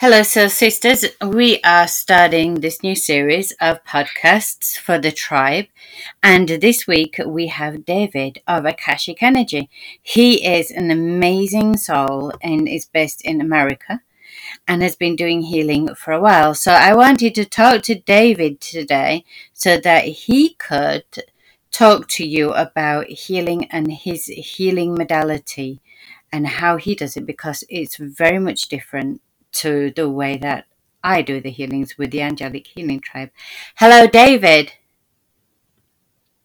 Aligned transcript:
Hello, 0.00 0.22
Soul 0.22 0.48
Sisters. 0.48 1.04
We 1.20 1.60
are 1.64 1.88
starting 1.88 2.60
this 2.60 2.84
new 2.84 2.94
series 2.94 3.50
of 3.60 3.82
podcasts 3.82 4.78
for 4.78 4.96
the 4.96 5.10
tribe. 5.10 5.66
And 6.22 6.48
this 6.48 6.86
week 6.86 7.20
we 7.26 7.48
have 7.48 7.84
David 7.84 8.40
of 8.46 8.64
Akashic 8.64 9.24
Energy. 9.24 9.68
He 10.00 10.46
is 10.46 10.70
an 10.70 10.92
amazing 10.92 11.78
soul 11.78 12.32
and 12.40 12.68
is 12.68 12.86
based 12.86 13.22
in 13.22 13.40
America 13.40 14.00
and 14.68 14.82
has 14.82 14.94
been 14.94 15.16
doing 15.16 15.42
healing 15.42 15.92
for 15.96 16.12
a 16.12 16.20
while. 16.20 16.54
So 16.54 16.70
I 16.70 16.94
wanted 16.94 17.34
to 17.34 17.44
talk 17.44 17.82
to 17.82 17.96
David 17.96 18.60
today 18.60 19.24
so 19.52 19.78
that 19.80 20.04
he 20.04 20.54
could 20.54 21.06
talk 21.72 22.06
to 22.10 22.24
you 22.24 22.52
about 22.52 23.08
healing 23.08 23.64
and 23.72 23.90
his 23.90 24.26
healing 24.26 24.94
modality 24.94 25.80
and 26.30 26.46
how 26.46 26.76
he 26.76 26.94
does 26.94 27.16
it 27.16 27.26
because 27.26 27.64
it's 27.68 27.96
very 27.96 28.38
much 28.38 28.68
different 28.68 29.22
to 29.52 29.92
the 29.94 30.08
way 30.08 30.36
that 30.38 30.66
I 31.02 31.22
do 31.22 31.40
the 31.40 31.50
healings 31.50 31.96
with 31.96 32.10
the 32.10 32.22
Angelic 32.22 32.66
Healing 32.66 33.00
Tribe. 33.00 33.30
Hello, 33.76 34.06
David. 34.06 34.72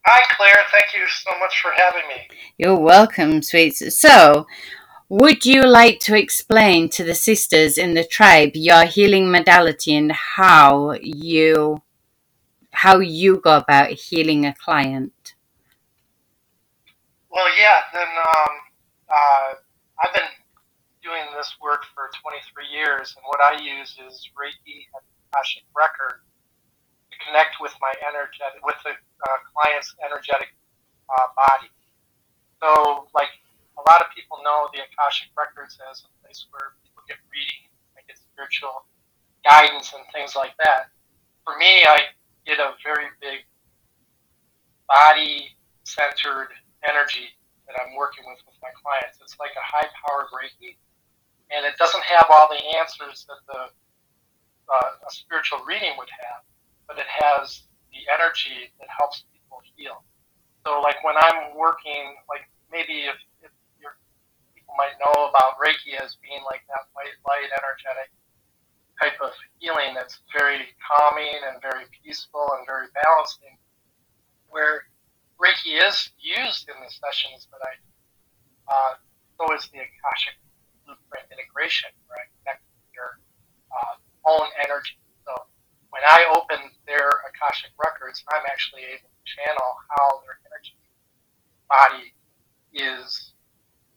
Hi, 0.06 0.24
Claire. 0.36 0.66
Thank 0.72 0.94
you 0.94 1.08
so 1.08 1.32
much 1.40 1.62
for 1.62 1.72
having 1.76 2.08
me. 2.08 2.28
You're 2.58 2.78
welcome, 2.78 3.42
sweets. 3.42 3.98
So, 3.98 4.46
would 5.10 5.46
you 5.46 5.64
like 5.64 6.00
to 6.02 6.18
explain 6.18 6.90
to 6.90 7.04
the 7.04 7.16
sisters 7.16 7.78
in 7.78 7.94
the 7.94 8.04
tribe 8.04 8.52
your 8.54 8.86
healing 8.86 9.32
modality 9.32 9.96
and 9.96 10.12
how 10.12 10.94
you 11.02 11.82
how 12.72 13.00
you 13.00 13.38
go 13.38 13.58
about 13.58 13.92
healing 13.92 14.46
a 14.46 14.54
client? 14.54 15.36
Well, 17.30 17.48
yeah. 17.58 17.82
Then 17.94 18.08
um, 18.08 18.54
uh, 19.10 19.54
I've 20.04 20.14
been 20.14 20.24
doing 21.04 21.28
this 21.36 21.52
work 21.60 21.84
for 21.92 22.08
23 22.24 22.64
years, 22.72 23.14
and 23.20 23.24
what 23.28 23.44
I 23.44 23.60
use 23.60 24.00
is 24.00 24.32
Reiki 24.34 24.88
and 24.96 25.04
Akashic 25.30 25.68
Record 25.76 26.24
to 27.12 27.16
connect 27.28 27.60
with 27.60 27.76
my 27.84 27.92
energetic, 28.08 28.64
with 28.64 28.80
the 28.88 28.96
uh, 28.96 29.38
client's 29.52 29.92
energetic 30.00 30.56
uh, 31.12 31.28
body. 31.36 31.70
So, 32.64 33.12
like 33.12 33.30
a 33.76 33.84
lot 33.92 34.00
of 34.00 34.08
people 34.16 34.40
know, 34.48 34.72
the 34.72 34.80
Akashic 34.88 35.36
Records 35.36 35.76
as 35.92 36.08
a 36.08 36.10
place 36.24 36.48
where 36.56 36.80
people 36.88 37.04
get 37.06 37.20
reading, 37.28 37.68
and 38.00 38.08
get 38.08 38.16
spiritual 38.16 38.88
guidance, 39.44 39.92
and 39.92 40.08
things 40.16 40.40
like 40.40 40.56
that. 40.64 40.88
For 41.44 41.60
me, 41.60 41.84
I 41.84 42.16
get 42.48 42.64
a 42.64 42.80
very 42.80 43.12
big 43.20 43.44
body-centered 44.88 46.56
energy 46.88 47.28
that 47.68 47.76
I'm 47.76 47.96
working 48.00 48.24
with 48.24 48.40
with 48.48 48.56
my 48.64 48.72
clients. 48.80 49.20
It's 49.20 49.36
like 49.40 49.52
a 49.56 49.64
high-powered 49.64 50.32
Reiki 50.32 50.80
and 51.52 51.66
it 51.66 51.76
doesn't 51.78 52.04
have 52.04 52.28
all 52.32 52.48
the 52.48 52.78
answers 52.78 53.26
that 53.28 53.42
the 53.48 53.62
uh, 54.72 55.08
a 55.08 55.12
spiritual 55.12 55.60
reading 55.68 55.92
would 55.98 56.10
have, 56.10 56.42
but 56.88 56.98
it 56.98 57.08
has 57.08 57.68
the 57.92 58.02
energy 58.14 58.72
that 58.80 58.88
helps 58.88 59.24
people 59.32 59.60
heal. 59.76 60.04
So, 60.66 60.80
like 60.80 61.04
when 61.04 61.16
I'm 61.20 61.56
working, 61.58 62.16
like 62.30 62.48
maybe 62.72 63.06
if, 63.12 63.20
if 63.44 63.52
your 63.78 64.00
people 64.56 64.74
might 64.80 64.96
know 65.04 65.28
about 65.28 65.60
Reiki 65.60 66.00
as 66.00 66.16
being 66.24 66.42
like 66.48 66.64
that 66.72 66.88
white 66.96 67.16
light, 67.28 67.52
energetic 67.52 68.10
type 69.02 69.20
of 69.20 69.34
healing 69.60 69.94
that's 69.94 70.20
very 70.32 70.64
calming 70.80 71.44
and 71.50 71.62
very 71.62 71.86
peaceful 71.92 72.48
and 72.58 72.66
very 72.66 72.88
balancing, 72.96 73.60
where 74.50 74.88
Reiki 75.42 75.76
is 75.76 76.10
used 76.22 76.70
in 76.70 76.78
the 76.80 76.90
sessions 76.90 77.48
that 77.52 77.60
I, 77.60 77.74
uh, 78.72 78.94
so 79.36 79.44
is 79.56 79.68
the 79.74 79.84
Akashic 79.84 80.40
integration 81.32 81.90
connect 82.44 82.64
your 82.94 83.20
uh, 83.72 83.96
own 84.28 84.48
energy. 84.64 85.00
So 85.26 85.34
when 85.90 86.04
I 86.06 86.28
open 86.36 86.60
their 86.86 87.24
Akashic 87.32 87.72
records, 87.80 88.24
I'm 88.32 88.44
actually 88.48 88.84
able 88.84 89.10
to 89.10 89.24
channel 89.26 89.70
how 89.90 90.22
their 90.24 90.38
energy 90.52 90.78
body 91.70 92.14
is 92.74 93.34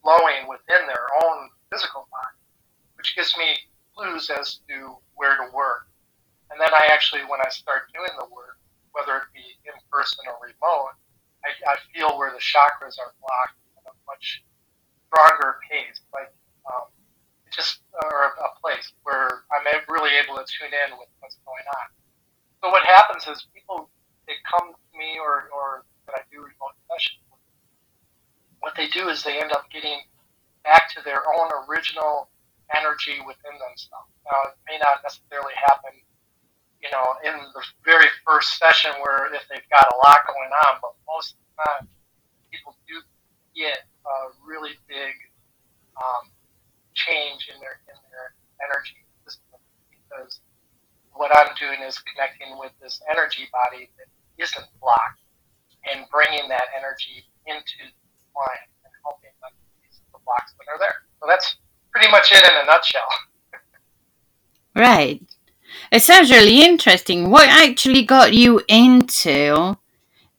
flowing 0.03 0.48
within 0.48 0.87
their 0.87 1.06
own 1.25 1.50
physical 1.72 2.06
body, 2.10 2.41
which 2.97 3.16
gives 3.16 3.34
me 3.37 3.59
clues 3.97 4.31
as 4.31 4.60
to 4.69 4.97
where 5.15 5.37
to 5.37 5.50
work. 5.53 5.88
And 6.50 6.60
then 6.60 6.71
I 6.71 6.88
actually, 6.92 7.26
when 7.26 7.41
I 7.42 7.50
start 7.50 7.91
doing 7.92 8.12
the 8.19 8.28
work, 8.31 8.60
whether 8.92 9.19
it 9.19 9.28
be 9.34 9.44
in 9.66 9.75
person 9.91 10.25
or 10.31 10.38
remote, 10.41 10.94
I, 11.42 11.50
I 11.69 11.76
feel 11.92 12.16
where 12.16 12.31
the 12.31 12.41
chakras 12.41 12.97
are 13.03 13.12
blocked 13.19 13.59
at 13.76 13.91
a 13.91 13.94
much 14.06 14.44
stronger 15.10 15.59
pace. 15.69 16.00
Like 16.15 16.32
um, 16.66 16.87
just 17.54 17.81
or 18.03 18.37
a 18.37 18.50
place 18.60 18.93
where 19.03 19.47
I'm 19.54 19.65
really 19.88 20.12
able 20.21 20.37
to 20.37 20.44
tune 20.44 20.72
in 20.75 20.99
with 20.99 21.09
what's 21.21 21.38
going 21.47 21.65
on. 21.81 21.87
So 22.62 22.71
what 22.71 22.84
happens 22.84 23.27
is 23.27 23.47
people 23.54 23.88
they 24.27 24.34
come 24.44 24.75
to 24.75 24.93
me 24.99 25.19
or 25.22 25.49
or 25.54 25.84
that 26.06 26.15
I 26.19 26.22
do 26.31 26.38
remote 26.43 26.77
sessions. 26.91 27.22
What 28.60 28.75
they 28.77 28.88
do 28.88 29.09
is 29.09 29.22
they 29.22 29.38
end 29.41 29.53
up 29.53 29.71
getting 29.71 30.00
back 30.65 30.91
to 30.97 31.00
their 31.04 31.22
own 31.22 31.49
original 31.69 32.28
energy 32.75 33.22
within 33.22 33.54
themselves. 33.62 34.10
Now 34.27 34.50
it 34.50 34.59
may 34.66 34.78
not 34.83 35.03
necessarily 35.06 35.54
happen, 35.71 35.94
you 36.83 36.91
know, 36.91 37.06
in 37.22 37.34
the 37.54 37.62
very 37.87 38.10
first 38.27 38.59
session 38.59 38.91
where 39.03 39.31
if 39.33 39.47
they've 39.48 39.71
got 39.71 39.87
a 39.87 39.97
lot 40.03 40.27
going 40.27 40.50
on, 40.66 40.83
but 40.83 40.98
most 41.06 41.34
of 41.34 41.38
the 41.38 41.50
time 41.62 41.83
people 42.50 42.75
do 42.88 42.98
get 43.54 43.87
a 44.06 44.16
really 44.43 44.75
big 44.88 45.15
um, 45.94 46.31
change 46.94 47.48
in 47.53 47.60
their 47.60 47.78
in 47.87 47.98
their 48.10 48.34
energy 48.65 48.98
system 49.25 49.60
because 49.93 50.41
what 51.12 51.25
I'm 51.36 51.54
doing 51.60 51.80
is 51.86 51.98
connecting 52.00 52.58
with 52.58 52.72
this 52.80 53.00
energy 53.10 53.48
body 53.52 53.91
that 53.98 54.08
isn't 54.42 54.66
blocked 54.80 55.20
and 55.84 56.04
bringing 56.10 56.48
that 56.48 56.66
energy 56.76 57.24
into 57.47 57.78
the 57.84 58.26
client 58.34 58.69
and 58.84 58.92
helping 59.04 59.30
them 59.41 59.52
release 59.76 60.00
the 60.12 60.19
blocks 60.24 60.52
that 60.58 60.66
are 60.72 60.78
there. 60.78 61.06
So 61.20 61.26
that's 61.28 61.56
pretty 61.92 62.10
much 62.10 62.32
it 62.32 62.42
in 62.44 62.54
a 62.62 62.66
nutshell. 62.66 63.08
right. 64.74 65.22
It 65.92 66.02
sounds 66.02 66.30
really 66.30 66.64
interesting. 66.64 67.30
What 67.30 67.48
actually 67.48 68.04
got 68.04 68.34
you 68.34 68.62
into 68.68 69.76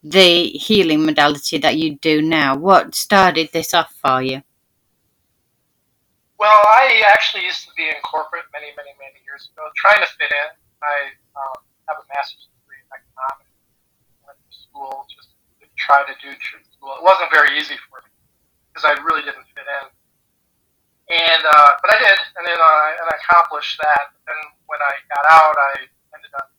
the 0.03 0.49
healing 0.49 1.05
modality 1.05 1.57
that 1.59 1.77
you 1.77 1.95
do 1.95 2.21
now? 2.21 2.55
What 2.55 2.95
started 2.95 3.49
this 3.51 3.73
off 3.73 3.93
for 4.03 4.21
you? 4.21 4.41
Well, 6.39 6.61
I 6.67 7.01
actually 7.07 7.45
used 7.45 7.65
to 7.65 7.71
be 7.75 7.83
in 7.83 7.95
corporate 8.03 8.45
many, 8.53 8.67
many, 8.77 8.93
many 8.99 9.23
years 9.25 9.49
ago, 9.51 9.63
trying 9.75 10.01
to 10.01 10.07
fit 10.19 10.29
in. 10.29 10.66
I 10.83 11.13
um, 11.33 11.59
have 11.89 11.97
a 12.01 12.05
master's 12.13 12.47
degree 12.53 12.81
in 12.81 12.89
economics. 12.91 13.53
Went 14.25 14.37
to 14.37 14.51
school 14.53 15.07
just 15.09 15.33
try 15.77 16.03
to 16.03 16.15
do 16.19 16.33
school. 16.73 16.97
It 16.97 17.05
wasn't 17.05 17.29
very 17.31 17.55
easy 17.55 17.77
for 17.87 18.01
me 18.01 18.11
because 18.69 18.83
I 18.83 18.97
really 19.05 19.23
didn't 19.23 19.45
fit 19.53 19.65
in. 19.65 19.85
And 21.07 21.43
uh, 21.47 21.71
but 21.79 21.89
I 21.95 21.97
did, 22.03 22.19
and 22.35 22.43
then 22.43 22.59
uh, 22.59 22.99
and 22.99 23.07
I 23.07 23.15
accomplished 23.15 23.79
that. 23.79 24.11
Then 24.27 24.35
when 24.67 24.81
I 24.83 24.93
got 25.07 25.25
out, 25.31 25.55
I 25.55 25.87
ended 26.11 26.33
up 26.35 26.51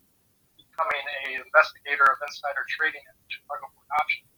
becoming 0.56 1.05
a 1.29 1.45
investigator 1.45 2.09
of 2.09 2.17
insider 2.25 2.65
trading 2.65 3.05
at 3.05 3.15
Chicago 3.29 3.69
Board 3.77 3.93
Options, 4.00 4.33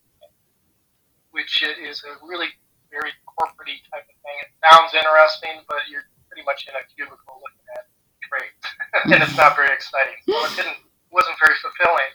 which 1.31 1.63
is 1.63 2.03
a 2.03 2.19
really 2.27 2.51
very 2.91 3.15
corporate 3.23 3.87
type 3.95 4.03
of 4.03 4.17
thing. 4.27 4.37
It 4.43 4.51
sounds 4.67 4.91
interesting, 4.99 5.63
but 5.71 5.87
you're 5.87 6.11
pretty 6.27 6.43
much 6.43 6.67
in 6.67 6.75
a 6.75 6.83
cubicle 6.91 7.39
looking 7.39 7.67
at 7.79 7.87
trades, 8.31 8.55
and 9.11 9.19
it's 9.19 9.37
not 9.37 9.59
very 9.59 9.75
exciting. 9.75 10.15
So 10.25 10.39
it 10.47 10.55
didn't 10.55 10.79
wasn't 11.11 11.35
very 11.43 11.59
fulfilling. 11.59 12.11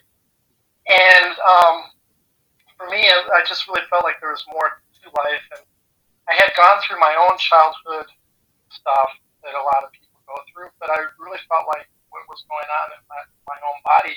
And 0.88 1.36
um, 1.44 1.76
for 2.80 2.88
me, 2.88 3.04
I 3.04 3.44
just 3.44 3.68
really 3.68 3.84
felt 3.92 4.08
like 4.08 4.24
there 4.24 4.32
was 4.32 4.46
more 4.48 4.80
to 5.04 5.08
life, 5.28 5.44
and 5.60 5.64
I 6.32 6.34
had 6.40 6.56
gone 6.56 6.80
through 6.88 7.04
my 7.04 7.12
own 7.20 7.36
childhood 7.38 8.08
stuff 8.72 9.12
that 9.44 9.54
a 9.54 9.64
lot 9.64 9.84
of 9.84 9.92
people 9.92 10.18
go 10.24 10.40
through, 10.50 10.72
but 10.80 10.90
I 10.90 11.06
really 11.20 11.42
felt 11.52 11.68
like 11.68 11.86
what 12.10 12.24
was 12.32 12.48
going 12.48 12.70
on 12.82 12.88
in 12.96 13.02
my, 13.12 13.22
my 13.52 13.60
own 13.60 13.80
body 13.84 14.16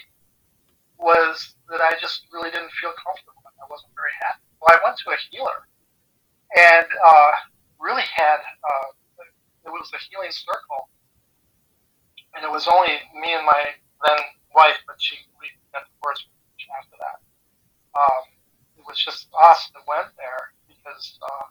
was 0.99 1.59
that 1.69 1.83
I 1.83 1.99
just 2.01 2.27
really 2.33 2.51
didn't 2.51 2.73
feel 2.79 2.95
comfortable. 2.97 3.43
I 3.45 3.67
wasn't 3.67 3.93
very 3.99 4.15
happy. 4.23 4.47
Well, 4.63 4.73
I 4.75 4.79
went 4.83 4.97
to 5.03 5.11
a 5.15 5.19
healer 5.31 5.67
and 6.57 6.89
uh, 6.89 7.33
really 7.79 8.07
had 8.09 8.41
uh, 8.41 8.89
it 9.69 9.71
was 9.71 9.93
a 9.93 10.01
healing 10.09 10.33
circle, 10.33 10.89
and 12.35 12.45
it 12.45 12.51
was 12.53 12.69
only 12.69 12.99
me 13.17 13.33
and 13.33 13.45
my 13.47 13.73
then 14.05 14.19
wife, 14.55 14.79
but 14.87 14.97
she 15.01 15.17
we 15.41 15.49
got 15.73 15.85
divorced 15.89 16.29
after 16.77 16.97
that. 17.01 17.19
Um, 17.97 18.25
it 18.77 18.85
was 18.85 18.99
just 19.01 19.31
us 19.33 19.71
that 19.73 19.83
went 19.89 20.13
there 20.21 20.53
because 20.69 21.19
uh, 21.25 21.47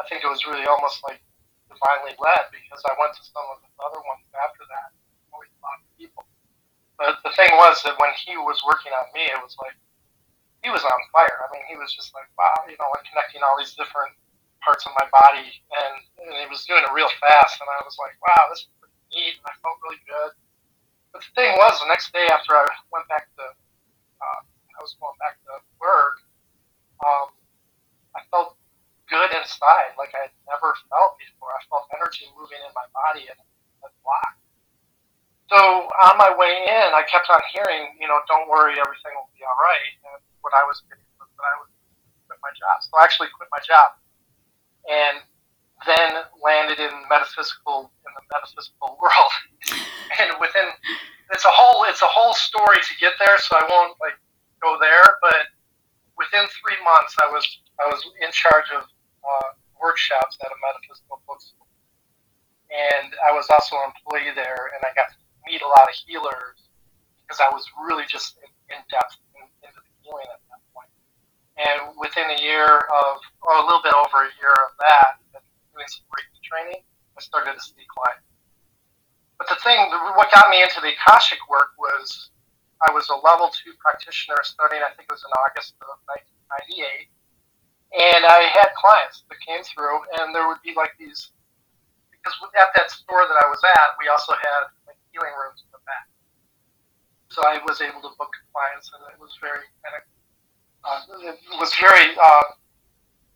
I 0.00 0.02
think 0.08 0.24
it 0.24 0.30
was 0.30 0.46
really 0.48 0.64
almost 0.66 1.04
like 1.04 1.20
divinely 1.68 2.16
led 2.16 2.48
because 2.50 2.80
I 2.88 2.94
went 2.96 3.12
to 3.16 3.22
some 3.22 3.44
of 3.52 3.60
the 3.62 3.70
other 3.82 4.00
ones 4.06 4.24
after 4.34 4.64
that. 4.66 4.88
Always 5.34 5.52
a 5.52 5.60
lot 5.62 5.78
of 5.82 5.86
people. 6.00 6.24
But 6.96 7.20
the 7.22 7.32
thing 7.36 7.52
was 7.60 7.84
that 7.84 8.00
when 8.00 8.12
he 8.24 8.40
was 8.40 8.56
working 8.64 8.92
on 8.96 9.12
me, 9.12 9.28
it 9.28 9.40
was 9.42 9.54
like 9.60 9.76
he 10.64 10.72
was 10.72 10.82
on 10.82 11.00
fire. 11.12 11.44
I 11.44 11.48
mean, 11.52 11.62
he 11.68 11.76
was 11.76 11.92
just 11.92 12.16
like, 12.16 12.26
wow, 12.40 12.64
you 12.66 12.74
know, 12.80 12.88
like 12.96 13.04
connecting 13.06 13.44
all 13.44 13.54
these 13.60 13.76
different 13.76 14.16
parts 14.64 14.82
of 14.88 14.96
my 14.98 15.06
body, 15.12 15.46
and, 15.46 15.94
and 16.18 16.34
he 16.42 16.48
was 16.50 16.64
doing 16.66 16.82
it 16.82 16.90
real 16.90 17.12
fast, 17.22 17.60
and 17.60 17.68
I 17.70 17.84
was 17.84 17.94
like, 18.02 18.16
wow, 18.18 18.50
this 18.50 18.66
neat, 19.12 19.38
and 19.38 19.46
I 19.46 19.54
felt 19.62 19.78
really 19.84 20.02
good. 20.06 20.32
But 21.12 21.22
the 21.22 21.32
thing 21.34 21.50
was, 21.56 21.80
the 21.80 21.88
next 21.88 22.12
day 22.12 22.26
after 22.28 22.54
I 22.54 22.66
went 22.92 23.08
back 23.08 23.30
to, 23.38 23.44
uh, 23.46 24.40
I 24.42 24.80
was 24.80 24.96
going 25.00 25.16
back 25.22 25.40
to 25.48 25.60
work, 25.80 26.20
um, 27.00 27.32
I 28.16 28.24
felt 28.32 28.56
good 29.06 29.30
inside, 29.36 29.94
like 29.96 30.12
I 30.16 30.28
had 30.28 30.34
never 30.50 30.74
felt 30.90 31.16
before. 31.20 31.52
I 31.54 31.62
felt 31.70 31.86
energy 31.94 32.26
moving 32.34 32.58
in 32.58 32.72
my 32.74 32.86
body 32.90 33.28
and 33.30 33.38
a 33.86 33.88
block. 34.02 34.34
So 35.46 35.86
on 36.10 36.18
my 36.18 36.34
way 36.34 36.66
in, 36.66 36.88
I 36.90 37.06
kept 37.06 37.30
on 37.30 37.38
hearing, 37.54 37.94
you 38.02 38.10
know, 38.10 38.18
don't 38.26 38.50
worry, 38.50 38.74
everything 38.74 39.14
will 39.14 39.30
be 39.30 39.46
all 39.46 39.54
right. 39.54 39.92
And 40.10 40.18
what 40.42 40.50
I 40.58 40.66
was 40.66 40.82
getting 40.90 41.06
was 41.22 41.30
that 41.38 41.46
I 41.46 41.54
would 41.62 41.70
quit 42.26 42.40
my 42.42 42.50
job. 42.50 42.82
So 42.82 42.98
I 42.98 43.06
actually 43.06 43.30
quit 43.30 43.46
my 43.54 43.62
job, 43.62 43.94
and 44.90 45.22
then 45.84 46.24
landed 46.40 46.80
in 46.80 46.92
metaphysical 47.10 47.92
in 48.06 48.12
the 48.16 48.24
metaphysical 48.32 48.96
world. 48.96 49.32
and 50.20 50.32
within, 50.40 50.72
it's 51.32 51.44
a 51.44 51.52
whole 51.52 51.84
it's 51.84 52.00
a 52.00 52.08
whole 52.08 52.32
story 52.32 52.80
to 52.80 52.92
get 52.96 53.12
there. 53.20 53.36
So 53.38 53.60
I 53.60 53.66
won't 53.68 53.98
like 54.00 54.16
go 54.62 54.78
there, 54.80 55.20
but 55.20 55.52
within 56.16 56.48
three 56.48 56.80
months, 56.80 57.12
I 57.20 57.28
was 57.28 57.44
I 57.76 57.86
was 57.92 58.00
in 58.24 58.32
charge 58.32 58.72
of 58.72 58.88
uh, 59.20 59.50
workshops 59.76 60.38
at 60.40 60.48
a 60.48 60.58
metaphysical 60.64 61.20
bookstore. 61.28 61.68
And 62.72 63.14
I 63.22 63.30
was 63.30 63.46
also 63.52 63.76
an 63.78 63.92
employee 63.94 64.34
there, 64.34 64.74
and 64.74 64.80
I 64.82 64.90
got 64.96 65.12
to 65.12 65.18
meet 65.46 65.62
a 65.62 65.68
lot 65.70 65.86
of 65.86 65.94
healers 65.94 66.66
because 67.22 67.38
I 67.38 67.50
was 67.54 67.62
really 67.86 68.06
just 68.10 68.38
in, 68.42 68.50
in 68.74 68.80
depth 68.90 69.18
in, 69.38 69.46
into 69.62 69.78
the 69.78 69.92
healing 70.02 70.26
at 70.30 70.42
that 70.50 70.62
point. 70.74 70.90
And 71.58 71.94
within 71.94 72.26
a 72.26 72.38
year 72.42 72.66
of, 72.66 73.22
or 73.46 73.54
a 73.58 73.64
little 73.66 73.82
bit 73.82 73.94
over 73.94 74.26
a 74.26 74.32
year 74.42 74.54
of 74.66 74.72
that, 74.82 75.22
doing 75.76 75.88
some 75.92 76.08
Reiki 76.08 76.40
training, 76.40 76.80
I 76.80 77.20
started 77.20 77.52
to 77.52 77.62
see 77.62 77.84
clients. 77.92 78.24
But 79.36 79.52
the 79.52 79.60
thing, 79.60 79.76
what 80.16 80.32
got 80.32 80.48
me 80.48 80.64
into 80.64 80.80
the 80.80 80.96
Akashic 80.96 81.44
work 81.52 81.76
was 81.76 82.32
I 82.80 82.88
was 82.88 83.04
a 83.12 83.20
level 83.20 83.52
two 83.52 83.76
practitioner 83.76 84.40
starting, 84.40 84.80
I 84.80 84.96
think 84.96 85.12
it 85.12 85.12
was 85.12 85.20
in 85.20 85.32
August 85.44 85.76
of 85.84 86.00
1998 86.48 87.12
and 87.94 88.26
I 88.26 88.50
had 88.50 88.74
clients 88.74 89.22
that 89.30 89.38
came 89.40 89.62
through, 89.62 90.02
and 90.18 90.34
there 90.34 90.48
would 90.48 90.60
be 90.60 90.74
like 90.74 90.92
these, 90.98 91.30
because 92.10 92.34
at 92.58 92.74
that 92.74 92.90
store 92.90 93.22
that 93.24 93.38
I 93.38 93.46
was 93.46 93.62
at, 93.62 93.94
we 94.02 94.10
also 94.10 94.34
had 94.34 94.74
like 94.90 94.98
healing 95.14 95.32
rooms 95.32 95.62
in 95.62 95.70
the 95.70 95.80
back. 95.86 96.10
So 97.30 97.40
I 97.46 97.62
was 97.62 97.80
able 97.80 98.02
to 98.02 98.12
book 98.18 98.34
clients, 98.50 98.90
and 98.90 99.00
it 99.14 99.18
was 99.22 99.32
very 99.38 99.64
kind 99.80 99.96
of, 99.96 100.04
uh, 100.82 101.30
it 101.30 101.58
was 101.62 101.72
very, 101.78 102.12
uh, 102.18 102.58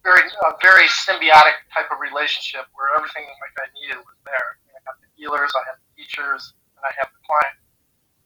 very, 0.02 0.24
uh, 0.24 0.56
very 0.62 0.88
symbiotic 0.88 1.60
type 1.72 1.88
of 1.92 2.00
relationship 2.00 2.66
where 2.72 2.88
everything 2.96 3.28
like 3.28 3.54
I 3.60 3.68
needed 3.76 4.00
was 4.00 4.18
there. 4.24 4.60
I 4.72 4.80
got 4.88 4.96
the 5.00 5.08
healers, 5.16 5.52
I 5.52 5.62
had 5.68 5.76
the 5.76 5.90
teachers, 5.92 6.56
and 6.76 6.82
I 6.84 6.92
had 6.96 7.08
the 7.12 7.20
client. 7.24 7.56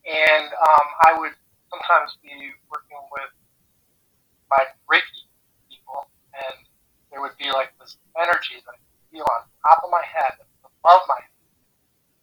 And 0.04 0.46
um, 0.54 0.86
I 1.08 1.10
would 1.18 1.34
sometimes 1.72 2.14
be 2.22 2.54
working 2.70 3.00
with 3.10 3.32
my 4.46 4.62
Reiki 4.86 5.26
people, 5.66 6.06
and 6.36 6.62
there 7.10 7.18
would 7.18 7.34
be 7.40 7.50
like 7.50 7.74
this 7.82 7.98
energy 8.14 8.62
that 8.62 8.74
I 8.74 8.78
could 8.78 9.02
feel 9.10 9.26
on 9.26 9.48
top 9.66 9.82
of 9.82 9.90
my 9.90 10.04
head, 10.04 10.38
above 10.62 11.02
my 11.10 11.18
head, 11.18 11.34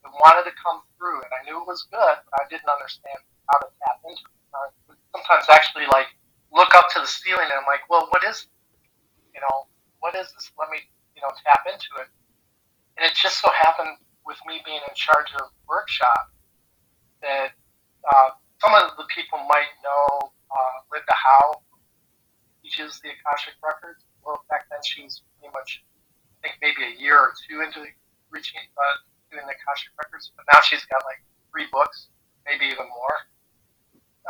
that 0.06 0.14
wanted 0.24 0.48
to 0.48 0.56
come 0.56 0.86
through, 0.96 1.20
and 1.20 1.32
I 1.36 1.42
knew 1.44 1.60
it 1.60 1.68
was 1.68 1.84
good, 1.92 2.16
but 2.24 2.34
I 2.40 2.48
didn't 2.48 2.70
understand 2.70 3.20
how 3.52 3.60
to 3.60 3.68
tap 3.84 4.00
into 4.08 4.24
it. 4.24 4.40
Would 4.88 5.00
sometimes 5.12 5.48
actually 5.52 5.88
like 5.92 6.12
look 6.52 6.76
up 6.76 6.88
to 6.96 7.00
the 7.00 7.08
ceiling, 7.08 7.48
and 7.48 7.60
I'm 7.60 7.68
like, 7.68 7.88
well, 7.90 8.08
what 8.12 8.24
is, 8.28 8.51
you 9.42 9.50
know, 9.50 9.66
what 10.06 10.14
is 10.14 10.30
this? 10.38 10.54
Let 10.54 10.70
me, 10.70 10.78
you 11.18 11.22
know, 11.26 11.34
tap 11.42 11.66
into 11.66 11.90
it. 11.98 12.10
And 12.98 13.10
it 13.10 13.18
just 13.18 13.42
so 13.42 13.50
happened 13.50 13.98
with 14.22 14.38
me 14.46 14.62
being 14.62 14.86
in 14.86 14.94
charge 14.94 15.34
of 15.42 15.50
workshop 15.66 16.30
that 17.26 17.58
uh, 18.06 18.38
some 18.62 18.78
of 18.78 18.94
the 19.02 19.10
people 19.10 19.42
might 19.50 19.74
know 19.82 20.30
uh, 20.30 20.76
Linda 20.94 21.18
Howe 21.18 21.66
teaches 22.62 23.02
the 23.02 23.10
Akashic 23.10 23.58
Records. 23.66 24.06
Well, 24.22 24.46
back 24.54 24.70
then 24.70 24.86
she 24.86 25.02
was 25.02 25.26
pretty 25.34 25.50
much, 25.58 25.82
I 26.38 26.46
think 26.46 26.62
maybe 26.62 26.86
a 26.86 26.94
year 27.02 27.18
or 27.18 27.34
two 27.50 27.66
into 27.66 27.82
reaching 28.30 28.62
uh, 28.78 28.96
doing 29.34 29.50
the 29.50 29.58
Akashic 29.58 29.90
Records, 29.98 30.30
but 30.38 30.46
now 30.54 30.62
she's 30.62 30.86
got 30.86 31.02
like 31.10 31.26
three 31.50 31.66
books, 31.74 32.14
maybe 32.46 32.70
even 32.70 32.86
more, 32.86 33.18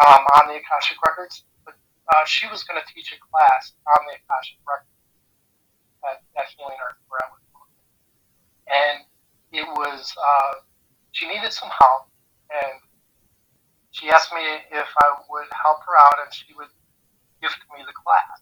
um, 0.07 0.23
on 0.39 0.47
the 0.47 0.55
Akashic 0.55 0.95
Records. 1.03 1.43
But 1.67 1.75
uh, 2.07 2.23
she 2.23 2.47
was 2.47 2.63
going 2.63 2.79
to 2.79 2.87
teach 2.87 3.11
a 3.11 3.19
class 3.19 3.75
on 3.83 4.07
the 4.07 4.15
Akashic 4.15 4.63
Records 4.63 5.00
at, 6.09 6.24
where 7.07 7.21
I 7.21 7.30
was 7.30 7.42
and 8.71 9.03
it 9.51 9.68
was 9.68 10.13
uh, 10.15 10.63
she 11.12 11.27
needed 11.27 11.51
some 11.51 11.69
help, 11.69 12.07
and 12.50 12.80
she 13.92 14.09
asked 14.09 14.31
me 14.31 14.42
if 14.71 14.88
I 15.03 15.07
would 15.27 15.50
help 15.51 15.83
her 15.83 15.95
out, 16.00 16.24
and 16.24 16.31
she 16.33 16.56
would 16.56 16.71
gift 17.44 17.59
me 17.75 17.83
the 17.83 17.94
class 17.94 18.39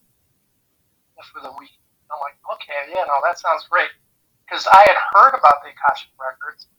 for 1.34 1.42
the 1.44 1.52
week. 1.60 1.76
I'm 2.08 2.22
like, 2.24 2.40
okay, 2.56 2.96
yeah, 2.96 3.04
no, 3.04 3.20
that 3.28 3.38
sounds 3.38 3.68
great. 3.68 3.92
Because 4.48 4.66
I 4.72 4.88
had 4.88 4.98
heard 5.14 5.36
about 5.36 5.62
the 5.62 5.76
Akashic 5.76 6.10
Records, 6.16 6.72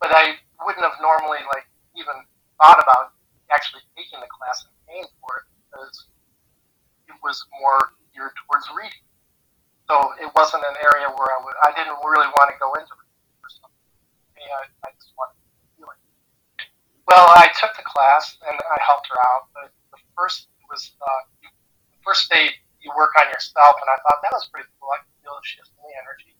but 0.00 0.10
I 0.10 0.40
wouldn't 0.64 0.82
have 0.82 0.96
normally 0.98 1.44
like 1.52 1.68
even 1.94 2.16
thought 2.58 2.80
about 2.80 3.12
actually 3.52 3.84
taking 3.94 4.18
the 4.18 4.30
class 4.32 4.64
and 4.64 4.74
paying 4.88 5.06
for 5.20 5.44
it 5.44 5.46
because 5.68 6.08
it 7.06 7.14
was 7.22 7.44
more 7.60 7.94
geared 8.14 8.34
towards 8.48 8.66
reading. 8.74 9.04
So 9.86 9.94
it 10.18 10.30
wasn't 10.34 10.66
an 10.66 10.76
area 10.82 11.06
where 11.14 11.30
I 11.30 11.38
would, 11.38 11.56
I 11.62 11.70
didn't 11.78 11.98
really 12.02 12.26
want 12.34 12.50
to 12.50 12.56
go 12.58 12.74
into 12.74 12.90
it 12.90 13.06
something. 13.46 14.46
I, 14.50 14.66
I 14.82 14.88
just 14.98 15.14
wanted 15.14 15.38
to 15.38 15.46
feel 15.78 15.88
it. 15.94 16.00
Well, 17.06 17.30
I 17.30 17.46
took 17.54 17.70
the 17.78 17.86
class 17.86 18.34
and 18.42 18.58
I 18.58 18.76
helped 18.82 19.06
her 19.14 19.18
out, 19.30 19.46
but 19.54 19.70
the 19.94 20.02
first 20.18 20.50
was 20.66 20.90
uh, 20.98 21.22
the 21.42 22.02
first 22.02 22.26
day 22.30 22.50
you 22.82 22.90
work 22.98 23.14
on 23.22 23.30
yourself, 23.30 23.78
and 23.78 23.88
I 23.90 23.98
thought 24.02 24.18
that 24.26 24.34
was 24.34 24.50
pretty 24.50 24.66
cool. 24.78 24.90
I 24.90 25.02
could 25.06 25.14
feel 25.22 25.38
shift 25.46 25.70
in 25.70 25.82
the 25.86 25.94
energy. 26.02 26.34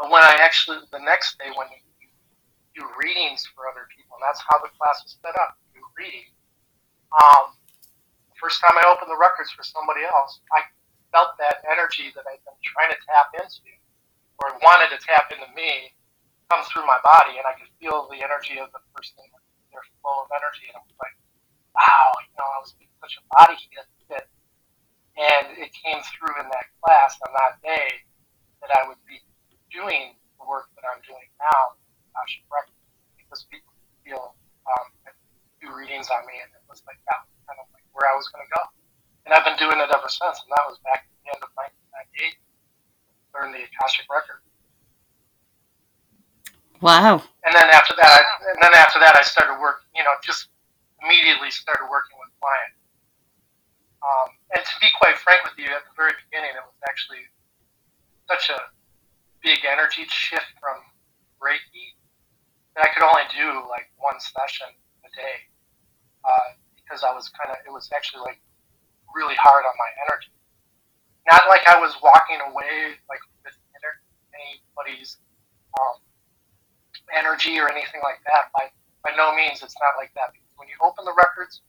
But 0.00 0.08
when 0.08 0.24
I 0.24 0.40
actually 0.40 0.80
the 0.88 1.04
next 1.04 1.36
day 1.36 1.52
when 1.52 1.68
you 1.68 1.80
do 2.72 2.88
readings 2.96 3.44
for 3.52 3.68
other 3.68 3.84
people, 3.92 4.16
and 4.16 4.24
that's 4.24 4.40
how 4.40 4.56
the 4.64 4.72
class 4.80 5.04
was 5.04 5.20
set 5.20 5.36
up, 5.36 5.60
do 5.76 5.84
reading. 5.96 6.32
Um, 7.12 7.52
first 8.40 8.64
time 8.64 8.74
I 8.74 8.88
opened 8.88 9.12
the 9.12 9.20
records 9.20 9.52
for 9.52 9.62
somebody 9.62 10.02
else, 10.02 10.40
I 10.50 10.64
felt 11.12 11.36
that 11.38 11.62
energy 11.68 12.10
that 12.16 12.24
I'd 12.26 12.42
been 12.42 12.58
trying 12.64 12.90
to 12.90 12.98
tap 13.04 13.36
into, 13.36 13.70
or 14.40 14.56
wanted 14.64 14.90
to 14.96 14.98
tap 14.98 15.30
into 15.30 15.46
me, 15.54 15.92
come 16.48 16.64
through 16.66 16.88
my 16.88 16.98
body, 17.04 17.36
and 17.38 17.46
I 17.46 17.54
could 17.54 17.70
feel 17.78 18.08
the 18.08 18.24
energy 18.24 18.58
of 18.58 18.72
the 18.72 18.80
person, 18.96 19.20
their 19.70 19.84
flow 20.00 20.24
of 20.24 20.28
energy, 20.32 20.72
and 20.72 20.76
I 20.76 20.82
was 20.82 20.96
like, 20.98 21.16
wow, 21.76 22.08
you 22.24 22.32
know, 22.36 22.48
I 22.48 22.58
was 22.64 22.72
such 22.74 23.20
a 23.20 23.24
body 23.36 23.56
hit, 23.70 24.26
and 25.16 25.46
it 25.60 25.70
came 25.76 26.00
through 26.16 26.32
in 26.40 26.48
that 26.48 26.66
class 26.80 27.20
on 27.20 27.30
that 27.36 27.60
day 27.60 28.00
that 28.64 28.72
I 28.72 28.88
would 28.88 29.00
be 29.04 29.20
doing 29.68 30.16
the 30.40 30.44
work 30.48 30.72
that 30.76 30.84
I'm 30.88 31.00
doing 31.04 31.28
now, 31.36 31.76
Records, 32.16 32.76
because 33.16 33.44
people 33.48 33.72
feel 34.04 34.36
um, 34.68 34.86
do 35.60 35.72
readings 35.72 36.08
on 36.12 36.24
me, 36.28 36.36
and 36.40 36.50
it 36.52 36.64
was 36.68 36.84
like 36.84 37.00
that 37.08 37.24
was 37.24 37.36
kind 37.48 37.58
of 37.60 37.66
like 37.72 37.84
where 37.92 38.08
I 38.08 38.14
was 38.16 38.28
going 38.28 38.44
to 38.44 38.52
go. 38.52 38.62
And 39.24 39.34
I've 39.34 39.46
been 39.46 39.58
doing 39.58 39.78
it 39.78 39.90
ever 39.90 40.10
since, 40.10 40.36
and 40.42 40.50
that 40.50 40.64
was 40.66 40.78
back 40.82 41.06
at 41.06 41.14
the 41.22 41.28
end 41.30 41.42
of 41.42 41.50
1998, 41.54 42.34
learned 43.34 43.54
the 43.54 43.62
Akashic 43.62 44.06
Record. 44.10 44.42
Wow. 46.82 47.22
And 47.46 47.54
then 47.54 47.70
after 47.70 47.94
that, 47.94 48.22
and 48.50 48.58
then 48.58 48.74
after 48.74 48.98
that, 48.98 49.14
I 49.14 49.22
started 49.22 49.62
working. 49.62 49.86
You 49.94 50.02
know, 50.02 50.18
just 50.26 50.50
immediately 50.98 51.54
started 51.54 51.86
working 51.86 52.18
with 52.18 52.34
clients. 52.42 52.82
Um, 54.02 54.28
and 54.58 54.62
to 54.66 54.74
be 54.82 54.90
quite 54.98 55.14
frank 55.14 55.46
with 55.46 55.54
you, 55.54 55.70
at 55.70 55.86
the 55.86 55.94
very 55.94 56.10
beginning, 56.26 56.58
it 56.58 56.64
was 56.66 56.74
actually 56.90 57.22
such 58.26 58.50
a 58.50 58.58
big 59.46 59.62
energy 59.62 60.02
shift 60.10 60.50
from 60.58 60.82
Reiki 61.38 61.94
that 62.74 62.86
I 62.86 62.90
could 62.90 63.06
only 63.06 63.26
do 63.30 63.62
like 63.70 63.90
one 63.98 64.18
session 64.18 64.74
a 65.06 65.10
day 65.14 65.46
uh, 66.26 66.58
because 66.74 67.06
I 67.06 67.14
was 67.14 67.30
kind 67.30 67.54
of, 67.54 67.62
it 67.62 67.70
was 67.70 67.90
actually 67.94 68.26
like 68.26 68.42
really 69.14 69.36
hard 69.40 69.64
on 69.64 69.74
my 69.78 69.90
energy. 70.08 70.32
Not 71.30 71.48
like 71.48 71.62
I 71.68 71.78
was 71.78 71.94
walking 72.02 72.38
away 72.42 72.98
like 73.08 73.22
with 73.44 73.54
anybody's 74.34 75.18
um, 75.78 75.96
energy 77.14 77.58
or 77.60 77.70
anything 77.70 78.00
like 78.02 78.20
that. 78.26 78.50
By, 78.56 78.70
by 79.04 79.16
no 79.16 79.34
means, 79.34 79.62
it's 79.62 79.76
not 79.78 79.94
like 79.98 80.10
that 80.14 80.34
when 80.56 80.68
you 80.68 80.76
open 80.82 81.04
the 81.04 81.14
records, 81.14 81.62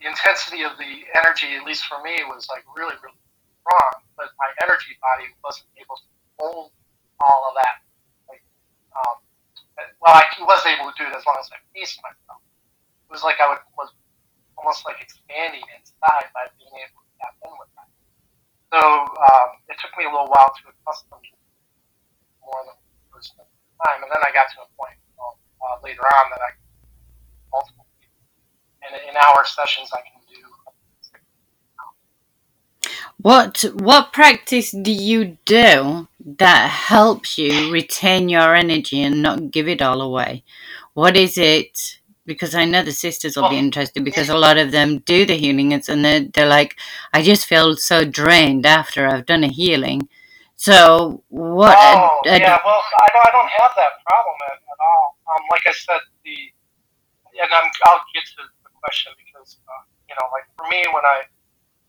the 0.00 0.08
intensity 0.08 0.62
of 0.64 0.76
the 0.78 1.04
energy, 1.16 1.56
at 1.56 1.64
least 1.64 1.86
for 1.86 2.00
me, 2.02 2.22
was 2.28 2.48
like 2.52 2.64
really, 2.76 2.94
really 3.00 3.20
strong. 3.64 3.92
But 4.16 4.30
my 4.38 4.50
energy 4.62 4.96
body 5.00 5.30
wasn't 5.44 5.70
able 5.80 5.96
to 5.96 6.08
hold 6.38 6.70
all 7.24 7.42
of 7.50 7.54
that. 7.56 7.76
Like, 8.28 8.44
um, 8.94 9.16
well, 10.02 10.14
I 10.16 10.24
was 10.44 10.64
able 10.66 10.92
to 10.92 10.96
do 10.98 11.06
it 11.08 11.14
as 11.16 11.24
long 11.26 11.38
as 11.40 11.48
I 11.52 11.58
paced 11.74 12.00
myself. 12.04 12.42
It 13.08 13.10
was 13.12 13.24
like 13.24 13.40
I 13.40 13.48
would, 13.50 13.62
was 13.78 13.90
almost 14.58 14.84
like 14.86 15.00
expanding 15.00 15.64
inside 15.74 16.28
by 16.32 16.48
being 16.58 16.74
able 16.74 17.02
to 17.02 17.12
tap 17.20 17.34
in 17.44 17.52
with 17.58 17.70
that. 17.76 17.88
So 18.74 18.80
um, 18.80 19.48
it 19.70 19.76
took 19.78 19.94
me 19.98 20.04
a 20.06 20.10
little 20.10 20.28
while 20.28 20.50
to 20.50 20.62
accustom 20.70 21.18
to 21.18 21.32
more 22.42 22.62
than 22.66 22.76
first 23.12 23.36
time. 23.38 24.02
And 24.02 24.10
then 24.10 24.22
I 24.22 24.30
got 24.34 24.50
to 24.54 24.66
a 24.66 24.68
point 24.74 24.98
know, 25.16 25.38
uh, 25.62 25.76
later 25.82 26.02
on 26.02 26.30
that 26.30 26.42
I 26.42 26.50
multiple 27.52 27.86
people, 28.00 28.26
and 28.82 28.92
in 29.08 29.14
hour 29.16 29.44
sessions 29.44 29.90
I 29.92 30.02
can 30.02 30.20
do. 30.28 30.42
What 33.18 33.64
what 33.74 34.12
practice 34.12 34.72
do 34.72 34.92
you 34.92 35.38
do 35.44 36.08
that 36.38 36.70
helps 36.70 37.38
you 37.38 37.70
retain 37.70 38.28
your 38.28 38.54
energy 38.54 39.02
and 39.02 39.22
not 39.22 39.50
give 39.50 39.68
it 39.68 39.80
all 39.80 40.00
away? 40.00 40.42
What 40.94 41.16
is 41.16 41.38
it? 41.38 42.00
Because 42.26 42.54
I 42.54 42.64
know 42.64 42.82
the 42.82 42.92
sisters 42.92 43.36
will 43.36 43.50
be 43.50 43.58
interested 43.58 44.02
because 44.02 44.30
a 44.30 44.38
lot 44.38 44.56
of 44.56 44.70
them 44.70 44.98
do 45.00 45.26
the 45.26 45.36
healings 45.36 45.90
and 45.90 46.02
they're, 46.02 46.24
they're 46.24 46.48
like, 46.48 46.76
I 47.12 47.20
just 47.20 47.44
feel 47.44 47.76
so 47.76 48.04
drained 48.04 48.64
after 48.64 49.06
I've 49.06 49.26
done 49.26 49.44
a 49.44 49.48
healing. 49.48 50.08
So 50.56 51.22
what? 51.28 51.76
Oh, 51.76 52.20
uh, 52.24 52.40
yeah. 52.40 52.56
Well, 52.64 52.80
I 52.80 53.08
don't, 53.12 53.26
I 53.26 53.30
don't 53.30 53.52
have 53.60 53.72
that 53.76 53.92
problem 54.08 54.36
at, 54.48 54.56
at 54.56 54.78
all. 54.80 55.18
Um, 55.28 55.42
like 55.50 55.62
I 55.68 55.72
said, 55.72 56.00
the 56.24 56.36
and 57.34 57.50
I'm, 57.50 57.68
I'll 57.90 58.04
get 58.14 58.22
to 58.38 58.46
the 58.46 58.70
question 58.78 59.12
because 59.18 59.58
uh, 59.66 59.82
you 60.08 60.14
know, 60.14 60.26
like 60.30 60.46
for 60.56 60.66
me, 60.70 60.86
when 60.94 61.02
I 61.04 61.26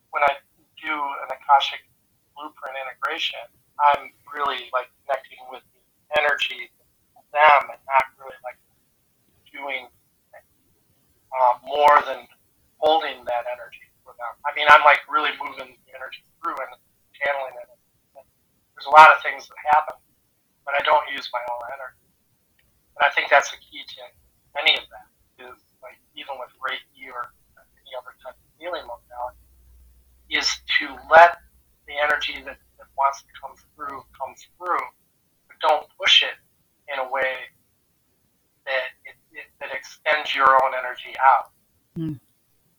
when 0.10 0.24
I 0.26 0.34
do 0.82 0.92
an 0.92 1.30
akashic 1.30 1.86
blueprint 2.34 2.76
integration, 2.82 3.40
I'm 3.80 4.12
really 4.34 4.68
like 4.74 4.90
connecting 5.06 5.40
with 5.54 5.64
the 5.72 5.82
energy 6.18 6.72
of 7.16 7.24
them 7.32 7.62
and 7.70 7.82
not 7.86 8.06
really 8.18 8.40
like 8.42 8.60
doing 9.52 9.88
uh, 11.36 11.60
more 11.68 12.00
than 12.08 12.24
holding 12.80 13.24
that 13.28 13.44
energy 13.52 13.84
for 14.04 14.16
them. 14.16 14.32
I 14.48 14.56
mean, 14.56 14.66
I'm 14.72 14.84
like 14.88 15.04
really 15.12 15.36
moving 15.38 15.76
the 15.76 15.92
energy 15.92 16.24
through 16.40 16.56
and 16.56 16.72
channeling 17.12 17.56
it 17.60 17.76
there's 18.76 18.92
a 18.92 18.96
lot 19.02 19.10
of 19.10 19.24
things 19.24 19.48
that 19.48 19.58
happen, 19.72 19.96
but 20.68 20.76
I 20.76 20.84
don't 20.84 21.08
use 21.10 21.32
my 21.32 21.40
own 21.48 21.64
energy. 21.80 22.06
And 23.00 23.02
I 23.08 23.10
think 23.16 23.32
that's 23.32 23.50
the 23.50 23.58
key 23.58 23.82
to 23.82 24.02
any 24.60 24.76
of 24.76 24.84
that 24.92 25.08
is 25.40 25.58
like 25.80 25.96
even 26.14 26.36
with 26.38 26.52
Reiki 26.60 27.08
or 27.08 27.32
any 27.56 27.92
other 27.96 28.14
type 28.20 28.36
of 28.36 28.48
healing 28.60 28.84
modality, 28.84 29.40
is 30.28 30.48
to 30.80 30.92
let 31.08 31.40
the 31.88 31.96
energy 31.96 32.44
that, 32.44 32.60
that 32.78 32.90
wants 33.00 33.24
to 33.24 33.32
come 33.40 33.56
through 33.74 34.04
come 34.14 34.36
through, 34.36 34.86
but 35.48 35.56
don't 35.64 35.88
push 35.96 36.22
it 36.22 36.36
in 36.92 37.00
a 37.00 37.08
way 37.08 37.48
that 38.68 38.92
that 39.60 39.70
extends 39.72 40.34
your 40.36 40.50
own 40.64 40.72
energy 40.78 41.14
out. 41.20 41.52
Mm. 41.98 42.20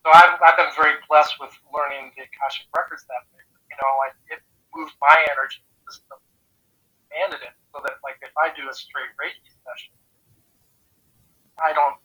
So 0.05 0.09
I've, 0.13 0.39
I've 0.39 0.57
been 0.57 0.73
very 0.79 0.97
blessed 1.09 1.37
with 1.41 1.51
learning 1.75 2.15
the 2.15 2.25
Akashic 2.25 2.71
Records 2.77 3.05
that 3.11 3.27
way. 3.35 3.43
You 3.69 3.77
know, 3.81 3.91
like 3.99 4.15
it 4.31 4.41
moved 4.73 4.95
my 5.03 5.17
energy 5.35 5.61
system 5.89 6.19
expanded 7.17 7.41
it 7.47 7.55
so 7.73 7.81
that 7.83 7.97
like 8.05 8.21
if 8.21 8.33
I 8.37 8.53
do 8.53 8.69
a 8.69 8.75
straight 8.75 9.13
Reiki 9.17 9.49
session, 9.65 9.95
I 11.63 11.73
don't 11.73 11.97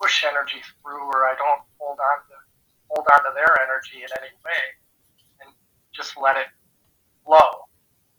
push 0.00 0.24
energy 0.24 0.60
through 0.82 1.08
or 1.08 1.24
I 1.24 1.34
don't 1.38 1.64
hold 1.78 1.96
on 1.96 2.18
to 2.28 2.36
hold 2.92 3.06
on 3.08 3.20
to 3.24 3.32
their 3.32 3.56
energy 3.64 4.04
in 4.04 4.10
any 4.20 4.32
way 4.44 4.62
and 5.40 5.48
just 5.92 6.16
let 6.20 6.36
it 6.36 6.52
flow. 7.24 7.64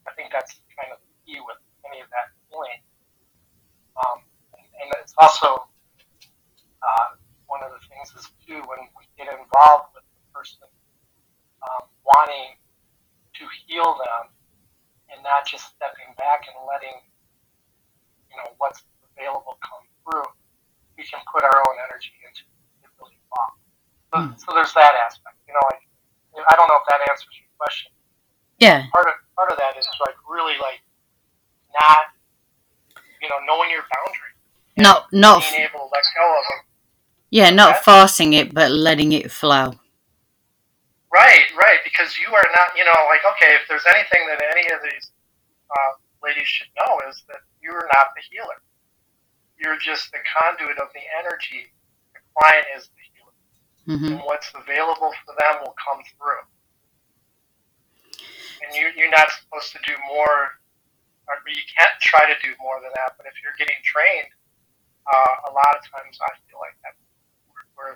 I 0.10 0.14
think 0.18 0.34
that's 0.34 0.58
kind 0.74 0.90
of 0.90 0.98
the 0.98 1.14
key 1.26 1.40
with 1.46 1.62
any 1.86 2.02
of 2.02 2.10
that 2.10 2.34
healing. 2.50 2.82
Um, 3.96 4.26
and, 4.82 4.92
it's 5.02 5.14
also 5.22 5.68
uh, 6.82 7.08
one 7.48 7.62
of 7.64 7.72
the 7.72 7.82
things 7.88 8.12
is 8.18 8.32
too 8.46 8.60
when 8.68 8.82
we 8.98 9.06
get 9.18 9.30
involved 9.30 9.94
with 9.94 10.04
the 10.04 10.22
person 10.34 10.66
um, 11.64 11.88
wanting 12.04 12.58
to 13.38 13.44
heal 13.66 13.96
them 14.00 14.32
and 15.12 15.22
not 15.24 15.46
just 15.46 15.76
stepping 15.76 16.12
back 16.18 16.48
and 16.50 16.58
letting 16.68 16.98
you 18.32 18.36
know 18.40 18.52
what's 18.58 18.84
available 19.16 19.58
come 19.64 19.84
through. 20.04 20.28
We 20.98 21.04
can 21.04 21.20
put 21.28 21.44
our 21.44 21.60
own 21.60 21.76
energy 21.92 22.16
into 22.24 22.48
the 22.82 22.88
ability 22.88 23.20
to 23.20 23.28
So, 24.12 24.16
mm. 24.16 24.30
so 24.40 24.48
there's 24.56 24.74
that 24.76 24.96
aspect. 25.04 25.36
You 25.48 25.54
know, 25.54 25.64
like 25.72 25.84
I 26.50 26.56
don't 26.56 26.68
know 26.68 26.80
if 26.80 26.88
that 26.92 27.04
answers 27.12 27.32
your 27.36 27.52
question. 27.60 27.92
Yeah. 28.60 28.88
Part 28.92 29.08
of 29.08 29.16
part 29.36 29.52
of 29.52 29.58
that 29.60 29.76
is 29.76 29.88
like 30.00 30.16
really 30.28 30.56
like 30.60 30.80
not 31.76 32.16
you 33.20 33.28
know 33.28 33.40
knowing 33.44 33.72
your 33.72 33.84
boundary. 33.84 34.25
Not 34.78 35.08
not 35.14 35.42
being 35.50 35.64
able 35.64 35.88
to 35.88 35.90
let 35.94 36.04
go 36.16 36.40
of 36.40 36.44
them. 36.50 36.60
Yeah, 37.30 37.50
not 37.50 37.84
forcing 37.84 38.34
it, 38.34 38.54
but 38.54 38.72
letting 38.72 39.12
it 39.12 39.32
flow. 39.32 39.74
Right, 41.12 41.48
right. 41.56 41.80
Because 41.84 42.18
you 42.20 42.28
are 42.36 42.50
not, 42.56 42.76
you 42.76 42.84
know, 42.84 43.00
like 43.08 43.24
okay, 43.36 43.56
if 43.56 43.68
there's 43.70 43.86
anything 43.88 44.28
that 44.28 44.44
any 44.52 44.68
of 44.74 44.84
these 44.84 45.12
uh, 45.72 45.92
ladies 46.22 46.48
should 46.48 46.68
know 46.76 47.00
is 47.10 47.24
that 47.30 47.40
you 47.62 47.72
are 47.72 47.88
not 47.96 48.12
the 48.16 48.24
healer. 48.30 48.60
You're 49.58 49.80
just 49.80 50.12
the 50.12 50.20
conduit 50.28 50.78
of 50.78 50.92
the 50.92 51.06
energy. 51.24 51.72
The 52.12 52.20
client 52.36 52.68
is 52.76 52.92
the 52.92 53.04
healer, 53.08 53.36
mm-hmm. 53.88 54.12
and 54.12 54.22
what's 54.28 54.52
available 54.52 55.16
for 55.24 55.34
them 55.40 55.64
will 55.64 55.76
come 55.80 56.04
through. 56.20 56.44
And 58.66 58.76
you, 58.76 58.92
you're 58.96 59.12
not 59.12 59.32
supposed 59.32 59.72
to 59.72 59.80
do 59.88 59.96
more, 60.12 60.60
or 61.28 61.34
you 61.48 61.64
can't 61.78 61.96
try 62.02 62.28
to 62.28 62.36
do 62.44 62.52
more 62.60 62.84
than 62.84 62.92
that. 62.96 63.16
But 63.16 63.28
if 63.28 63.40
you're 63.40 63.56
getting 63.56 63.80
trained, 63.84 64.32
uh, 65.06 65.50
a 65.50 65.52
lot 65.54 65.74
of 65.78 65.82
times 65.86 66.18
I 66.22 66.32
feel 66.50 66.60
like 66.60 66.78
that 66.84 66.96
where, 67.50 67.66
where 67.76 67.94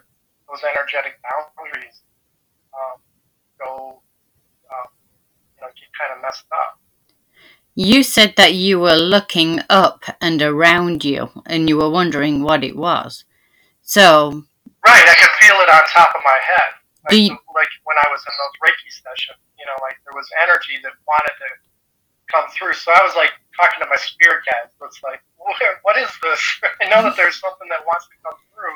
those 0.49 0.61
energetic 0.63 1.17
boundaries 1.25 2.01
um, 2.73 3.01
go, 3.57 4.01
uh, 4.69 4.87
you 5.55 5.61
know, 5.61 5.71
get 5.73 5.89
kind 5.97 6.13
of 6.15 6.21
messed 6.21 6.45
up. 6.51 6.79
You 7.75 8.03
said 8.03 8.33
that 8.37 8.53
you 8.53 8.79
were 8.79 8.97
looking 8.97 9.61
up 9.69 10.03
and 10.19 10.41
around 10.41 11.05
you, 11.05 11.29
and 11.45 11.69
you 11.69 11.77
were 11.77 11.89
wondering 11.89 12.43
what 12.43 12.63
it 12.63 12.75
was. 12.75 13.23
So. 13.81 14.43
Right, 14.85 15.07
I 15.07 15.15
could 15.15 15.33
feel 15.39 15.55
it 15.59 15.69
on 15.69 15.83
top 15.91 16.09
of 16.15 16.21
my 16.23 16.39
head. 16.43 16.71
Like, 17.07 17.15
you, 17.15 17.29
like 17.55 17.71
when 17.87 17.95
I 17.95 18.07
was 18.11 18.21
in 18.27 18.35
those 18.35 18.55
Reiki 18.59 18.89
sessions, 18.91 19.39
you 19.57 19.65
know, 19.65 19.77
like 19.81 19.95
there 20.03 20.15
was 20.15 20.27
energy 20.43 20.75
that 20.83 20.91
wanted 21.07 21.35
to 21.39 21.49
come 22.29 22.45
through. 22.53 22.77
So 22.77 22.93
I 22.93 23.01
was 23.01 23.17
like 23.17 23.33
talking 23.57 23.81
to 23.81 23.89
my 23.89 23.97
spirit 23.97 24.45
guides. 24.45 24.71
It's 24.79 25.01
like, 25.01 25.21
what 25.81 25.97
is 25.97 26.09
this? 26.21 26.41
I 26.81 26.89
know 26.89 27.01
that 27.03 27.17
there's 27.17 27.41
something 27.41 27.67
that 27.73 27.81
wants 27.83 28.05
to 28.09 28.15
come 28.21 28.37
through, 28.53 28.75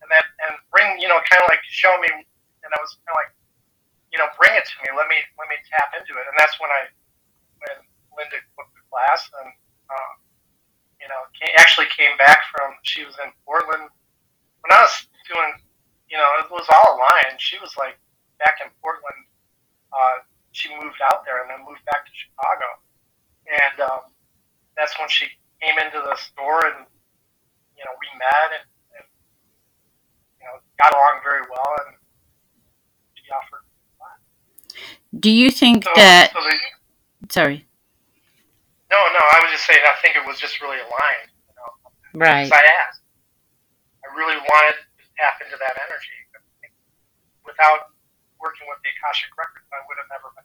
and 0.00 0.08
that 0.08 0.24
and 0.48 0.54
bring, 0.70 0.98
you 1.02 1.10
know, 1.10 1.18
kind 1.26 1.42
of 1.42 1.50
like 1.50 1.62
show 1.66 1.92
me. 2.00 2.08
And 2.10 2.70
I 2.70 2.78
was 2.80 2.96
kind 3.04 3.12
of 3.12 3.18
like, 3.20 3.32
you 4.14 4.18
know, 4.22 4.30
bring 4.38 4.54
it 4.56 4.64
to 4.64 4.76
me. 4.86 4.94
Let 4.94 5.10
me 5.10 5.18
let 5.36 5.50
me 5.50 5.58
tap 5.68 5.92
into 5.98 6.14
it. 6.16 6.24
And 6.30 6.36
that's 6.38 6.56
when 6.62 6.70
I 6.70 6.82
when 7.60 7.76
Linda 8.16 8.38
booked 8.54 8.72
the 8.78 8.84
class 8.88 9.26
and 9.42 9.50
uh, 9.90 10.12
you 11.02 11.08
know 11.10 11.20
came, 11.36 11.52
actually 11.58 11.90
came 11.92 12.14
back 12.16 12.46
from. 12.54 12.78
She 12.86 13.02
was 13.04 13.18
in 13.20 13.34
Portland 13.44 13.90
when 14.64 14.70
I 14.70 14.80
was 14.86 14.94
doing. 15.28 15.60
You 16.06 16.20
know, 16.20 16.30
it 16.44 16.48
was 16.52 16.68
all 16.70 16.94
aligned. 16.94 17.42
She 17.42 17.58
was 17.58 17.74
like 17.74 17.98
back 18.38 18.62
in 18.62 18.70
Portland. 18.78 19.26
Uh, 19.90 20.22
she 20.54 20.70
moved 20.78 21.02
out 21.02 21.26
there 21.26 21.42
and 21.42 21.50
then 21.50 21.66
moved 21.66 21.82
back 21.90 22.06
to 22.06 22.12
Chicago, 22.14 22.68
and 23.50 23.76
um, 23.82 24.02
that's 24.78 24.94
when 24.98 25.10
she 25.10 25.26
came 25.58 25.74
into 25.82 25.98
the 25.98 26.14
store 26.16 26.62
and 26.70 26.86
you 27.74 27.82
know 27.82 27.94
we 27.98 28.08
met 28.14 28.48
and, 28.54 28.66
and 28.98 29.06
you 30.38 30.44
know 30.46 30.56
got 30.78 30.94
along 30.94 31.18
very 31.26 31.42
well 31.50 31.72
and 31.86 31.96
she 33.18 33.26
offered 33.34 33.64
do 35.20 35.30
you 35.30 35.50
think 35.50 35.84
so, 35.84 35.90
that? 35.94 36.32
So 36.34 36.40
they, 36.42 36.58
sorry. 37.30 37.66
No, 38.90 38.98
no. 38.98 39.22
I 39.22 39.38
was 39.42 39.52
just 39.52 39.66
saying. 39.66 39.80
I 39.86 40.00
think 40.02 40.16
it 40.16 40.26
was 40.26 40.38
just 40.38 40.60
really 40.60 40.78
aligned. 40.78 41.30
You 41.46 41.54
know, 41.54 41.70
right. 42.26 42.50
I 42.50 42.62
asked. 42.82 43.00
I 44.02 44.16
really 44.16 44.36
wanted 44.36 44.74
to 44.74 45.04
tap 45.18 45.38
into 45.44 45.56
that 45.58 45.78
energy. 45.86 46.18
Without 47.46 47.93
working 48.64 48.74
with 48.74 48.82
the 48.82 48.90
Akashic 48.98 49.36
records, 49.36 49.66
I 49.72 49.76
would 49.86 49.96
have 49.98 50.06
never 50.10 50.32
been. 50.34 50.44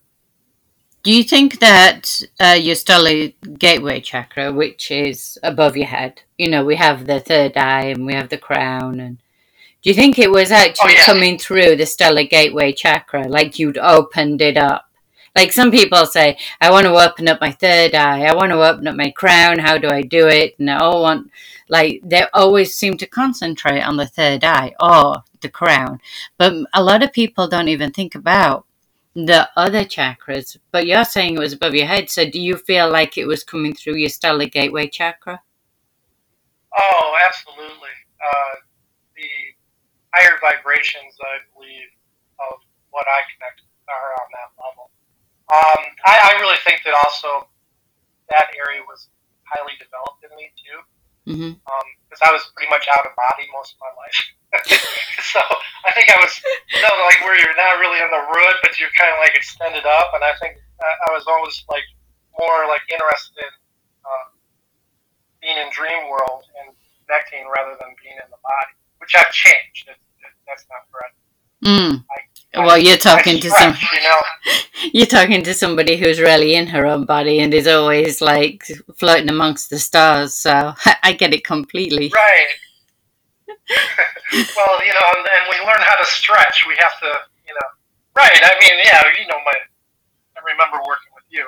Do 1.01 1.13
you 1.13 1.23
think 1.23 1.59
that 1.59 2.21
uh, 2.39 2.57
your 2.59 2.75
stellar 2.75 3.29
gateway 3.57 4.01
chakra, 4.01 4.51
which 4.51 4.91
is 4.91 5.39
above 5.43 5.77
your 5.77 5.88
head, 5.88 6.23
you 6.38 6.49
know, 6.49 6.65
we 6.65 6.75
have 6.75 7.07
the 7.07 7.19
third 7.19 7.55
eye 7.55 7.85
and 7.85 8.05
we 8.05 8.13
have 8.13 8.29
the 8.29 8.38
crown, 8.38 8.99
and 8.99 9.17
do 9.81 9.89
you 9.89 9.93
think 9.93 10.19
it 10.19 10.31
was 10.31 10.51
actually 10.51 10.93
oh, 10.93 10.97
yeah. 10.97 11.05
coming 11.05 11.38
through 11.38 11.77
the 11.77 11.85
stellar 11.85 12.23
gateway 12.23 12.73
chakra, 12.73 13.27
like 13.27 13.59
you'd 13.59 13.77
opened 13.77 14.41
it 14.41 14.57
up? 14.57 14.89
Like 15.35 15.53
some 15.53 15.71
people 15.71 16.05
say, 16.05 16.38
I 16.59 16.71
want 16.71 16.85
to 16.85 16.93
open 16.93 17.29
up 17.29 17.39
my 17.39 17.51
third 17.51 17.95
eye, 17.95 18.25
I 18.25 18.35
want 18.35 18.51
to 18.51 18.61
open 18.61 18.88
up 18.88 18.95
my 18.95 19.11
crown, 19.11 19.59
how 19.59 19.77
do 19.77 19.88
I 19.88 20.01
do 20.01 20.27
it? 20.27 20.55
And 20.59 20.69
I 20.69 20.79
all 20.79 21.03
want, 21.03 21.31
like, 21.69 22.01
they 22.03 22.25
always 22.33 22.73
seem 22.73 22.97
to 22.97 23.05
concentrate 23.05 23.81
on 23.81 23.95
the 23.95 24.07
third 24.07 24.43
eye 24.43 24.73
or 24.81 25.23
the 25.41 25.50
crown. 25.50 26.00
But 26.38 26.53
a 26.74 26.84
lot 26.84 27.03
of 27.03 27.13
people 27.13 27.48
don't 27.48 27.67
even 27.67 27.91
think 27.91 28.15
about 28.15 28.65
the 29.15 29.50
other 29.55 29.84
chakras. 29.84 30.58
But 30.72 30.86
you're 30.88 31.05
saying 31.05 31.36
it 31.36 31.39
was 31.39 31.53
above 31.53 31.75
your 31.75 31.88
head, 31.88 32.10
so 32.10 32.29
do 32.29 32.39
you 32.39 32.58
feel 32.58 32.89
like 32.89 33.17
it 33.17 33.25
was 33.25 33.43
coming 33.43 33.74
through 33.74 33.96
your 33.96 34.10
stellar 34.10 34.46
gateway 34.46 34.88
chakra? 34.88 35.41
Oh, 36.77 37.17
absolutely. 37.27 37.96
Uh, 38.22 38.55
the 39.15 39.29
higher 40.13 40.38
vibrations, 40.41 41.17
I 41.22 41.41
believe, 41.53 41.89
of 42.39 42.60
what 42.91 43.05
I 43.08 43.22
connect 43.34 43.62
are 43.89 44.13
on 44.22 44.27
that 44.38 44.50
level. 44.62 44.91
Um, 45.50 45.81
I, 46.05 46.36
I 46.38 46.41
really 46.41 46.62
think 46.65 46.81
that 46.86 46.93
also 47.05 47.50
that 48.29 48.53
area 48.53 48.81
was 48.86 49.10
highly 49.50 49.74
developed 49.81 50.22
in 50.22 50.29
me 50.38 50.53
too. 50.53 50.77
Mm-hmm. 51.29 51.62
Because 52.09 52.21
um, 52.25 52.27
I 52.27 52.31
was 52.33 52.41
pretty 52.57 52.74
much 52.74 52.89
out 52.89 53.05
of 53.05 53.13
body 53.13 53.45
most 53.53 53.77
of 53.77 53.79
my 53.86 53.93
life. 53.93 54.19
so 55.29 55.38
I 55.86 55.93
think 55.93 56.09
I 56.09 56.17
was, 56.17 56.33
you 56.74 56.81
know, 56.81 56.89
like 57.05 57.21
where 57.21 57.38
you're 57.38 57.53
not 57.53 57.77
really 57.77 58.01
in 58.01 58.09
the 58.09 58.25
root, 58.33 58.57
but 58.65 58.81
you're 58.81 58.93
kind 58.98 59.13
of 59.13 59.21
like 59.21 59.38
extended 59.38 59.86
up. 59.86 60.09
And 60.17 60.25
I 60.25 60.33
think 60.41 60.57
I 60.81 61.13
was 61.13 61.29
always 61.29 61.62
like 61.69 61.86
more 62.33 62.65
like 62.65 62.81
interested 62.89 63.45
in 63.45 63.53
uh, 64.01 64.27
being 65.38 65.57
in 65.62 65.69
dream 65.69 66.09
world 66.09 66.50
and 66.65 66.74
connecting 67.05 67.45
rather 67.53 67.77
than 67.77 67.93
being 68.01 68.17
in 68.17 68.29
the 68.33 68.41
body, 68.41 68.74
which 68.98 69.13
I've 69.13 69.29
changed. 69.29 69.86
It, 69.86 70.01
it, 70.25 70.33
that's 70.50 70.65
not 70.65 70.89
correct. 70.89 71.15
Mm. 71.62 72.01
I, 72.09 72.17
well, 72.56 72.77
you're 72.77 72.98
talking 72.98 73.39
to 73.39 73.50
some. 73.50 73.75
You 73.94 74.01
know, 74.01 74.22
you're 74.94 75.06
talking 75.06 75.44
to 75.44 75.53
somebody 75.53 75.98
who's 75.98 76.20
really 76.20 76.56
in 76.56 76.68
her 76.68 76.86
own 76.86 77.06
body 77.06 77.39
and 77.39 77.53
is 77.53 77.68
always 77.68 78.22
like 78.22 78.63
floating 78.96 79.29
amongst 79.29 79.70
the 79.70 79.77
stars. 79.79 80.34
So 80.34 80.74
I 81.03 81.13
get 81.13 81.34
it 81.34 81.46
completely. 81.46 82.12
Right. 82.13 82.48
well, 84.58 84.79
you 84.86 84.94
know, 84.94 85.08
and 85.15 85.50
we 85.50 85.58
learn 85.65 85.82
how 85.82 85.96
to 86.01 86.06
stretch. 86.06 86.65
We 86.68 86.75
have 86.79 87.00
to, 87.01 87.20
you 87.48 87.53
know. 87.53 87.68
Right. 88.15 88.39
I 88.41 88.58
mean, 88.60 88.79
yeah. 88.84 89.03
You 89.20 89.27
know, 89.27 89.38
my. 89.46 89.53
I 90.36 90.41
remember 90.51 90.77
working 90.88 91.12
with 91.15 91.25
you. 91.29 91.46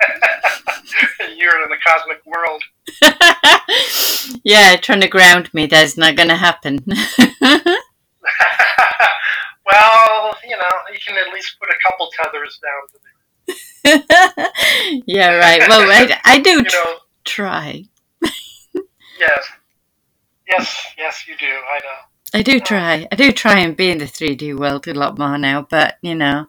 You're 1.36 1.62
in 1.62 1.68
the 1.70 1.76
cosmic 1.86 2.20
world. 2.26 2.62
yeah, 4.44 4.76
trying 4.76 5.00
to 5.00 5.08
ground 5.08 5.54
me. 5.54 5.66
That's 5.66 5.96
not 5.96 6.16
going 6.16 6.30
to 6.30 6.36
happen. 6.36 6.84
Well, 9.70 10.34
you 10.44 10.56
know, 10.56 10.74
you 10.92 10.98
can 11.04 11.16
at 11.16 11.32
least 11.32 11.56
put 11.60 11.70
a 11.70 11.78
couple 11.82 12.10
tethers 12.22 12.60
down 12.62 12.82
to 12.90 12.98
there. 13.04 13.14
yeah, 15.06 15.36
right. 15.36 15.68
Well, 15.68 15.90
I, 15.90 16.20
I 16.24 16.38
do 16.40 16.50
you 16.50 16.62
know, 16.62 16.96
try. 17.24 17.84
yes. 19.18 19.48
Yes, 20.46 20.84
yes, 20.98 21.24
you 21.26 21.36
do. 21.38 21.46
I 21.46 21.78
know. 21.78 22.38
I 22.38 22.42
do 22.42 22.60
try. 22.60 23.08
I 23.10 23.16
do 23.16 23.32
try 23.32 23.60
and 23.60 23.76
be 23.76 23.90
in 23.90 23.98
the 23.98 24.04
3D 24.04 24.58
world 24.58 24.86
a 24.88 24.94
lot 24.94 25.18
more 25.18 25.38
now, 25.38 25.66
but, 25.68 25.98
you 26.02 26.14
know, 26.14 26.46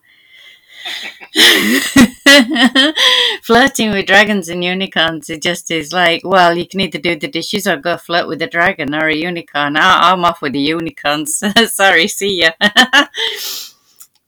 Flirting 3.43 3.91
with 3.91 4.05
dragons 4.05 4.49
and 4.49 4.63
unicorns, 4.63 5.29
it 5.29 5.41
just 5.41 5.71
is 5.71 5.91
like, 5.91 6.21
well, 6.23 6.55
you 6.57 6.67
can 6.67 6.79
either 6.81 6.99
do 6.99 7.15
the 7.15 7.27
dishes 7.27 7.65
or 7.67 7.77
go 7.77 7.97
flirt 7.97 8.27
with 8.27 8.41
a 8.41 8.47
dragon 8.47 8.93
or 8.93 9.07
a 9.07 9.15
unicorn. 9.15 9.77
I- 9.77 10.11
am 10.11 10.25
off 10.25 10.41
with 10.41 10.53
the 10.53 10.59
unicorns. 10.59 11.41
Sorry, 11.73 12.07
see 12.07 12.41
ya. 12.41 12.51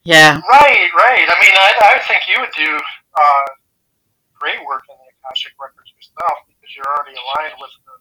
yeah. 0.04 0.42
Right, 0.50 0.90
right. 0.98 1.28
I 1.30 1.36
mean, 1.42 1.56
I, 1.56 1.74
I 1.96 2.00
think 2.08 2.22
you 2.28 2.40
would 2.40 2.54
do 2.56 2.80
uh, 3.16 3.48
great 4.34 4.66
work 4.66 4.84
in 4.90 4.96
the 4.98 5.12
Akashic 5.24 5.54
Records 5.62 5.92
yourself 5.96 6.38
because 6.48 6.76
you're 6.76 6.88
already 6.88 7.16
aligned 7.16 7.56
with 7.60 7.72
the, 7.86 7.94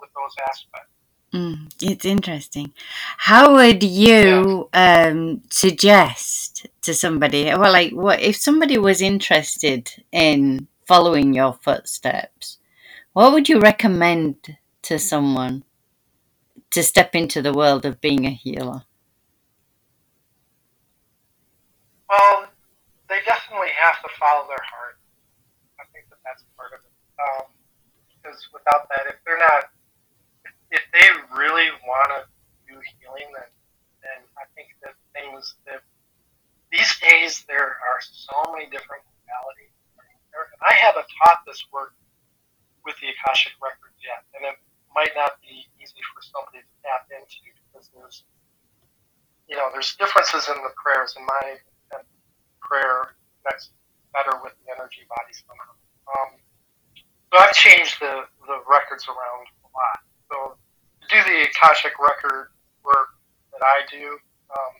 with 0.00 0.10
those 0.14 0.34
aspects. 0.48 0.86
Mm, 1.32 1.70
it's 1.80 2.04
interesting. 2.04 2.72
How 3.16 3.54
would 3.54 3.84
you 3.84 4.68
yeah. 4.74 5.10
um, 5.10 5.42
suggest 5.48 6.49
to 6.82 6.94
somebody? 6.94 7.44
Well, 7.44 7.72
like, 7.72 7.92
what 7.92 8.20
if 8.20 8.36
somebody 8.36 8.78
was 8.78 9.02
interested 9.02 9.90
in 10.12 10.68
following 10.86 11.34
your 11.34 11.54
footsteps? 11.54 12.58
What 13.12 13.32
would 13.32 13.48
you 13.48 13.60
recommend 13.60 14.56
to 14.82 14.98
someone 14.98 15.64
to 16.70 16.82
step 16.82 17.14
into 17.14 17.42
the 17.42 17.52
world 17.52 17.84
of 17.84 18.00
being 18.00 18.26
a 18.26 18.30
healer? 18.30 18.84
Well, 22.08 22.48
they 23.08 23.18
definitely 23.26 23.70
have 23.80 24.02
to 24.02 24.08
follow 24.18 24.46
their 24.46 24.64
heart. 24.66 24.98
I 25.78 25.84
think 25.92 26.06
that 26.10 26.18
that's 26.24 26.44
part 26.56 26.72
of 26.72 26.80
it. 26.80 26.94
Um, 27.18 27.46
because 28.22 28.38
without 28.52 28.88
that, 28.88 29.06
if 29.08 29.16
they're 29.24 29.38
not 29.38 29.70
if 30.70 30.82
they 30.92 31.06
really 31.36 31.66
want 31.86 32.10
to 32.14 32.20
do 32.66 32.78
healing, 32.98 33.26
then 33.34 33.50
then 34.02 34.20
I 34.38 34.46
think 34.54 34.70
that 34.82 34.94
things 35.12 35.54
that 35.66 35.82
these 36.72 36.90
days 37.02 37.44
there 37.50 37.78
are 37.78 38.00
so 38.00 38.34
many 38.54 38.66
different 38.70 39.02
modalities. 39.26 39.74
And 40.30 40.62
I 40.62 40.74
haven't 40.74 41.06
taught 41.22 41.42
this 41.46 41.60
work 41.74 41.94
with 42.86 42.94
the 43.02 43.10
Akashic 43.12 43.52
records 43.60 43.98
yet, 44.00 44.22
and 44.38 44.46
it 44.46 44.56
might 44.94 45.12
not 45.18 45.42
be 45.42 45.66
easy 45.82 46.00
for 46.14 46.22
somebody 46.22 46.62
to 46.62 46.72
tap 46.86 47.10
into 47.10 47.42
because 47.58 47.90
there's 47.92 48.24
you 49.50 49.58
know 49.58 49.68
there's 49.74 49.98
differences 49.98 50.46
in 50.48 50.56
the 50.62 50.72
prayers. 50.78 51.18
In 51.18 51.26
my 51.26 51.58
prayer 52.70 53.18
that's 53.42 53.74
better 54.14 54.38
with 54.46 54.54
the 54.62 54.70
energy 54.70 55.02
body 55.10 55.34
somehow. 55.34 55.74
Um, 56.06 56.30
so 57.30 57.34
I've 57.38 57.54
changed 57.54 57.98
the, 57.98 58.26
the 58.46 58.62
records 58.70 59.06
around 59.10 59.44
a 59.66 59.70
lot. 59.74 59.98
So 60.30 60.36
to 60.54 61.06
do 61.10 61.18
the 61.26 61.50
Akashic 61.50 61.98
record 61.98 62.54
work 62.86 63.18
that 63.50 63.62
I 63.62 63.82
do, 63.90 64.18
um, 64.54 64.74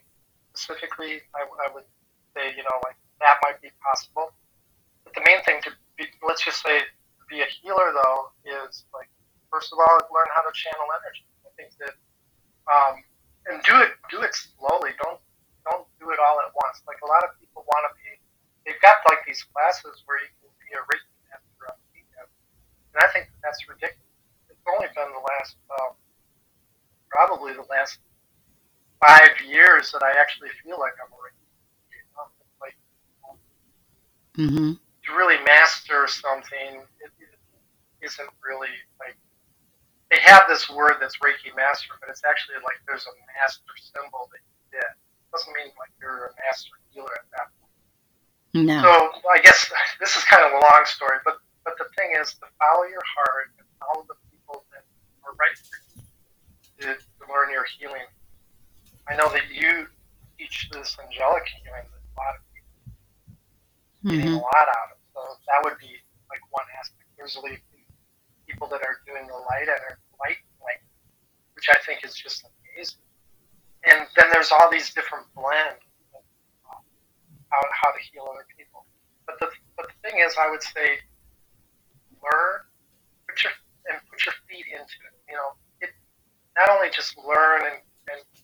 specifically, 0.60 1.24
I, 1.32 1.48
I, 1.48 1.72
would 1.72 1.88
say, 2.36 2.52
you 2.52 2.60
know, 2.62 2.76
like 2.84 3.00
that 3.24 3.40
might 3.40 3.60
be 3.64 3.72
possible. 3.80 4.36
But 5.04 5.16
the 5.16 5.24
main 5.24 5.40
thing 5.48 5.64
to 5.64 5.72
be, 5.96 6.04
let's 6.20 6.44
just 6.44 6.60
say, 6.60 6.84
be 7.32 7.40
a 7.40 7.48
healer 7.48 7.96
though, 7.96 8.36
is 8.44 8.84
like, 8.92 9.08
first 9.48 9.72
of 9.72 9.80
all, 9.80 9.96
learn 10.12 10.28
how 10.36 10.44
to 10.44 10.52
channel 10.52 10.84
energy. 11.00 11.24
I 11.48 11.50
think 11.56 11.72
that, 11.80 11.96
um, 12.68 13.00
and 13.48 13.56
do 13.64 13.74
it, 13.80 13.96
do 14.12 14.20
it 14.20 14.36
slowly. 14.36 14.92
Don't, 15.00 15.18
don't 15.64 15.88
do 15.96 16.12
it 16.12 16.20
all 16.20 16.36
at 16.44 16.52
once. 16.52 16.84
Like 16.84 17.00
a 17.00 17.08
lot 17.08 17.24
of 17.24 17.32
people 17.40 17.64
want 17.64 17.88
to 17.88 17.92
be, 17.96 18.20
they've 18.68 18.82
got 18.84 19.00
like 19.08 19.24
these 19.24 19.40
classes 19.56 20.04
where 20.04 20.20
you 20.20 20.30
can 20.44 20.52
be 20.60 20.76
a 20.76 20.82
Reiki 20.84 21.16
master 21.32 21.64
on 21.72 21.76
the. 21.96 22.04
And 22.92 23.00
I 23.00 23.08
think 23.16 23.32
that's 23.40 23.64
ridiculous. 23.64 24.04
It's 24.52 24.66
only 24.68 24.92
been 24.92 25.08
the 25.08 25.24
last, 25.24 25.56
um, 25.72 25.96
probably 27.08 27.56
the 27.56 27.64
last 27.72 28.02
five 29.00 29.40
years 29.46 29.92
that 29.92 30.02
I 30.02 30.18
actually 30.20 30.50
feel 30.62 30.78
like 30.78 30.92
I'm 31.00 31.12
a 31.12 31.20
like 32.60 32.76
mm-hmm. 34.36 34.72
to 34.78 35.08
really 35.16 35.42
master 35.44 36.06
something, 36.06 36.86
it, 37.02 37.10
it 37.18 37.34
isn't 38.00 38.30
really 38.44 38.72
like 39.00 39.16
they 40.10 40.18
have 40.22 40.44
this 40.48 40.68
word 40.68 40.98
that's 41.00 41.18
Reiki 41.18 41.54
master, 41.54 41.94
but 42.00 42.10
it's 42.10 42.22
actually 42.28 42.58
like 42.62 42.78
there's 42.86 43.06
a 43.06 43.14
master 43.38 43.74
symbol 43.78 44.30
that 44.30 44.42
you 44.42 44.78
did. 44.78 44.90
It 44.90 45.28
doesn't 45.30 45.54
mean 45.54 45.70
like 45.78 45.90
you're 46.00 46.30
a 46.30 46.34
master 46.46 46.74
healer 46.90 47.14
at 47.14 47.28
that 47.38 47.48
point. 47.58 48.66
No. 48.66 48.82
So 48.82 48.92
I 49.30 49.38
guess 49.42 49.70
this 50.00 50.16
is 50.16 50.24
kind 50.24 50.42
of 50.42 50.52
a 50.52 50.60
long 50.60 50.82
story, 50.84 51.18
but 51.24 51.38
but 51.64 51.74
the 51.78 51.86
thing 51.98 52.16
is 52.18 52.34
to 52.40 52.46
follow 52.58 52.86
your 52.88 53.04
heart 53.04 53.52
and 53.58 53.66
follow 53.78 54.06
the 54.08 54.18
people 54.32 54.64
that 54.72 54.82
are 55.26 55.34
right 55.38 55.54
for 55.58 55.76
you 55.84 56.02
to, 56.80 56.88
to 56.96 57.22
learn 57.28 57.52
your 57.52 57.66
healing. 57.78 58.08
I 59.10 59.18
know 59.18 59.26
that 59.34 59.50
you 59.50 59.90
teach 60.38 60.70
this 60.70 60.94
angelic 61.02 61.42
healing 61.58 61.82
that 61.82 61.98
a 61.98 62.14
lot 62.14 62.32
of 62.38 62.42
people 62.54 62.78
mm-hmm. 64.06 64.10
getting 64.14 64.38
a 64.38 64.38
lot 64.38 64.66
out 64.78 64.94
of. 64.94 64.98
So 65.10 65.20
that 65.50 65.66
would 65.66 65.74
be 65.82 65.90
like 66.30 66.38
one 66.54 66.64
aspect. 66.78 67.10
There's 67.18 67.34
people 68.46 68.70
that 68.70 68.86
are 68.86 69.02
doing 69.02 69.26
the 69.26 69.34
light 69.50 69.66
and 69.66 69.82
are 69.82 69.98
light 70.22 70.38
light, 70.62 70.82
which 71.58 71.66
I 71.66 71.78
think 71.82 72.06
is 72.06 72.14
just 72.14 72.46
amazing. 72.46 73.02
And 73.82 74.06
then 74.14 74.30
there's 74.30 74.54
all 74.54 74.70
these 74.70 74.94
different 74.94 75.26
blends 75.34 75.82
of 76.14 76.22
uh, 76.70 76.78
how, 77.50 77.60
how 77.74 77.90
to 77.90 78.00
heal 78.12 78.30
other 78.30 78.46
people. 78.54 78.86
But 79.26 79.40
the, 79.40 79.50
but 79.76 79.90
the 79.90 79.96
thing 80.06 80.20
is, 80.22 80.36
I 80.38 80.50
would 80.50 80.62
say, 80.62 81.02
learn, 82.22 82.62
put 83.26 83.42
your 83.42 83.52
and 83.90 83.98
put 84.06 84.22
your 84.22 84.34
feet 84.46 84.70
into 84.70 84.98
it. 85.02 85.14
You 85.26 85.34
know, 85.34 85.58
it, 85.80 85.90
not 86.54 86.70
only 86.70 86.90
just 86.94 87.18
learn 87.18 87.66
and 87.66 87.80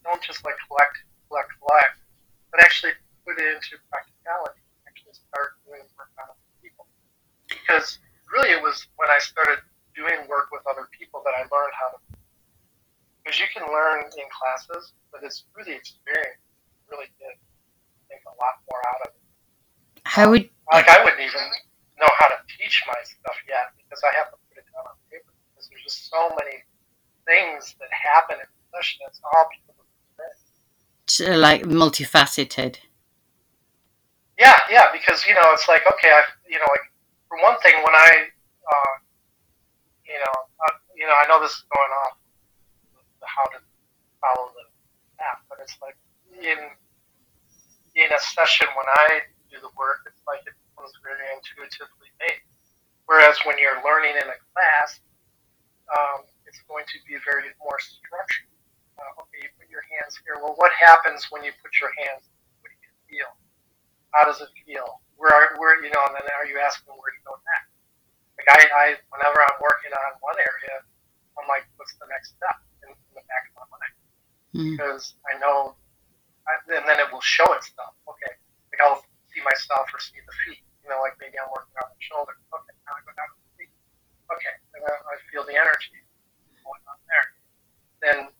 don't 0.06 0.22
just 0.22 0.46
like 0.46 0.54
collect, 0.70 1.02
collect, 1.26 1.50
collect, 1.58 1.98
but 2.54 2.62
actually 2.62 2.94
put 3.26 3.36
it 3.42 3.46
into 3.58 3.74
practicality. 3.90 4.62
Actually 4.86 5.18
start 5.18 5.58
doing 5.66 5.82
work 5.98 6.14
on 6.22 6.30
other 6.30 6.46
people. 6.62 6.86
Because 7.50 7.98
really 8.30 8.54
it 8.54 8.62
was 8.62 8.86
when 8.96 9.10
I 9.10 9.18
started 9.18 9.58
doing 9.98 10.30
work 10.30 10.54
with 10.54 10.62
other 10.70 10.86
people 10.94 11.26
that 11.26 11.34
I 11.34 11.42
learned 11.50 11.74
how 11.74 11.98
to. 11.98 11.98
Because 13.20 13.42
you 13.42 13.50
can 13.50 13.66
learn 13.66 14.06
in 14.06 14.26
classes, 14.30 14.94
but 15.10 15.26
it's 15.26 15.42
through 15.50 15.66
the 15.66 15.74
experience 15.74 16.38
really 16.86 17.10
did 17.18 17.34
think 18.06 18.22
a 18.26 18.34
lot 18.38 18.62
more 18.70 18.78
out 18.94 19.00
of 19.06 19.10
it. 19.10 19.22
How 20.06 20.30
would 20.30 20.46
um, 20.70 20.78
like 20.78 20.86
I 20.86 21.02
wouldn't 21.02 21.18
even 21.18 21.46
know 21.98 22.10
how 22.22 22.30
to 22.30 22.38
teach 22.46 22.86
my 22.86 22.98
stuff 23.02 23.34
yet 23.50 23.74
because 23.74 23.98
I 24.06 24.14
have 24.14 24.30
to 24.30 24.38
put 24.46 24.62
it 24.62 24.66
down 24.70 24.86
on 24.86 24.94
paper 25.10 25.34
because 25.50 25.66
there's 25.66 25.82
just 25.82 26.06
so 26.06 26.30
many 26.38 26.62
things 27.26 27.74
that 27.82 27.90
happen 27.90 28.38
in 28.38 28.46
the 28.46 28.62
session. 28.70 29.02
It's 29.10 29.18
all 29.34 29.50
because 31.18 31.38
like 31.38 31.62
multifaceted. 31.62 32.78
Yeah, 34.38 34.56
yeah, 34.70 34.92
because 34.92 35.26
you 35.26 35.34
know 35.34 35.52
it's 35.52 35.68
like 35.68 35.82
okay, 35.92 36.10
I 36.10 36.22
you 36.48 36.58
know 36.58 36.66
like 36.68 36.86
for 37.28 37.38
one 37.42 37.58
thing 37.60 37.74
when 37.84 37.94
I 37.94 38.10
uh, 38.66 38.94
you 40.06 40.18
know 40.18 40.34
uh, 40.60 40.74
you 40.96 41.06
know 41.06 41.14
I 41.14 41.26
know 41.28 41.40
this 41.40 41.52
is 41.52 41.64
going 41.74 41.92
off 42.04 42.18
how 43.22 43.44
to 43.50 43.58
follow 44.20 44.52
the 44.54 44.64
path, 45.18 45.40
but 45.48 45.58
it's 45.62 45.76
like 45.82 45.96
in 46.36 46.58
in 47.96 48.12
a 48.12 48.20
session 48.20 48.68
when 48.76 48.86
I 49.08 49.24
do 49.50 49.56
the 49.60 49.72
work, 49.76 50.04
it's 50.06 50.20
like 50.26 50.44
it 50.46 50.54
was 50.76 50.92
very 51.02 51.24
intuitively 51.32 52.12
made. 52.20 52.44
Whereas 53.06 53.38
when 53.46 53.56
you're 53.56 53.80
learning 53.86 54.18
in 54.18 54.28
a 54.28 54.38
class, 54.52 55.00
um, 55.88 56.26
it's 56.44 56.60
going 56.68 56.84
to 56.84 56.98
be 57.06 57.16
very 57.24 57.54
more 57.62 57.78
structured. 57.78 58.55
Uh, 58.96 59.22
okay, 59.22 59.44
you 59.44 59.50
put 59.60 59.68
your 59.68 59.84
hands 59.92 60.16
here. 60.24 60.40
Well, 60.40 60.56
what 60.56 60.72
happens 60.72 61.28
when 61.28 61.44
you 61.44 61.52
put 61.60 61.72
your 61.80 61.92
hands? 62.00 62.24
What 62.64 62.72
do 62.72 62.76
you 62.80 62.92
feel? 63.08 63.30
How 64.16 64.24
does 64.24 64.40
it 64.40 64.48
feel? 64.64 65.04
Where 65.20 65.32
are, 65.32 65.56
where 65.60 65.76
you 65.84 65.92
know? 65.92 66.04
And 66.08 66.16
then 66.16 66.32
are 66.32 66.48
you 66.48 66.56
asking 66.56 66.96
where 66.96 67.12
to 67.12 67.22
go 67.28 67.36
next? 67.36 67.72
Like 68.40 68.48
I, 68.52 68.60
I, 68.68 68.86
whenever 69.12 69.40
I'm 69.40 69.58
working 69.60 69.92
on 69.92 70.16
one 70.20 70.36
area, 70.40 70.84
I'm 71.36 71.48
like, 71.48 71.68
what's 71.76 71.92
the 72.00 72.08
next 72.08 72.36
step 72.36 72.56
in, 72.84 72.92
in 72.92 73.12
the 73.16 73.24
back 73.28 73.52
of 73.52 73.64
my 73.64 73.66
mind? 73.68 73.94
Mm. 74.56 74.72
Because 74.76 75.16
I 75.28 75.36
know, 75.40 75.76
I, 76.48 76.52
and 76.72 76.84
then 76.88 76.96
it 77.00 77.08
will 77.12 77.24
show 77.24 77.48
itself. 77.56 77.96
Okay, 78.08 78.32
like 78.72 78.80
I'll 78.80 79.04
see 79.32 79.40
myself 79.44 79.88
or 79.92 80.00
see 80.00 80.20
the 80.24 80.36
feet. 80.44 80.64
You 80.84 80.92
know, 80.92 81.00
like 81.04 81.16
maybe 81.20 81.36
I'm 81.36 81.48
working 81.52 81.76
on 81.80 81.92
the 81.92 82.00
shoulder. 82.00 82.36
Okay, 82.52 82.76
now 82.88 82.96
I 82.96 83.00
go 83.04 83.12
down 83.16 83.28
to 83.28 83.38
the 83.40 83.52
feet. 83.60 83.72
Okay, 84.32 84.54
and 84.76 84.80
then 84.84 84.96
I 84.96 85.16
feel 85.28 85.44
the 85.44 85.56
energy 85.56 86.00
going 86.64 86.84
on 86.88 86.98
there. 87.08 87.26
Then 88.00 88.16
the, 88.28 88.35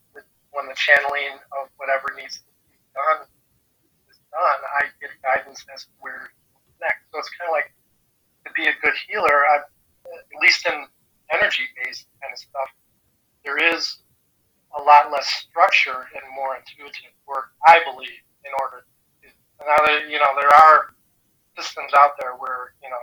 when 0.56 0.64
the 0.72 0.78
channeling 0.80 1.36
of 1.52 1.68
whatever 1.76 2.08
needs 2.16 2.40
to 2.40 2.48
be 2.72 2.80
done 2.96 3.28
is 4.08 4.16
done, 4.32 4.60
I 4.72 4.88
get 5.04 5.12
guidance 5.20 5.60
as 5.68 5.84
to 5.84 5.92
where 6.00 6.32
next. 6.80 7.04
So 7.12 7.20
it's 7.20 7.28
kind 7.36 7.52
of 7.52 7.54
like 7.54 7.68
to 8.48 8.50
be 8.56 8.64
a 8.64 8.74
good 8.80 8.96
healer. 9.04 9.44
I, 9.52 9.60
at 10.08 10.40
least 10.40 10.64
in 10.64 10.88
energy-based 11.28 12.08
kind 12.24 12.32
of 12.32 12.40
stuff, 12.40 12.70
there 13.44 13.60
is 13.60 14.00
a 14.72 14.80
lot 14.80 15.12
less 15.12 15.28
structure 15.44 16.08
and 16.16 16.24
more 16.32 16.56
intuitive 16.56 17.12
work, 17.28 17.52
I 17.68 17.84
believe, 17.84 18.24
in 18.48 18.52
order 18.56 18.80
to. 18.80 19.28
Now, 19.60 19.76
you 20.08 20.16
know, 20.16 20.32
there 20.40 20.52
are 20.52 20.96
systems 21.56 21.92
out 21.96 22.16
there 22.20 22.36
where 22.36 22.76
you 22.84 22.88
know 22.88 23.02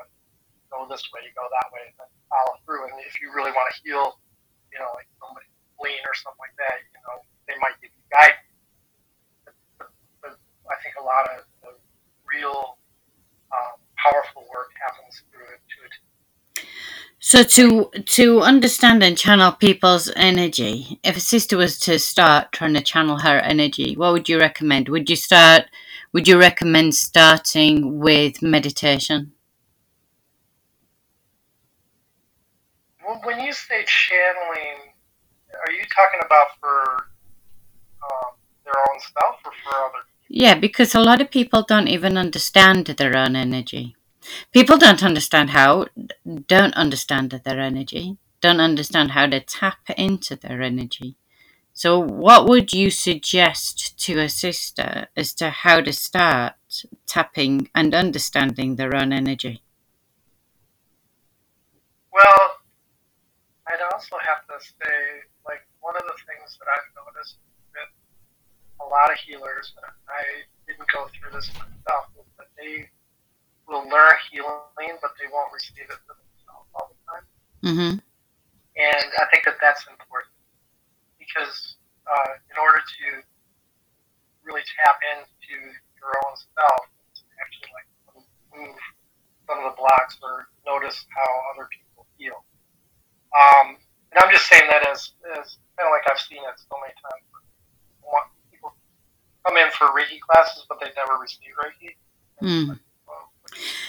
go 0.70 0.90
this 0.90 1.06
way, 1.14 1.22
you 1.26 1.34
go 1.38 1.46
that 1.46 1.70
way, 1.70 1.86
and 1.86 1.96
then 2.02 2.10
follow 2.30 2.58
through. 2.66 2.90
And 2.90 2.98
if 3.06 3.22
you 3.22 3.30
really 3.34 3.54
want 3.54 3.70
to 3.70 3.76
heal, 3.82 4.18
you 4.74 4.82
know, 4.82 4.90
like 4.98 5.10
somebody 5.22 5.50
lean 5.82 6.02
or 6.06 6.16
something 6.18 6.42
like 6.42 6.58
that, 6.62 6.82
you 6.94 7.02
know, 7.04 7.18
they 7.54 7.60
might 7.60 7.80
give 7.82 7.92
you 7.96 8.04
guidance. 8.12 8.38
But, 10.22 10.38
I 10.70 10.76
think 10.82 10.96
a 11.00 11.04
lot 11.04 11.30
of 11.38 11.46
the 11.62 11.70
real 12.26 12.78
um, 13.52 13.80
powerful 13.98 14.46
work 14.54 14.72
happens 14.82 15.22
through 15.32 15.42
intuitive. 15.42 16.04
So 17.20 17.44
to 17.44 17.90
to 18.18 18.42
understand 18.42 19.04
and 19.04 19.18
channel 19.18 19.52
people's 19.52 20.12
energy, 20.16 21.00
if 21.04 21.16
a 21.16 21.22
sister 21.22 21.58
was 21.58 21.80
to 21.80 22.00
start 22.00 22.52
trying 22.52 22.74
to 22.74 22.82
channel 22.82 23.20
her 23.20 23.40
energy, 23.40 23.96
what 23.96 24.14
would 24.14 24.28
you 24.28 24.40
recommend? 24.40 24.90
Would 24.90 25.10
you 25.10 25.16
start 25.16 25.66
would 26.12 26.28
you 26.28 26.38
recommend 26.38 26.96
starting 26.96 28.00
with 28.00 28.42
meditation? 28.42 29.34
Well, 33.06 33.22
when 33.24 33.40
you 33.42 33.52
say 33.54 33.84
channeling, 33.86 34.94
are 35.66 35.72
you 35.72 35.84
talking 35.96 36.22
about 36.26 36.48
for 36.60 37.13
their 38.74 38.82
own 38.82 39.00
self 39.00 39.36
or 39.46 39.52
for 39.64 39.78
other? 39.78 40.06
Yeah, 40.28 40.56
because 40.56 40.96
a 40.96 41.00
lot 41.00 41.22
of 41.22 41.32
people 41.32 41.64
don't 41.68 41.88
even 41.88 42.18
understand 42.18 42.88
their 42.88 43.16
own 43.16 43.36
energy. 43.36 43.96
People 44.52 44.78
don't 44.78 45.04
understand 45.04 45.52
how, 45.52 45.88
don't 46.48 46.74
understand 46.74 47.32
their 47.32 47.60
energy, 47.60 48.18
don't 48.42 48.62
understand 48.62 49.12
how 49.12 49.28
to 49.28 49.40
tap 49.40 49.90
into 49.98 50.36
their 50.36 50.62
energy. 50.62 51.18
So, 51.74 52.00
what 52.00 52.48
would 52.48 52.72
you 52.72 52.90
suggest 52.92 53.98
to 54.06 54.20
a 54.20 54.30
sister 54.30 55.08
as 55.18 55.34
to 55.36 55.50
how 55.50 55.82
to 55.82 55.92
start 55.92 56.54
tapping 57.08 57.70
and 57.74 57.96
understanding 57.96 58.76
their 58.76 58.96
own 58.96 59.12
energy? 59.12 59.64
Well, 62.12 62.62
I'd 63.68 63.82
also 63.92 64.18
have 64.22 64.46
to 64.48 64.64
say, 64.64 65.26
like, 65.48 65.66
one 65.82 65.96
of 65.96 66.04
the 66.04 66.14
things 66.28 66.58
that 66.60 66.68
I've 66.70 67.06
noticed 67.06 67.38
a 68.84 68.88
lot 68.92 69.12
of 69.12 69.18
healers, 69.24 69.72
and 69.80 69.88
I 70.12 70.44
didn't 70.68 70.88
go 70.92 71.08
through 71.16 71.32
this 71.32 71.48
myself, 71.56 72.12
but 72.38 72.52
they 72.60 72.90
will 73.68 73.88
learn 73.88 74.16
healing, 74.32 75.00
but 75.00 75.16
they 75.16 75.28
won't 75.32 75.52
receive 75.56 75.88
it 75.88 76.00
for 76.04 76.20
themselves 76.20 76.68
all 76.76 76.92
the 76.92 77.00
time. 77.08 77.26
Mm-hmm. 77.64 77.94
And 78.76 79.08
I 79.22 79.26
think 79.32 79.46
that 79.46 79.62
that's 79.62 79.86
important 79.88 80.34
because 81.16 81.78
uh, 82.04 82.36
in 82.52 82.58
order 82.60 82.84
to 82.84 83.06
really 84.44 84.66
tap 84.76 85.00
into 85.16 85.56
your 85.96 86.12
own 86.28 86.36
self, 86.36 86.84
actually 87.40 87.72
like 87.72 87.88
move 88.52 88.76
some 89.48 89.64
of 89.64 89.72
the 89.72 89.76
blocks 89.80 90.20
or 90.20 90.52
notice 90.68 91.06
how 91.16 91.30
other 91.56 91.68
people 91.72 92.08
feel. 92.20 92.44
Um, 93.32 93.80
and 94.12 94.18
I'm 94.20 94.32
just 94.32 94.46
saying 94.46 94.68
that 94.70 94.86
as, 94.88 95.16
as 95.40 95.58
kind 95.80 95.88
of 95.88 95.94
like 95.96 96.06
I've 96.06 96.22
seen 96.22 96.44
it 96.44 96.58
so 96.60 96.76
many 96.84 96.94
times. 97.00 97.24
Come 99.46 99.58
in 99.58 99.70
for 99.72 99.88
Reiki 99.88 100.20
classes, 100.20 100.66
but 100.68 100.80
they 100.80 100.88
never 100.96 101.20
receive 101.22 101.54
Reiki. 101.64 101.96
Mm. 102.42 102.80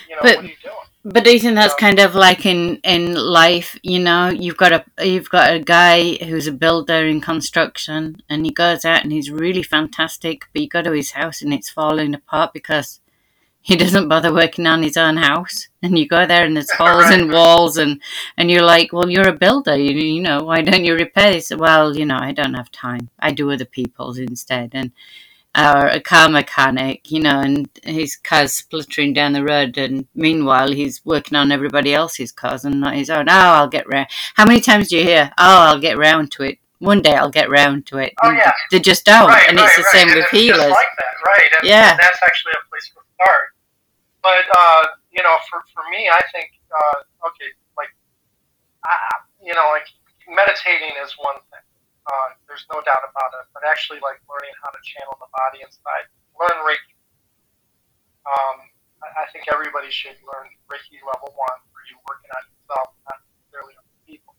you 0.09 0.17
know, 0.17 0.23
but, 0.23 0.37
what 0.37 0.45
are 0.45 0.49
you 0.49 0.55
doing? 0.63 0.75
But 1.07 1.27
isn't 1.27 1.55
that 1.55 1.77
kind 1.77 1.99
of 1.99 2.15
like 2.15 2.47
in 2.47 2.77
in 2.83 3.15
life? 3.15 3.79
You 3.83 4.01
know, 4.01 4.31
you've 4.31 4.57
got 4.57 4.73
a 4.73 5.05
you've 5.05 5.29
got 5.29 5.55
a 5.55 5.61
guy 5.61 6.15
who's 6.15 6.47
a 6.47 6.53
builder 6.53 7.07
in 7.07 7.21
construction, 7.21 8.23
and 8.29 8.47
he 8.47 8.53
goes 8.53 8.85
out 8.87 9.03
and 9.03 9.13
he's 9.13 9.31
really 9.31 9.63
fantastic. 9.63 10.47
But 10.53 10.63
you 10.63 10.69
go 10.69 10.83
to 10.83 10.93
his 10.93 11.11
house 11.11 11.43
and 11.43 11.53
it's 11.53 11.69
falling 11.69 12.15
apart 12.15 12.55
because 12.55 13.01
he 13.61 13.77
doesn't 13.77 14.09
bother 14.09 14.33
working 14.33 14.67
on 14.67 14.83
his 14.83 14.97
own 14.97 15.17
house. 15.17 15.69
And 15.83 15.99
you 15.99 16.07
go 16.07 16.27
there 16.27 16.45
and 16.45 16.55
there's 16.55 16.71
holes 16.79 17.11
in 17.11 17.31
walls, 17.31 17.77
and 17.77 18.01
and 18.37 18.51
you're 18.51 18.63
like, 18.63 18.93
well, 18.93 19.11
you're 19.11 19.29
a 19.29 19.33
builder, 19.33 19.77
you, 19.77 19.93
you 19.93 20.23
know, 20.23 20.45
why 20.45 20.63
don't 20.63 20.85
you 20.85 20.95
repair 20.95 21.33
this? 21.33 21.51
Well, 21.51 21.97
you 21.97 22.07
know, 22.07 22.19
I 22.19 22.33
don't 22.33 22.55
have 22.55 22.71
time. 22.71 23.11
I 23.19 23.33
do 23.33 23.51
other 23.51 23.65
people's 23.65 24.19
instead, 24.19 24.71
and 24.73 24.93
or 25.57 25.87
a 25.87 26.01
car 26.01 26.29
mechanic, 26.29 27.11
you 27.11 27.21
know, 27.21 27.41
and 27.41 27.69
his 27.85 28.17
car's 28.17 28.53
spluttering 28.53 29.13
down 29.13 29.33
the 29.33 29.45
road, 29.45 29.79
and 29.79 30.07
meanwhile 30.15 30.73
he's 30.73 31.05
working 31.05 31.37
on 31.37 31.53
everybody 31.53 31.95
else's 31.95 32.33
cars 32.33 32.65
and 32.65 32.81
not 32.81 32.95
his 32.95 33.11
own. 33.11 33.29
Oh, 33.29 33.33
I'll 33.33 33.69
get 33.69 33.89
round. 33.89 34.09
How 34.35 34.45
many 34.47 34.61
times 34.61 34.89
do 34.89 34.97
you 34.97 35.05
hear? 35.05 35.31
Oh, 35.39 35.61
I'll 35.69 35.81
get 35.81 35.99
round 35.99 36.33
to 36.33 36.43
it. 36.43 36.59
One 36.81 37.03
day 37.03 37.15
I'll 37.15 37.31
get 37.31 37.51
round 37.51 37.87
to 37.87 37.99
it. 37.99 38.15
Oh 38.23 38.31
yeah, 38.31 38.53
they 38.71 38.81
just 38.81 39.05
don't, 39.05 39.29
right, 39.29 39.49
and 39.49 39.57
right, 39.57 39.67
it's 39.67 39.77
the 39.77 39.83
right. 39.83 39.93
same 39.93 40.09
and 40.09 40.17
with 40.17 40.29
healers. 40.31 40.59
like 40.59 40.71
that, 40.71 41.15
right? 41.25 41.51
And, 41.61 41.69
yeah, 41.69 41.91
and 41.93 42.01
that's 42.01 42.21
actually 42.27 42.53
a 42.59 42.69
place 42.69 42.91
to 42.91 43.01
start. 43.15 43.55
But 44.23 44.45
uh, 44.51 44.83
you 45.13 45.23
know, 45.23 45.37
for 45.49 45.63
for 45.73 45.85
me, 45.91 46.11
I 46.11 46.21
think 46.33 46.51
uh, 46.75 47.29
okay, 47.29 47.47
like, 47.79 47.95
I, 48.85 48.99
you 49.41 49.55
know, 49.55 49.71
like 49.71 49.87
meditating 50.27 50.99
is 51.05 51.15
one 51.19 51.37
thing 51.51 51.54
uh, 52.05 52.29
there's 52.49 52.65
no 52.69 52.81
doubt 52.85 53.05
about 53.05 53.31
it. 53.41 53.47
But 53.57 53.65
actually, 53.65 54.01
like 54.05 54.21
learning 54.29 54.53
how 54.61 54.71
to 54.71 54.81
channel 54.85 55.17
the 55.17 55.31
body 55.33 55.65
inside, 55.65 56.07
learn 56.37 56.57
Reiki. 56.65 56.95
Um, 58.29 58.57
I, 59.01 59.25
I 59.25 59.33
think 59.33 59.49
everybody 59.49 59.89
should 59.89 60.17
learn 60.25 60.49
Reiki 60.69 61.01
level 61.01 61.33
one, 61.33 61.59
where 61.73 61.85
you're 61.89 62.05
working 62.05 62.31
on 62.33 62.43
yourself, 62.49 62.93
not 63.09 63.19
necessarily 63.25 63.75
on 63.81 63.87
people. 64.05 64.37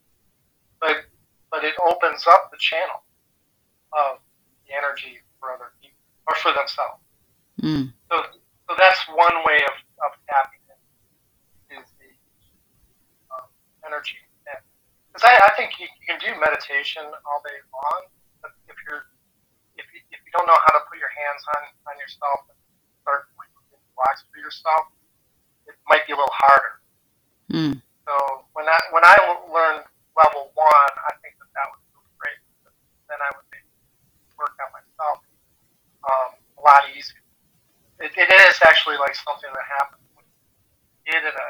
But 0.77 1.09
but 1.49 1.65
it 1.65 1.73
opens 1.81 2.29
up 2.29 2.53
the 2.53 2.61
channel 2.61 3.01
of 3.93 4.21
the 4.65 4.77
energy 4.77 5.21
for 5.41 5.53
other 5.53 5.73
people 5.81 6.01
or 6.29 6.35
for 6.37 6.53
themselves. 6.53 7.01
Mm. 7.61 7.93
So 8.13 8.15
so 8.69 8.71
that's 8.77 9.01
one 9.09 9.37
way 9.45 9.61
of, 9.65 9.75
of 10.05 10.11
tapping 10.29 10.61
in 10.69 11.81
is 11.81 11.89
the 11.97 12.09
um, 13.33 13.49
energy 13.85 14.25
because 15.15 15.31
I, 15.31 15.39
I 15.47 15.55
think 15.55 15.79
you, 15.79 15.87
you 15.87 16.03
can 16.03 16.19
do 16.19 16.34
meditation 16.45 17.01
all 17.25 17.41
day 17.41 17.57
long, 17.73 18.01
but 18.45 18.53
if 18.69 18.77
you're 18.85 19.09
if 19.75 19.85
you, 19.91 19.99
if 20.13 20.21
you 20.21 20.31
don't 20.37 20.45
know 20.45 20.55
how 20.55 20.77
to 20.77 20.81
put 20.87 21.01
your 21.01 21.11
hands 21.11 21.41
on, 21.57 21.61
on 21.89 21.95
yourself 21.97 22.45
and 22.47 22.57
start 23.01 23.27
blocks 23.97 24.23
for 24.29 24.39
yourself, 24.39 24.91
it 25.65 25.75
might 25.89 26.05
be 26.05 26.13
a 26.13 26.17
little 26.19 26.31
harder. 26.31 26.73
Mm. 27.51 27.75
So 28.05 28.13
when 28.53 28.69
I 28.69 28.77
when 28.93 29.03
I 29.03 29.15
learned 29.49 29.83
level 30.13 30.53
one, 30.53 30.93
I 31.09 31.17
think 31.25 31.35
that 31.41 31.49
that 31.57 31.67
was 31.73 31.81
great. 32.21 32.39
Then 33.09 33.19
I 33.19 33.29
would 33.33 33.47
work 34.37 34.53
on 34.61 34.69
myself 34.75 35.17
um, 36.05 36.29
a 36.59 36.61
lot 36.61 36.85
easier. 36.93 37.23
It, 38.03 38.11
it 38.13 38.29
is 38.29 38.59
actually 38.61 38.99
like 38.99 39.15
something 39.15 39.49
that 39.49 39.67
happens 39.79 40.03
when 40.13 40.27
you 40.27 40.37
get 41.09 41.23
in 41.25 41.33
a 41.33 41.47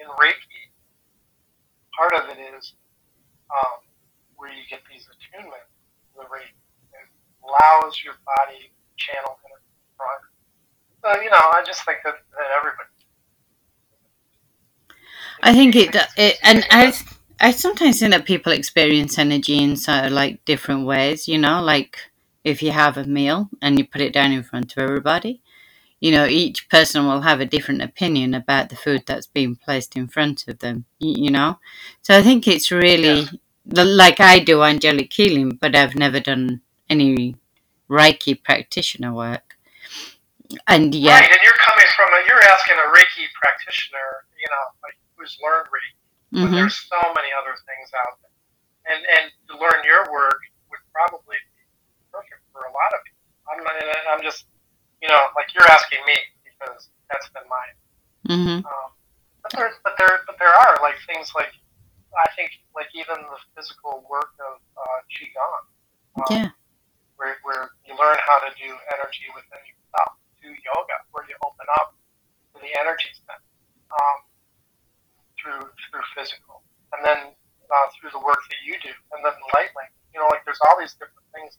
in 0.00 0.08
Reiki. 0.16 0.62
Part 1.92 2.14
of 2.14 2.30
it 2.30 2.38
is 2.38 2.78
um, 3.50 3.82
where 4.38 4.54
you 4.54 4.62
get 4.70 4.86
these 4.86 5.10
attunement 5.10 5.66
delivery 6.14 6.46
it 6.94 7.06
allows 7.42 7.97
your 8.08 8.16
body 8.24 8.72
channel 8.96 9.36
in 9.44 9.60
front. 9.96 10.22
So 11.02 11.22
you 11.22 11.30
know, 11.30 11.36
I 11.36 11.62
just 11.66 11.84
think 11.84 11.98
that, 12.04 12.14
that 12.32 12.48
everybody. 12.56 12.88
I 15.40 15.52
think 15.52 15.76
it, 15.76 15.94
it 16.16 16.38
and 16.42 16.64
I 16.70 16.92
I 17.40 17.50
sometimes 17.52 18.00
think 18.00 18.12
that 18.12 18.24
people 18.24 18.52
experience 18.52 19.18
energy 19.18 19.62
in 19.62 19.76
sort 19.76 20.06
of 20.06 20.12
like 20.12 20.44
different 20.44 20.86
ways. 20.86 21.28
You 21.28 21.38
know, 21.38 21.62
like 21.62 21.98
if 22.44 22.62
you 22.62 22.72
have 22.72 22.96
a 22.96 23.04
meal 23.04 23.48
and 23.62 23.78
you 23.78 23.86
put 23.86 24.00
it 24.00 24.12
down 24.12 24.32
in 24.32 24.42
front 24.42 24.72
of 24.72 24.82
everybody, 24.82 25.40
you 26.00 26.12
know, 26.12 26.26
each 26.26 26.68
person 26.68 27.06
will 27.06 27.22
have 27.22 27.40
a 27.40 27.46
different 27.46 27.82
opinion 27.82 28.34
about 28.34 28.68
the 28.68 28.76
food 28.76 29.04
that's 29.06 29.26
being 29.26 29.56
placed 29.56 29.96
in 29.96 30.08
front 30.08 30.46
of 30.48 30.58
them, 30.60 30.84
you 30.98 31.30
know? 31.30 31.58
So 32.02 32.16
I 32.16 32.22
think 32.22 32.46
it's 32.46 32.70
really 32.70 33.28
yeah. 33.66 33.82
like 33.82 34.20
I 34.20 34.38
do 34.38 34.62
angelic 34.62 35.12
healing, 35.12 35.58
but 35.60 35.74
I've 35.74 35.96
never 35.96 36.20
done 36.20 36.60
any 36.88 37.36
Reiki 37.90 38.36
practitioner 38.36 39.12
work. 39.12 39.56
And 40.66 40.94
yeah. 40.94 41.20
Right, 41.20 41.28
and 41.28 41.42
you're 41.44 41.60
coming 41.60 41.88
from 41.96 42.08
a, 42.12 42.18
you're 42.28 42.44
asking 42.44 42.76
a 42.80 42.88
Reiki 42.92 43.28
practitioner, 43.36 44.24
you 44.38 44.48
know, 44.48 44.64
like 44.84 44.96
who's 45.16 45.36
learned 45.42 45.68
Reiki. 45.68 45.96
Mm-hmm. 46.28 46.52
there's 46.60 46.76
so 46.76 47.00
many 47.16 47.32
other 47.32 47.56
things 47.64 47.88
out 48.04 48.20
there. 48.20 48.36
And, 48.92 49.00
and 49.00 49.24
to 49.48 49.52
learn 49.56 49.80
your 49.84 50.04
work 50.12 50.40
would 50.68 50.84
probably 50.92 51.40
be 51.56 51.64
perfect 52.12 52.44
for 52.52 52.68
a 52.68 52.72
lot 52.72 52.90
of 52.92 53.00
people. 53.04 53.24
I'm, 53.48 53.64
not, 53.64 53.72
I'm 54.12 54.20
just 54.20 54.44
you 55.02 55.08
know, 55.08 55.30
like 55.36 55.46
you're 55.54 55.66
asking 55.70 56.02
me 56.06 56.16
because 56.42 56.90
that's 57.10 57.28
been 57.30 57.46
mine. 57.46 57.76
Mm-hmm. 58.28 58.58
Um, 58.66 58.88
but 59.42 59.52
there, 59.54 59.70
but 59.84 59.94
there, 59.98 60.20
but 60.26 60.36
there 60.38 60.52
are 60.52 60.78
like 60.82 60.98
things 61.06 61.30
like 61.34 61.54
I 62.12 62.28
think 62.34 62.50
like 62.74 62.90
even 62.94 63.22
the 63.22 63.38
physical 63.54 64.04
work 64.10 64.34
of 64.42 64.58
uh, 64.76 64.98
qigong. 65.06 65.62
Um, 66.18 66.26
yeah. 66.30 66.50
Where, 67.18 67.34
where 67.42 67.74
you 67.82 67.98
learn 67.98 68.14
how 68.22 68.38
to 68.46 68.50
do 68.54 68.70
energy 68.94 69.26
within 69.34 69.58
yourself, 69.66 70.22
do 70.38 70.48
yoga, 70.54 70.96
where 71.10 71.26
you 71.26 71.34
open 71.42 71.66
up 71.82 71.98
to 72.54 72.62
the 72.62 72.70
energy 72.78 73.10
center 73.26 73.42
um, 73.90 74.18
through 75.34 75.66
through 75.90 76.06
physical, 76.14 76.62
and 76.94 77.02
then 77.02 77.34
uh, 77.34 77.86
through 77.98 78.14
the 78.14 78.22
work 78.22 78.38
that 78.48 78.60
you 78.62 78.78
do, 78.82 78.94
and 79.12 79.20
then 79.26 79.34
light 79.58 79.74
language. 79.74 79.98
You 80.14 80.22
know, 80.22 80.30
like 80.30 80.46
there's 80.46 80.62
all 80.70 80.78
these 80.78 80.94
different 80.94 81.26
things. 81.34 81.58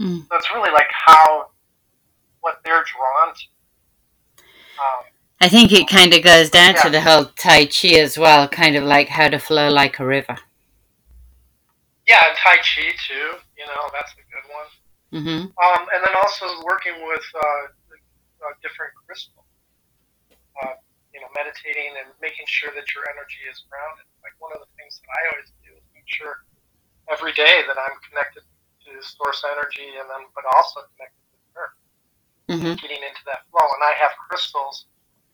Mm. 0.00 0.28
So 0.28 0.32
it's 0.36 0.50
really 0.52 0.72
like 0.72 0.92
how 0.92 1.50
what 2.40 2.60
they're 2.64 2.84
drawn 2.84 3.34
to. 3.34 3.46
Um, 4.76 5.04
I 5.40 5.48
think 5.48 5.72
it 5.72 5.88
kind 5.88 6.14
of 6.14 6.22
goes 6.22 6.50
down 6.50 6.74
yeah. 6.74 6.82
to 6.82 6.90
the 6.90 7.00
whole 7.00 7.24
Tai 7.36 7.66
Chi 7.66 7.98
as 7.98 8.16
well, 8.16 8.48
kind 8.48 8.76
of 8.76 8.84
like 8.84 9.08
how 9.08 9.28
to 9.28 9.38
flow 9.38 9.70
like 9.70 9.98
a 9.98 10.06
river. 10.06 10.36
Yeah, 12.06 12.20
and 12.28 12.36
Tai 12.36 12.56
Chi 12.56 12.92
too. 13.06 13.38
You 13.62 13.66
know, 13.70 13.82
that's 13.94 14.10
a 14.18 14.24
good 14.26 14.46
one. 14.50 14.68
Mm-hmm. 15.14 15.42
Um, 15.54 15.82
and 15.94 16.00
then 16.02 16.14
also 16.18 16.50
working 16.66 16.98
with 17.06 17.22
uh, 17.30 17.64
uh, 18.42 18.54
different 18.58 18.90
crystals. 19.06 19.46
Uh, 20.58 20.74
you 21.14 21.20
know, 21.22 21.30
meditating 21.36 21.94
and 22.00 22.10
making 22.18 22.48
sure 22.50 22.74
that 22.74 22.90
your 22.96 23.06
energy 23.14 23.46
is 23.46 23.62
grounded. 23.70 24.08
Like 24.26 24.34
one 24.42 24.50
of 24.50 24.60
the 24.64 24.70
things 24.74 24.98
that 24.98 25.08
I 25.14 25.20
always 25.30 25.52
do 25.62 25.70
is 25.78 25.84
make 25.94 26.08
sure 26.10 26.42
every 27.06 27.36
day 27.38 27.62
that 27.70 27.78
I'm 27.78 27.96
connected 28.10 28.42
to 28.42 28.90
source 28.98 29.46
energy, 29.46 29.94
and 29.94 30.10
then 30.10 30.26
but 30.34 30.42
also 30.58 30.82
connected 30.96 31.22
mm-hmm. 32.52 32.76
getting 32.76 33.00
into 33.00 33.22
that 33.26 33.48
flow. 33.50 33.64
And 33.64 33.82
I 33.84 33.96
have 33.96 34.12
crystals 34.28 34.86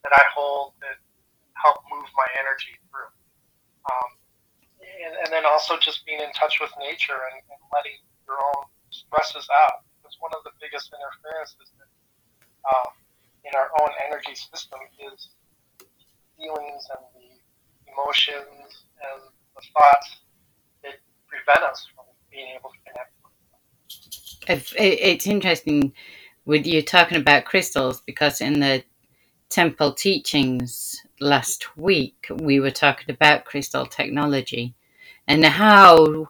that 0.04 0.12
I 0.14 0.24
hold 0.34 0.78
that 0.80 1.02
help 1.58 1.82
move 1.90 2.06
my 2.14 2.28
energy 2.38 2.78
through. 2.90 3.10
Um, 3.88 4.10
and, 4.78 5.14
and, 5.24 5.30
then 5.32 5.46
also 5.46 5.78
just 5.78 6.04
being 6.04 6.20
in 6.20 6.30
touch 6.36 6.60
with 6.60 6.70
nature 6.78 7.18
and, 7.32 7.40
and, 7.50 7.62
letting 7.72 7.98
your 8.28 8.36
own 8.36 8.68
stresses 8.90 9.48
out. 9.64 9.82
Because 9.98 10.16
one 10.20 10.32
of 10.36 10.44
the 10.44 10.52
biggest 10.60 10.92
interferences 10.92 11.72
uh, 12.64 12.90
in 13.44 13.52
our 13.56 13.70
own 13.80 13.90
energy 14.06 14.34
system 14.36 14.78
is 15.00 15.32
feelings 16.36 16.84
and 16.92 17.04
the 17.16 17.28
emotions 17.90 18.84
and 19.02 19.22
the 19.56 19.62
thoughts 19.72 20.20
that 20.84 21.00
prevent 21.26 21.64
us 21.64 21.86
from 21.94 22.04
being 22.30 22.54
able 22.54 22.70
to 22.70 22.78
connect. 22.86 23.12
It's 24.78 25.26
interesting 25.26 25.92
with 26.44 26.66
you 26.66 26.80
talking 26.82 27.18
about 27.18 27.44
crystals 27.44 28.00
because 28.02 28.40
in 28.40 28.60
the 28.60 28.82
temple 29.50 29.92
teachings 29.92 31.02
last 31.20 31.76
week 31.76 32.26
we 32.30 32.60
were 32.60 32.70
talking 32.70 33.14
about 33.14 33.44
crystal 33.44 33.84
technology 33.86 34.74
and 35.26 35.44
how 35.44 36.28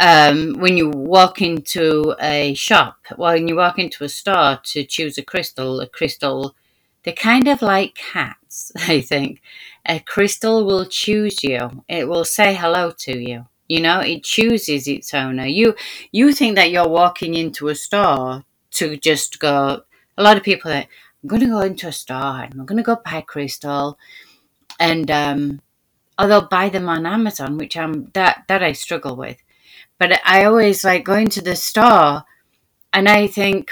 um, 0.00 0.54
when 0.54 0.76
you 0.76 0.90
walk 0.90 1.42
into 1.42 2.14
a 2.20 2.54
shop 2.54 2.98
when 3.16 3.48
you 3.48 3.56
walk 3.56 3.78
into 3.78 4.04
a 4.04 4.08
store 4.08 4.58
to 4.64 4.84
choose 4.84 5.18
a 5.18 5.22
crystal 5.22 5.80
a 5.80 5.88
crystal 5.88 6.56
they're 7.04 7.14
kind 7.14 7.48
of 7.48 7.62
like 7.62 7.94
cats 7.94 8.72
i 8.88 9.00
think 9.00 9.40
a 9.86 10.00
crystal 10.00 10.64
will 10.64 10.86
choose 10.86 11.44
you 11.44 11.84
it 11.88 12.08
will 12.08 12.24
say 12.24 12.54
hello 12.54 12.90
to 12.90 13.18
you 13.18 13.46
you 13.68 13.80
know 13.80 14.00
it 14.00 14.24
chooses 14.24 14.88
its 14.88 15.14
owner 15.14 15.46
you 15.46 15.74
you 16.12 16.32
think 16.32 16.56
that 16.56 16.70
you're 16.72 16.88
walking 16.88 17.34
into 17.34 17.68
a 17.68 17.74
store 17.74 18.44
to 18.70 18.96
just 18.96 19.38
go. 19.38 19.82
A 20.16 20.22
lot 20.22 20.36
of 20.36 20.42
people 20.42 20.70
that 20.70 20.86
I'm 21.22 21.28
going 21.28 21.42
to 21.42 21.48
go 21.48 21.60
into 21.60 21.88
a 21.88 21.92
store 21.92 22.40
and 22.40 22.54
I'm 22.54 22.66
going 22.66 22.78
to 22.78 22.82
go 22.82 22.96
buy 23.04 23.20
crystal, 23.22 23.98
and 24.78 25.10
um, 25.10 25.60
or 26.18 26.26
they'll 26.26 26.48
buy 26.48 26.68
them 26.68 26.88
on 26.88 27.06
Amazon, 27.06 27.56
which 27.56 27.76
I'm 27.76 28.10
that 28.14 28.44
that 28.48 28.62
I 28.62 28.72
struggle 28.72 29.16
with. 29.16 29.38
But 30.00 30.20
I 30.24 30.44
always 30.44 30.82
like 30.82 31.04
going 31.04 31.28
to 31.28 31.42
the 31.42 31.54
store, 31.54 32.24
and 32.92 33.08
I 33.08 33.28
think 33.28 33.70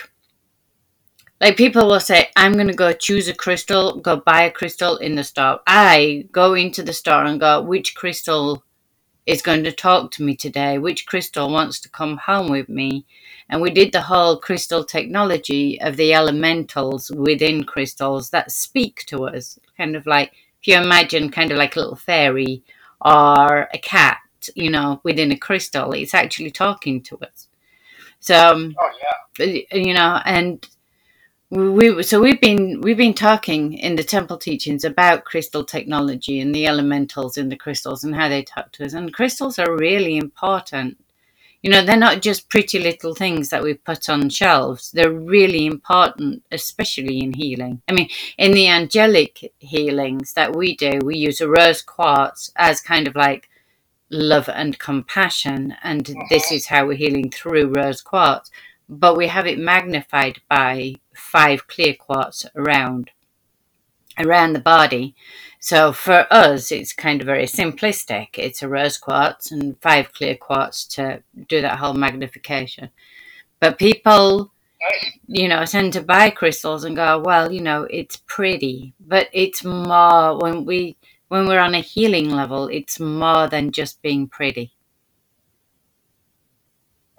like 1.41 1.57
people 1.57 1.87
will 1.87 2.01
say 2.01 2.29
i'm 2.37 2.55
going 2.55 2.67
to 2.67 2.75
go 2.75 2.93
choose 2.93 3.29
a 3.29 3.35
crystal 3.35 4.01
go 4.01 4.17
buy 4.17 4.43
a 4.43 4.51
crystal 4.51 4.97
in 4.97 5.14
the 5.14 5.23
store. 5.23 5.61
I 5.67 6.27
go 6.33 6.55
into 6.55 6.83
the 6.83 6.93
store 6.93 7.25
and 7.25 7.38
go 7.38 7.62
which 7.62 7.95
crystal 7.95 8.64
is 9.25 9.43
going 9.43 9.62
to 9.64 9.73
talk 9.73 10.11
to 10.11 10.23
me 10.23 10.35
today, 10.35 10.79
which 10.79 11.07
crystal 11.07 11.51
wants 11.51 11.81
to 11.81 11.91
come 11.91 12.17
home 12.17 12.51
with 12.51 12.69
me. 12.69 13.05
And 13.51 13.61
we 13.61 13.71
did 13.71 13.93
the 13.93 14.01
whole 14.01 14.38
crystal 14.38 14.85
technology 14.85 15.81
of 15.81 15.97
the 15.97 16.14
elementals 16.14 17.11
within 17.11 17.64
crystals 17.64 18.31
that 18.31 18.51
speak 18.51 19.05
to 19.07 19.27
us, 19.27 19.59
kind 19.77 19.97
of 19.97 20.07
like 20.07 20.33
if 20.61 20.69
you 20.69 20.77
imagine 20.77 21.31
kind 21.31 21.51
of 21.53 21.59
like 21.59 21.77
a 21.77 21.81
little 21.81 21.97
fairy 21.97 22.62
or 23.03 23.69
a 23.73 23.79
cat, 23.79 24.17
you 24.55 24.70
know, 24.70 25.01
within 25.05 25.33
a 25.33 25.37
crystal, 25.37 25.92
it's 25.92 26.14
actually 26.14 26.51
talking 26.51 27.03
to 27.03 27.18
us. 27.18 27.48
So, 28.20 28.37
um, 28.37 28.74
oh 28.79 28.90
yeah, 29.38 29.62
you 29.72 29.94
know, 29.94 30.20
and 30.24 30.66
we 31.51 32.03
so 32.03 32.20
we've 32.20 32.40
been 32.40 32.81
we've 32.83 32.96
been 32.98 33.14
talking 33.14 33.72
in 33.72 33.96
the 33.96 34.05
temple 34.05 34.37
teachings 34.37 34.85
about 34.85 35.24
crystal 35.24 35.64
technology 35.64 36.40
and 36.40 36.55
the 36.55 36.66
elementals 36.66 37.38
in 37.38 37.48
the 37.48 37.57
crystals 37.57 38.05
and 38.05 38.14
how 38.14 38.29
they 38.29 38.42
talk 38.42 38.70
to 38.72 38.85
us. 38.85 38.92
And 38.92 39.14
crystals 39.14 39.59
are 39.59 39.77
really 39.77 40.18
important. 40.18 41.03
You 41.62 41.70
know 41.70 41.83
they're 41.83 41.96
not 41.96 42.20
just 42.20 42.51
pretty 42.51 42.79
little 42.79 43.14
things 43.14 43.48
that 43.48 43.62
we 43.62 43.74
put 43.74 44.11
on 44.11 44.29
shelves. 44.29 44.90
They're 44.90 45.11
really 45.11 45.64
important 45.64 46.42
especially 46.53 47.20
in 47.20 47.33
healing. 47.33 47.81
I 47.88 47.92
mean 47.92 48.11
in 48.37 48.53
the 48.53 48.68
angelic 48.68 49.53
healings 49.59 50.35
that 50.35 50.55
we 50.55 50.77
do 50.77 50.98
we 51.03 51.16
use 51.16 51.40
a 51.40 51.48
rose 51.48 51.81
quartz 51.81 52.53
as 52.57 52.83
kind 52.83 53.09
of 53.09 53.16
like 53.16 53.48
love 54.11 54.49
and 54.49 54.79
compassion 54.79 55.75
and 55.83 56.14
this 56.31 56.51
is 56.51 56.66
how 56.66 56.87
we're 56.87 56.94
healing 56.94 57.31
through 57.31 57.73
rose 57.75 58.01
quartz 58.01 58.51
but 58.88 59.16
we 59.16 59.27
have 59.27 59.47
it 59.47 59.59
magnified 59.59 60.40
by 60.49 60.94
five 61.14 61.66
clear 61.66 61.94
quartz 61.94 62.47
around 62.57 63.11
around 64.18 64.53
the 64.53 64.61
body. 64.61 65.14
So 65.61 65.92
for 65.92 66.27
us, 66.31 66.73
it's 66.73 66.92
kind 66.92 67.21
of 67.21 67.27
very 67.27 67.44
simplistic. 67.44 68.29
It's 68.37 68.62
a 68.62 68.68
rose 68.68 68.99
quartz 68.99 69.51
and 69.51 69.81
five 69.81 70.12
clear 70.12 70.37
quartz 70.37 70.85
to 70.97 71.23
do 71.49 71.61
that 71.61 71.79
whole 71.79 71.94
magnification. 71.94 72.90
But 73.61 73.79
people, 73.79 74.53
you 75.27 75.49
know, 75.49 75.64
tend 75.64 75.92
to 75.94 76.03
buy 76.03 76.31
crystals 76.31 76.85
and 76.85 76.97
go, 76.97 77.21
well, 77.25 77.51
you 77.53 77.61
know, 77.61 77.85
it's 77.90 78.23
pretty, 78.27 78.94
but 79.01 79.29
it's 79.33 79.64
more 79.64 80.38
when 80.38 80.64
we 80.64 80.97
when 81.29 81.47
we're 81.47 81.61
on 81.61 81.75
a 81.75 81.81
healing 81.81 82.31
level, 82.31 82.69
it's 82.69 82.99
more 82.99 83.49
than 83.49 83.71
just 83.71 84.01
being 84.03 84.27
pretty. 84.29 84.73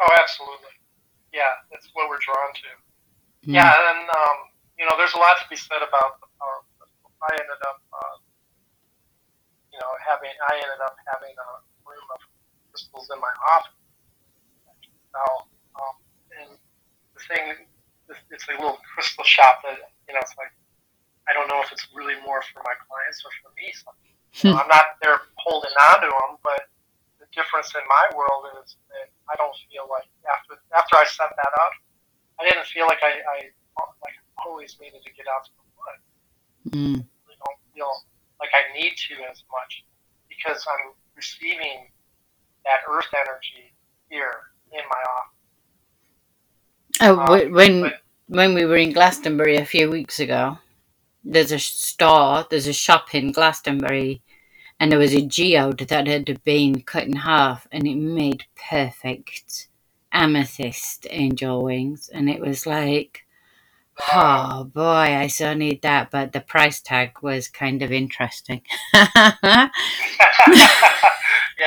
Oh, 0.01 0.11
absolutely. 0.19 0.73
Yeah, 1.33 1.53
that's 1.71 1.89
what 1.93 2.09
we're 2.09 2.21
drawn 2.21 2.53
to. 2.53 2.69
Mm. 3.49 3.55
Yeah, 3.55 3.69
and 3.69 4.09
um, 4.09 4.37
you 4.77 4.85
know, 4.85 4.95
there's 4.97 5.13
a 5.13 5.21
lot 5.21 5.37
to 5.41 5.47
be 5.49 5.55
said 5.55 5.83
about 5.83 6.19
the 6.23 6.27
power 6.41 6.63
of 6.63 6.65
crystal. 6.79 7.11
I 7.21 7.31
ended 7.37 7.61
up, 7.67 7.79
uh, 7.93 8.15
you 9.71 9.79
know, 9.79 9.91
having 10.01 10.33
I 10.49 10.55
ended 10.57 10.81
up 10.81 10.95
having 11.05 11.35
a 11.35 11.47
room 11.85 12.07
of 12.15 12.21
crystals 12.71 13.11
in 13.13 13.19
my 13.21 13.33
office. 13.53 13.77
Now, 15.13 15.31
um, 15.77 15.95
and 16.39 16.49
the 17.13 17.21
thing, 17.27 17.67
it's, 18.07 18.19
it's 18.31 18.45
a 18.49 18.57
little 18.57 18.79
crystal 18.95 19.23
shop 19.23 19.61
that 19.67 19.91
you 20.07 20.13
know, 20.15 20.21
it's 20.23 20.33
like 20.39 20.53
I 21.29 21.37
don't 21.37 21.47
know 21.47 21.61
if 21.61 21.71
it's 21.71 21.85
really 21.93 22.17
more 22.25 22.41
for 22.49 22.65
my 22.65 22.73
clients 22.89 23.21
or 23.21 23.31
for 23.45 23.53
me. 23.53 23.69
So, 23.71 23.93
you 24.41 24.49
know, 24.49 24.57
I'm 24.57 24.67
not 24.67 24.97
there 25.05 25.21
holding 25.37 25.73
on 25.93 26.01
to 26.01 26.09
them, 26.09 26.41
but 26.41 26.65
the 27.21 27.29
difference 27.31 27.69
in 27.77 27.85
my 27.85 28.05
world 28.17 28.49
is 28.65 28.75
that 28.89 29.13
I 29.29 29.37
don't 29.37 29.53
feel 29.69 29.85
like 29.85 30.09
after 30.25 30.57
after 30.73 30.97
I 30.97 31.05
set 31.05 31.29
that 31.29 31.53
up 31.61 31.73
I 32.39 32.45
didn't 32.45 32.65
feel 32.65 32.85
like 32.87 32.99
I, 33.03 33.19
I 33.19 33.37
like 33.77 34.15
always 34.45 34.77
needed 34.79 35.03
to 35.03 35.11
get 35.11 35.25
out 35.27 35.45
to 35.45 35.51
the 35.59 35.65
woods. 35.75 36.05
Mm. 36.75 37.05
I 37.27 37.35
don't 37.35 37.59
feel 37.73 37.91
like 38.39 38.49
I 38.55 38.73
need 38.73 38.95
to 38.95 39.15
as 39.29 39.43
much 39.51 39.83
because 40.29 40.65
I'm 40.67 40.93
receiving 41.15 41.91
that 42.63 42.81
earth 42.89 43.11
energy 43.13 43.73
here 44.09 44.31
in 44.71 44.81
my 44.89 45.01
office. 45.17 45.35
Oh, 47.01 47.19
um, 47.19 47.51
when 47.51 47.81
but, 47.81 48.01
when 48.27 48.53
we 48.53 48.65
were 48.65 48.77
in 48.77 48.93
Glastonbury 48.93 49.57
a 49.57 49.65
few 49.65 49.89
weeks 49.89 50.19
ago, 50.19 50.57
there's 51.29 51.51
a 51.51 51.59
store, 51.59 52.45
there's 52.49 52.67
a 52.67 52.73
shop 52.73 53.13
in 53.13 53.31
Glastonbury, 53.31 54.21
and 54.79 54.91
there 54.91 54.99
was 54.99 55.13
a 55.13 55.21
geode 55.21 55.87
that 55.87 56.07
had 56.07 56.43
been 56.43 56.81
cut 56.81 57.05
in 57.05 57.17
half, 57.17 57.67
and 57.71 57.87
it 57.87 57.95
made 57.95 58.45
perfect 58.69 59.67
amethyst 60.11 61.05
angel 61.11 61.63
wings, 61.63 62.09
and 62.09 62.29
it 62.29 62.41
was 62.41 62.65
like, 62.65 63.25
oh 64.11 64.63
boy, 64.63 64.81
I 64.81 65.27
so 65.27 65.53
need 65.53 65.81
that, 65.83 66.09
but 66.09 66.31
the 66.31 66.41
price 66.41 66.81
tag 66.81 67.21
was 67.21 67.47
kind 67.47 67.81
of 67.83 67.91
interesting. 67.91 68.61
yeah, 68.93 69.69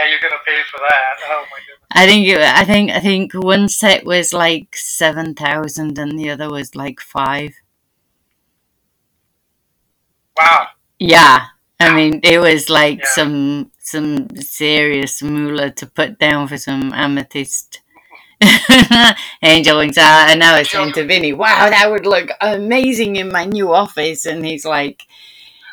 you're 0.09 0.21
gonna 0.21 0.43
pay 0.45 0.61
for 0.71 0.79
that. 0.79 1.17
Oh 1.29 1.45
my 1.51 1.59
goodness. 1.59 1.87
I 1.93 2.07
think 2.07 2.27
it, 2.27 2.39
I 2.39 2.65
think 2.65 2.91
I 2.91 3.01
think 3.01 3.33
one 3.35 3.69
set 3.69 4.05
was 4.05 4.33
like 4.33 4.75
seven 4.75 5.35
thousand, 5.35 5.99
and 5.99 6.19
the 6.19 6.31
other 6.31 6.51
was 6.51 6.75
like 6.75 7.01
five. 7.01 7.55
Wow. 10.39 10.69
Yeah, 10.99 11.47
I 11.81 11.95
mean 11.95 12.21
it 12.23 12.39
was 12.39 12.71
like 12.71 13.01
Yeah. 13.01 13.05
some 13.07 13.73
some 13.79 14.29
serious 14.37 15.23
moolah 15.23 15.71
to 15.73 15.87
put 15.87 16.19
down 16.19 16.49
for 16.49 16.57
some 16.59 16.93
amethyst 16.93 17.81
angel 19.43 19.79
wings. 19.79 19.99
Uh, 19.99 20.27
and 20.31 20.43
I 20.43 20.59
was 20.59 20.71
saying 20.71 20.93
to 20.95 21.05
Vinny, 21.07 21.33
"Wow, 21.33 21.71
that 21.71 21.91
would 21.91 22.07
look 22.07 22.31
amazing 22.41 23.17
in 23.17 23.31
my 23.33 23.45
new 23.45 23.73
office," 23.73 24.27
and 24.27 24.45
he's 24.45 24.65
like, 24.65 25.03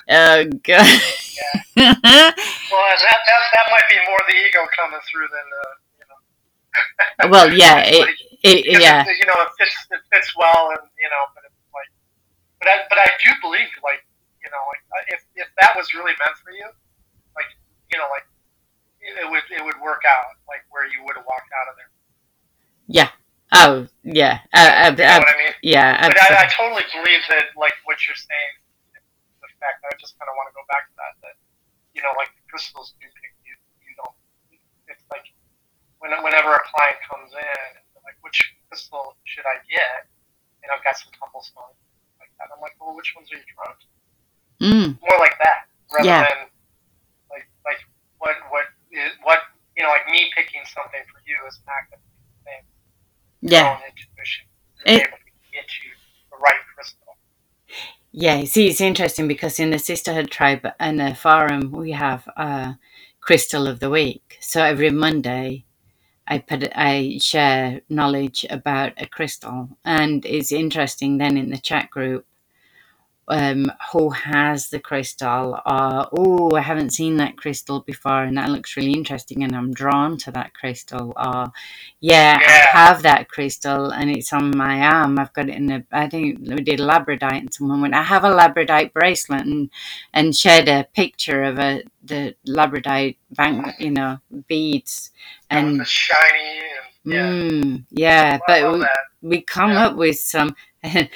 "Oh 0.10 0.46
god." 0.64 1.02
Well, 2.72 2.86
that, 3.00 3.20
that 3.26 3.42
that 3.56 3.68
might 3.72 3.88
be 3.90 3.98
more 4.08 4.20
the 4.28 4.36
ego 4.36 4.62
coming 4.78 5.00
through 5.10 5.28
than 5.30 5.48
uh, 5.64 5.74
you 6.00 6.06
know. 6.10 6.20
well, 7.32 7.54
yeah, 7.54 7.80
it, 7.86 8.00
But 8.00 8.10
it, 8.44 8.66
yeah, 8.82 9.02
it, 9.06 9.18
you 9.20 9.26
know, 9.26 9.40
it 9.42 9.52
fits 9.58 9.76
it 9.92 10.02
fits 10.14 10.32
well, 10.38 10.70
and 10.72 10.86
you 11.00 11.10
know, 11.10 11.24
but 11.36 11.44
it's 11.46 11.62
like, 11.74 11.92
but 12.62 12.68
I 12.70 12.76
but 12.90 12.98
I 13.00 13.08
do 13.24 13.32
believe 13.42 13.70
like 13.84 14.02
you 14.50 14.52
know, 14.58 14.66
like 14.74 14.84
uh, 14.90 15.14
if 15.14 15.22
if 15.38 15.50
that 15.62 15.78
was 15.78 15.94
really 15.94 16.18
meant 16.18 16.38
for 16.42 16.50
you, 16.50 16.66
like 17.38 17.50
you 17.94 18.02
know, 18.02 18.10
like 18.10 18.26
it, 18.98 19.14
it 19.22 19.28
would 19.30 19.46
it 19.54 19.62
would 19.62 19.78
work 19.78 20.02
out 20.10 20.42
like 20.50 20.66
where 20.74 20.90
you 20.90 21.06
would 21.06 21.18
have 21.22 21.28
walked 21.30 21.54
out 21.54 21.70
of 21.70 21.78
there. 21.78 21.92
Yeah. 22.90 23.10
oh 23.54 23.86
yeah, 24.04 24.42
uh, 24.54 24.90
uh, 24.90 24.96
You 24.98 25.06
know 25.14 25.22
uh, 25.22 25.22
what 25.22 25.30
I 25.30 25.38
mean? 25.38 25.56
yeah, 25.62 26.02
But 26.10 26.18
I, 26.18 26.46
I 26.46 26.48
totally 26.50 26.86
believe 26.90 27.22
that, 27.30 27.54
like 27.54 27.78
what 27.86 28.02
you're 28.10 28.18
saying, 28.18 28.54
the 29.42 29.50
fact 29.62 29.86
I 29.86 29.94
just 30.02 30.18
kind 30.18 30.30
of 30.30 30.36
want 30.38 30.50
to 30.50 30.56
go 30.58 30.66
back 30.70 30.90
to 30.90 30.96
that. 30.98 31.14
That 31.22 31.36
you 31.94 32.02
know, 32.02 32.14
like 32.18 32.34
the 32.34 32.46
crystals 32.50 32.96
do 32.98 33.06
pick 33.06 33.34
you. 33.46 33.54
You 33.86 33.94
don't. 34.02 34.18
It's 34.90 35.06
like 35.14 35.30
when, 36.02 36.12
whenever 36.26 36.56
a 36.56 36.64
client 36.66 36.98
comes 37.06 37.32
in, 37.34 37.66
like, 38.06 38.18
which 38.26 38.56
crystal 38.70 39.16
should 39.26 39.46
I 39.46 39.62
get? 39.70 40.10
And 40.64 40.72
I've 40.74 40.84
got 40.84 40.98
some 40.98 41.14
tumble 41.16 41.44
stones 41.44 41.78
like 42.20 42.32
that. 42.40 42.50
I'm 42.52 42.62
like, 42.62 42.76
well, 42.82 42.96
which 42.98 43.14
ones 43.16 43.32
are 43.32 43.38
you 43.38 43.48
drawn 43.56 43.76
to? 43.76 43.88
Mm, 44.62 45.00
More 45.02 45.20
like 45.20 45.38
that 45.40 45.68
rather 45.94 46.06
Yeah. 46.08 46.22
than 46.28 46.48
like 47.32 47.48
like 47.66 47.80
what 48.18 48.36
what 48.50 48.66
is 48.92 49.12
what 49.24 49.40
you 49.78 49.84
know 49.84 49.90
like 49.90 50.08
me 50.08 50.30
picking 50.36 50.62
something 50.66 51.02
for 51.12 51.22
you 51.26 51.38
is 51.48 51.60
not 51.66 51.90
going 51.90 52.02
to 52.02 52.10
be 52.10 52.20
the 52.28 52.52
same. 52.52 52.66
Yeah. 53.42 53.80
intuition 53.88 54.46
It- 54.86 55.08
able 55.08 55.18
to 55.18 55.32
get 55.54 55.66
you 55.84 55.92
the 56.32 56.38
right 56.38 56.60
crystal. 56.76 57.18
Yeah, 58.12 58.44
see, 58.46 58.68
it's 58.68 58.82
interesting 58.82 59.28
because 59.28 59.60
in 59.60 59.70
the 59.70 59.80
Sisterhood 59.80 60.32
Tribe 60.32 60.68
and 60.80 61.00
the 61.00 61.14
forum, 61.16 61.72
we 61.72 61.92
have 61.92 62.28
a 62.38 62.78
Crystal 63.22 63.68
of 63.68 63.80
the 63.80 63.90
Week. 63.90 64.38
So 64.42 64.64
every 64.64 64.90
Monday, 64.90 65.66
I 66.28 66.40
put 66.40 66.64
I 66.76 67.20
share 67.22 67.82
knowledge 67.90 68.46
about 68.50 68.94
a 68.98 69.06
crystal, 69.08 69.78
and 69.86 70.26
it's 70.26 70.52
interesting. 70.52 71.18
Then 71.18 71.38
in 71.38 71.50
the 71.52 71.58
chat 71.60 71.90
group, 71.92 72.26
um, 73.30 73.72
who 73.94 74.10
has 74.12 74.70
the 74.70 74.80
crystal? 74.80 75.56
Or 75.66 76.08
oh, 76.14 76.52
I 76.56 76.62
haven't 76.62 76.92
seen 76.92 77.18
that 77.18 77.38
crystal 77.38 77.82
before, 77.82 78.24
and 78.24 78.38
that 78.38 78.50
looks 78.52 78.78
really 78.78 78.94
interesting, 78.94 79.44
and 79.44 79.56
I'm 79.56 79.74
drawn 79.74 80.18
to 80.20 80.32
that 80.32 80.54
crystal. 80.54 81.14
Or 81.18 81.52
yeah, 82.02 82.40
Yeah. 82.40 82.66
I 82.74 82.78
have 82.78 83.04
that 83.04 83.30
crystal, 83.30 83.92
and 83.92 84.12
it's 84.12 84.34
on 84.34 84.56
my 84.58 84.82
arm. 84.82 85.20
I've 85.20 85.34
got 85.34 85.50
it 85.50 85.56
in 85.56 85.72
a. 85.72 85.86
I 85.92 86.10
think 86.10 86.40
we 86.42 86.56
did 86.64 86.80
labradorite, 86.80 87.40
and 87.40 87.54
someone 87.54 87.82
went, 87.82 87.96
"I 87.96 88.04
have 88.04 88.24
a 88.26 88.30
labradorite 88.36 88.94
bracelet," 88.94 89.46
and 89.46 89.70
and 90.14 90.36
shared 90.36 90.70
a 90.70 90.88
picture 90.96 91.44
of 91.44 91.60
a 91.60 91.84
the 92.04 92.36
labradorite 92.48 93.18
bank, 93.32 93.76
you 93.80 93.92
know, 93.92 94.20
beads, 94.48 95.12
and 95.50 95.68
and 95.68 95.80
the 95.80 95.86
shiny 95.86 96.60
and 96.60 97.14
yeah. 97.14 97.36
mm, 97.52 97.86
yeah, 97.92 98.40
I 98.42 98.46
but 98.48 98.72
we, 98.72 98.90
we 99.22 99.42
come 99.42 99.72
Yeah. 99.72 99.86
up 99.86 99.96
with 99.98 100.20
some 100.20 100.56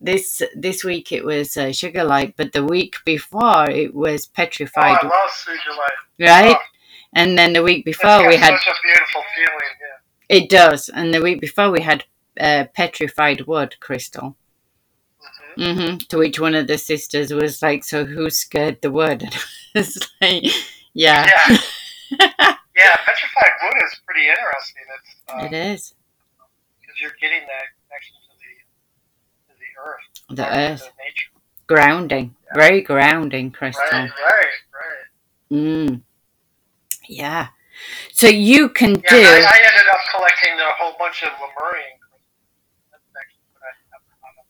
this 0.00 0.42
this 0.54 0.84
week 0.84 1.10
it 1.12 1.24
was 1.24 1.56
uh, 1.56 1.66
sugilite 1.72 2.34
but 2.36 2.52
the 2.52 2.64
week 2.64 2.96
before 3.06 3.68
it 3.70 3.94
was 3.94 4.26
Oh, 4.26 4.30
petrified 4.34 4.98
I 5.00 5.06
love 5.06 5.30
Sugilite. 5.30 6.26
right 6.28 6.56
Oh, 6.56 6.64
and 7.14 7.38
then 7.38 7.52
the 7.54 7.62
week 7.62 7.84
before 7.84 8.26
we 8.28 8.36
had 8.36 8.52
such 8.58 8.66
a 8.68 8.74
beautiful 8.82 9.22
feeling. 9.34 9.74
Yeah. 9.80 10.36
it 10.36 10.50
does 10.50 10.88
and 10.90 11.14
the 11.14 11.22
week 11.22 11.40
before 11.40 11.70
we 11.70 11.80
had 11.80 12.04
uh, 12.38 12.64
petrified 12.74 13.46
wood 13.46 13.76
crystal 13.80 14.36
hmm 15.56 15.72
hmm 15.72 15.96
to 16.08 16.18
which 16.18 16.38
one 16.38 16.54
of 16.54 16.66
the 16.66 16.78
sisters 16.78 17.32
was 17.32 17.62
like 17.62 17.82
so 17.84 18.04
who 18.04 18.28
scared 18.30 18.80
the 18.82 18.90
wood 18.90 19.22
and 19.22 19.34
it's 19.74 19.98
like 20.20 20.44
yeah, 20.94 21.24
Yeah. 21.26 21.58
yeah, 22.76 22.96
petrified 23.06 23.54
wood 23.62 23.76
is 23.84 24.00
pretty 24.06 24.26
interesting. 24.28 24.84
It's 24.96 25.10
uh, 25.28 25.44
it 25.46 25.52
is 25.52 25.94
because 26.80 26.96
you're 27.00 27.18
getting 27.20 27.42
that 27.46 27.66
connection 27.84 28.16
to 28.24 28.34
the 28.40 28.52
to 29.46 29.52
the 29.60 29.67
earth, 29.84 30.04
the 30.30 30.46
earth 30.58 30.90
grounding 31.66 32.34
very 32.54 32.80
grounding 32.82 33.50
crystal 33.50 33.84
Right, 33.92 34.10
right, 34.10 34.54
right. 34.74 35.06
mm. 35.52 36.02
yeah 37.08 37.48
so 38.12 38.26
you 38.26 38.68
can 38.70 38.94
Yeah, 38.94 39.10
do 39.10 39.16
I, 39.22 39.38
I 39.38 39.58
ended 39.70 39.88
up 39.92 40.00
collecting 40.14 40.58
a 40.58 40.70
whole 40.78 40.94
bunch 40.98 41.22
of 41.22 41.30
Lemurian 41.38 41.94
crystals. 42.02 42.90
That's 42.90 43.04
actually 43.14 43.48
what 43.54 43.62
I 43.62 43.72
have. 43.92 44.02
on 44.24 44.32
them. 44.34 44.46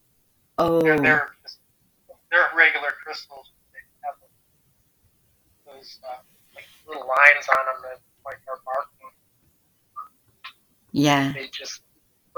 oh 0.58 0.80
They're, 0.82 1.00
they're, 1.02 1.28
just, 1.42 1.58
they're 2.30 2.48
regular 2.56 2.92
crystals. 3.04 3.52
They 3.72 3.82
have 4.06 4.16
those 5.66 5.98
uh, 6.08 6.22
like 6.56 6.64
little 6.86 7.04
lines 7.06 7.46
on 7.52 7.62
them 7.66 7.78
that 7.84 8.00
like 8.24 8.40
are 8.48 8.60
marking. 8.64 9.12
yeah 10.92 11.32
They 11.34 11.48
just 11.52 11.82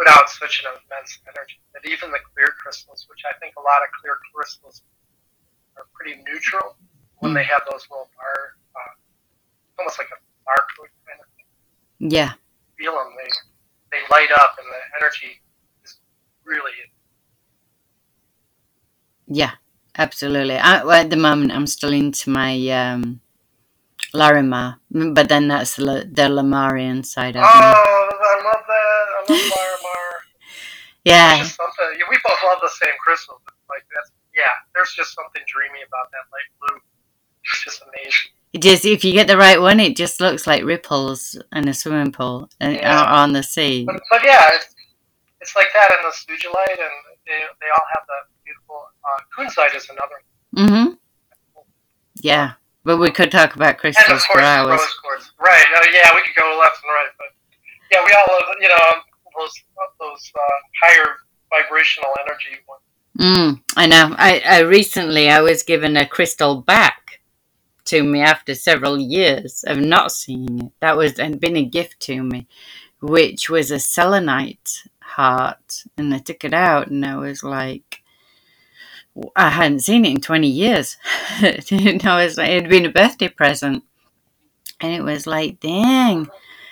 put 0.01 0.09
out 0.09 0.33
such 0.33 0.65
an 0.65 0.73
immense 0.81 1.21
energy 1.29 1.61
that 1.77 1.85
even 1.85 2.09
the 2.11 2.23
clear 2.33 2.49
crystals, 2.57 3.05
which 3.13 3.21
I 3.29 3.37
think 3.37 3.53
a 3.61 3.61
lot 3.61 3.85
of 3.85 3.93
clear 4.01 4.17
crystals 4.33 4.81
are 5.77 5.85
pretty 5.93 6.17
neutral, 6.25 6.77
when 7.21 7.35
they 7.37 7.45
have 7.45 7.61
those 7.71 7.85
little 7.93 8.09
bar, 8.17 8.57
uh, 8.73 8.93
almost 9.79 10.01
like 10.01 10.09
a 10.09 10.19
barcode 10.49 10.89
kind 11.05 11.21
of 11.21 11.29
thing, 11.37 12.11
yeah 12.17 12.33
feel 12.81 12.93
them. 12.93 13.13
They 13.21 13.29
they 13.93 14.03
light 14.11 14.33
up, 14.41 14.57
and 14.59 14.67
the 14.73 14.83
energy 15.05 15.43
is 15.85 15.99
really 16.45 16.73
Yeah, 19.29 19.53
absolutely. 19.99 20.57
I, 20.57 20.83
well, 20.83 21.03
at 21.03 21.11
the 21.11 21.17
moment, 21.17 21.53
I'm 21.53 21.67
still 21.67 21.93
into 21.93 22.31
my 22.31 22.57
um, 22.71 23.21
Larimar, 24.15 24.79
but 24.91 25.29
then 25.29 25.49
that's 25.49 25.77
the, 25.77 26.09
the 26.11 26.29
Lemurian 26.29 27.05
side 27.05 27.37
of 27.37 27.43
Oh, 27.45 27.61
me. 27.61 27.67
I 27.67 28.43
love 28.45 28.65
that. 28.67 29.07
I 29.19 29.21
love. 29.29 29.70
Yeah, 31.05 31.39
just 31.39 31.57
something. 31.57 31.99
We 32.11 32.19
both 32.25 32.39
love 32.45 32.59
the 32.63 32.69
same 32.69 32.93
crystals. 33.05 33.41
Like 33.69 33.85
that's 33.95 34.11
yeah. 34.37 34.53
There's 34.75 34.93
just 34.93 35.15
something 35.15 35.43
dreamy 35.49 35.81
about 35.87 36.11
that 36.13 36.27
light 36.33 36.51
blue. 36.61 36.81
It's 37.45 37.65
just 37.65 37.83
amazing. 37.83 38.31
it 38.53 38.61
just 38.63 38.85
if 38.85 39.05
you 39.05 39.13
get 39.13 39.27
the 39.27 39.37
right 39.39 39.61
one, 39.61 39.81
it 39.81 39.97
just 39.97 40.21
looks 40.21 40.47
like 40.47 40.63
ripples 40.65 41.41
in 41.53 41.69
a 41.69 41.75
swimming 41.75 42.13
pool 42.13 42.51
uh, 42.61 42.69
Yeah. 42.69 43.05
on 43.05 43.33
the 43.33 43.43
sea. 43.43 43.85
But, 43.87 44.01
but 44.11 44.23
yeah, 44.25 44.47
it's, 44.53 44.75
it's 45.41 45.57
like 45.57 45.69
that 45.75 45.91
in 45.91 45.99
the 46.05 46.13
Sugilite, 46.13 46.79
and 46.79 46.97
they, 47.27 47.39
they 47.61 47.71
all 47.73 47.87
have 47.97 48.05
that 48.07 48.29
beautiful. 48.45 48.85
Uh, 49.03 49.21
Kunzite 49.33 49.75
is 49.75 49.89
another. 49.89 50.21
Mm-hmm. 50.57 50.95
Yeah, 52.21 52.53
but 52.85 52.99
we 52.99 53.11
could 53.11 53.31
talk 53.33 53.55
about 53.57 53.69
And 53.69 53.77
of 53.77 53.81
crystals 53.81 54.25
for 54.27 54.41
hours. 54.41 54.79
rose 54.81 54.95
quartz. 55.03 55.31
Right. 55.41 55.65
Uh, 55.77 55.87
yeah, 55.95 56.11
we 56.15 56.23
could 56.23 56.37
go 56.39 56.59
left 56.61 56.83
and 56.85 56.91
right, 56.93 57.09
but 57.17 57.29
yeah, 57.91 58.05
we 58.05 58.13
all 58.13 58.27
love 58.29 58.55
you 58.61 58.69
know 58.69 59.03
those 59.39 59.53
those 59.99 60.33
uh, 60.35 60.59
higher 60.83 61.17
vibrational 61.51 62.11
energy 62.25 62.63
ones. 62.69 62.83
Mm, 63.19 63.63
I 63.77 63.87
know. 63.87 64.15
I, 64.17 64.43
I 64.47 64.59
recently 64.61 65.29
I 65.29 65.41
was 65.41 65.63
given 65.63 65.97
a 65.97 66.07
crystal 66.07 66.63
back 66.63 67.21
to 67.87 68.03
me 68.03 68.21
after 68.21 68.55
several 68.55 68.99
years 68.99 69.65
of 69.67 69.79
not 69.79 70.13
seeing 70.13 70.67
it. 70.67 70.73
That 70.81 70.97
was 70.97 71.19
and 71.19 71.41
been 71.41 71.57
a 71.57 71.65
gift 71.65 72.01
to 72.01 72.23
me, 72.23 72.47
which 73.01 73.51
was 73.51 73.71
a 73.71 73.79
selenite 73.81 74.85
heart, 75.01 75.85
and 75.99 76.15
I 76.15 76.19
took 76.19 76.45
it 76.45 76.55
out, 76.55 76.89
and 76.89 77.05
I 77.05 77.17
was 77.17 77.43
like, 77.43 78.03
I 79.35 79.51
hadn't 79.51 79.81
seen 79.81 80.05
it 80.05 80.11
in 80.11 80.21
twenty 80.21 80.49
years. 80.49 80.97
and 81.43 82.07
I 82.07 82.25
was 82.25 82.39
like, 82.39 82.49
it 82.49 82.63
had 82.63 82.71
been 82.71 82.87
a 82.87 82.91
birthday 82.91 83.29
present, 83.29 83.83
and 84.81 84.93
it 84.93 85.03
was 85.03 85.27
like, 85.27 85.61
dang, 85.61 86.29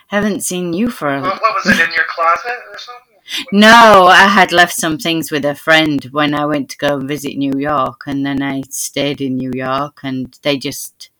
haven't 0.08 0.42
seen 0.44 0.72
you 0.72 0.90
for 0.90 1.08
What, 1.20 1.36
a 1.36 1.40
what 1.40 1.54
was 1.54 1.66
it 1.66 1.80
in 1.80 1.92
your 1.94 2.04
closet 2.08 2.58
or 2.72 2.78
something? 2.78 3.04
No, 3.52 4.06
I 4.06 4.26
had 4.26 4.52
left 4.52 4.72
some 4.74 4.96
things 4.98 5.30
with 5.30 5.44
a 5.44 5.54
friend 5.54 6.02
when 6.12 6.34
I 6.34 6.46
went 6.46 6.70
to 6.70 6.78
go 6.78 6.98
visit 6.98 7.36
New 7.36 7.52
York, 7.58 8.02
and 8.06 8.24
then 8.24 8.42
I 8.42 8.62
stayed 8.70 9.20
in 9.20 9.36
New 9.36 9.52
York, 9.54 10.00
and 10.02 10.36
they 10.42 10.56
just 10.58 11.10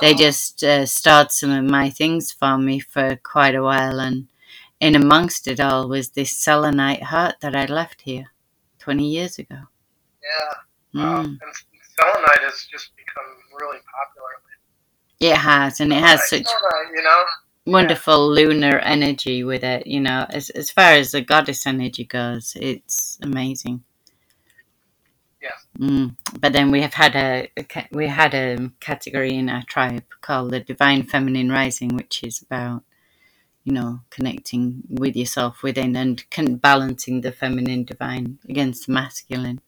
they 0.00 0.14
Oh, 0.14 0.16
just 0.16 0.64
uh, 0.64 0.86
stored 0.86 1.30
some 1.30 1.50
of 1.50 1.64
my 1.64 1.90
things 1.90 2.32
for 2.32 2.56
me 2.56 2.80
for 2.80 3.16
quite 3.16 3.54
a 3.54 3.62
while, 3.62 4.00
and 4.00 4.28
in 4.80 4.94
amongst 4.96 5.46
it 5.46 5.60
all 5.60 5.88
was 5.88 6.10
this 6.10 6.32
selenite 6.36 7.02
heart 7.02 7.36
that 7.42 7.54
I 7.54 7.66
left 7.66 8.00
here 8.02 8.32
twenty 8.78 9.08
years 9.10 9.38
ago. 9.38 9.58
yeah. 10.22 10.54
Mm. 10.94 11.04
Um, 11.04 11.38
and 11.42 11.54
selenite 11.98 12.42
has 12.48 12.66
just 12.70 12.92
become 12.96 13.30
really 13.60 13.78
popular. 13.94 14.30
It 15.20 15.36
has, 15.36 15.80
and 15.80 15.92
it 15.92 16.02
has 16.02 16.28
Selenite, 16.28 16.46
such 16.48 16.54
selenite, 16.54 16.96
you 16.96 17.02
know. 17.02 17.24
Wonderful 17.66 18.28
lunar 18.28 18.78
energy 18.78 19.44
with 19.44 19.64
it. 19.64 19.86
You 19.86 20.00
know, 20.00 20.26
as 20.30 20.50
as 20.50 20.70
far 20.70 20.92
as 20.92 21.12
the 21.12 21.20
goddess 21.20 21.66
energy 21.66 22.04
goes, 22.04 22.56
it's 22.60 23.18
amazing. 23.22 23.84
Yeah. 25.40 25.58
Mm. 25.78 26.16
But 26.40 26.52
then 26.52 26.70
we 26.70 26.82
have 26.82 26.94
had 26.94 27.16
a, 27.16 27.50
a 27.56 27.88
we 27.90 28.06
had 28.06 28.34
a 28.34 28.70
category 28.80 29.34
in 29.34 29.48
our 29.48 29.62
tribe 29.64 30.04
called 30.20 30.52
the 30.52 30.60
Divine 30.60 31.04
Feminine 31.04 31.50
Rising, 31.50 31.96
which 31.96 32.22
is 32.22 32.42
about 32.42 32.84
you 33.64 33.72
know 33.72 34.00
connecting 34.10 34.82
with 34.88 35.16
yourself 35.16 35.62
within 35.62 35.96
and 35.96 36.28
can 36.30 36.56
balancing 36.56 37.20
the 37.20 37.32
feminine 37.32 37.84
divine 37.84 38.38
against 38.48 38.86
the 38.86 38.92
masculine. 38.92 39.60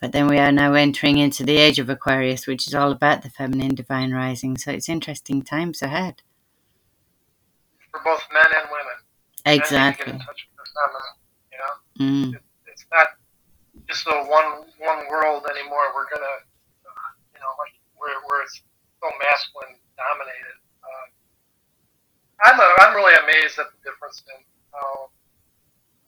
But 0.00 0.10
then 0.10 0.26
we 0.26 0.38
are 0.38 0.50
now 0.50 0.74
entering 0.74 1.18
into 1.18 1.44
the 1.44 1.58
age 1.58 1.78
of 1.78 1.88
Aquarius, 1.88 2.48
which 2.48 2.66
is 2.66 2.74
all 2.74 2.90
about 2.90 3.22
the 3.22 3.30
feminine 3.30 3.76
divine 3.76 4.12
rising. 4.12 4.58
So 4.58 4.72
it's 4.72 4.88
interesting 4.88 5.42
times 5.42 5.80
ahead. 5.80 6.22
For 7.92 8.00
both 8.04 8.24
men 8.32 8.48
and 8.56 8.66
women. 8.72 8.98
Men 9.44 9.60
need 9.60 9.64
to 9.68 9.70
get 9.70 9.72
Exactly. 9.72 10.12
in 10.12 10.18
touch 10.18 10.40
with 10.48 10.56
their 10.56 10.70
feminine. 10.72 11.16
You 11.52 11.58
know. 11.60 11.74
Mm. 12.00 12.28
It, 12.36 12.42
it's 12.66 12.86
not 12.90 13.08
just 13.88 14.06
a 14.08 14.16
one 14.26 14.66
one 14.80 15.04
world 15.12 15.44
anymore. 15.46 15.92
We're 15.94 16.08
gonna, 16.08 16.36
uh, 16.88 17.10
you 17.36 17.40
know, 17.40 17.52
like 17.60 17.76
where 18.00 18.16
where 18.26 18.42
it's 18.42 18.60
so 19.00 19.12
masculine 19.20 19.76
dominated. 20.00 20.56
Uh, 20.80 21.06
I'm 22.48 22.58
a, 22.58 22.68
I'm 22.80 22.96
really 22.96 23.14
amazed 23.22 23.58
at 23.58 23.68
the 23.70 23.80
difference 23.84 24.24
in 24.26 24.40
how 24.72 25.12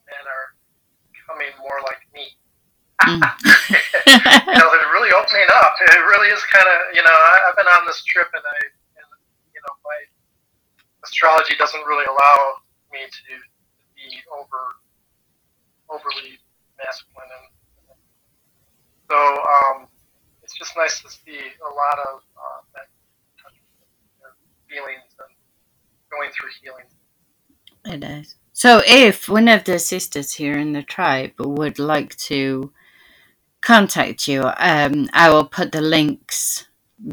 men 0.09 0.23
are 0.25 0.57
becoming 1.13 1.53
more 1.61 1.79
like 1.85 2.01
me. 2.13 2.33
Mm. 3.03 3.19
you 4.49 4.57
know, 4.57 4.67
they're 4.71 4.95
really 4.95 5.11
opening 5.11 5.49
up. 5.61 5.75
It 5.83 5.99
really 6.07 6.31
is 6.31 6.41
kind 6.47 6.65
of, 6.65 6.95
you 6.95 7.03
know, 7.03 7.11
I, 7.11 7.49
I've 7.49 7.57
been 7.59 7.67
on 7.67 7.85
this 7.85 8.03
trip 8.07 8.31
and 8.31 8.41
I, 8.41 8.59
and, 8.97 9.09
you 9.51 9.59
know, 9.59 9.73
my 9.83 9.99
astrology 11.05 11.53
doesn't 11.57 11.85
really 11.85 12.05
allow 12.05 12.37
me 12.91 12.99
to 13.05 13.33
be 13.95 14.09
over, 14.33 14.61
overly 15.89 16.41
masculine. 16.81 17.29
And 17.29 17.45
so 19.09 19.17
um, 19.17 19.87
it's 20.41 20.57
just 20.57 20.75
nice 20.75 21.01
to 21.01 21.09
see 21.09 21.39
a 21.61 21.71
lot 21.73 21.99
of 22.09 22.21
uh, 22.35 22.61
that 22.73 22.89
feelings 24.67 25.13
and 25.19 25.31
going 26.11 26.29
through 26.31 26.49
healing. 26.61 26.89
It 27.85 28.03
is. 28.03 28.35
So, 28.53 28.81
if 28.87 29.29
one 29.29 29.47
of 29.47 29.65
the 29.65 29.79
sisters 29.79 30.33
here 30.33 30.57
in 30.57 30.73
the 30.73 30.83
tribe 30.83 31.33
would 31.37 31.77
like 31.77 32.15
to 32.29 32.71
contact 33.61 34.27
you, 34.27 34.43
um, 34.57 35.09
I 35.13 35.29
will 35.29 35.45
put 35.45 35.71
the 35.71 35.81
links 35.81 36.67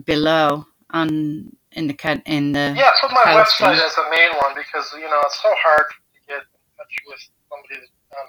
below 0.04 0.66
on 0.92 1.56
in 1.72 1.86
the 1.88 1.94
cat 1.94 2.20
in 2.26 2.52
the 2.52 2.74
Yeah, 2.76 2.92
put 3.00 3.10
my 3.12 3.24
website 3.32 3.80
as 3.80 3.94
the 3.96 4.04
main 4.10 4.30
one 4.44 4.54
because 4.54 4.92
you 4.94 5.08
know 5.08 5.20
it's 5.24 5.40
so 5.42 5.48
hard 5.64 5.86
to 5.88 5.96
get 6.28 6.42
in 6.44 6.60
touch 6.76 6.94
with 7.08 7.20
somebody 7.48 7.80
on 8.18 8.26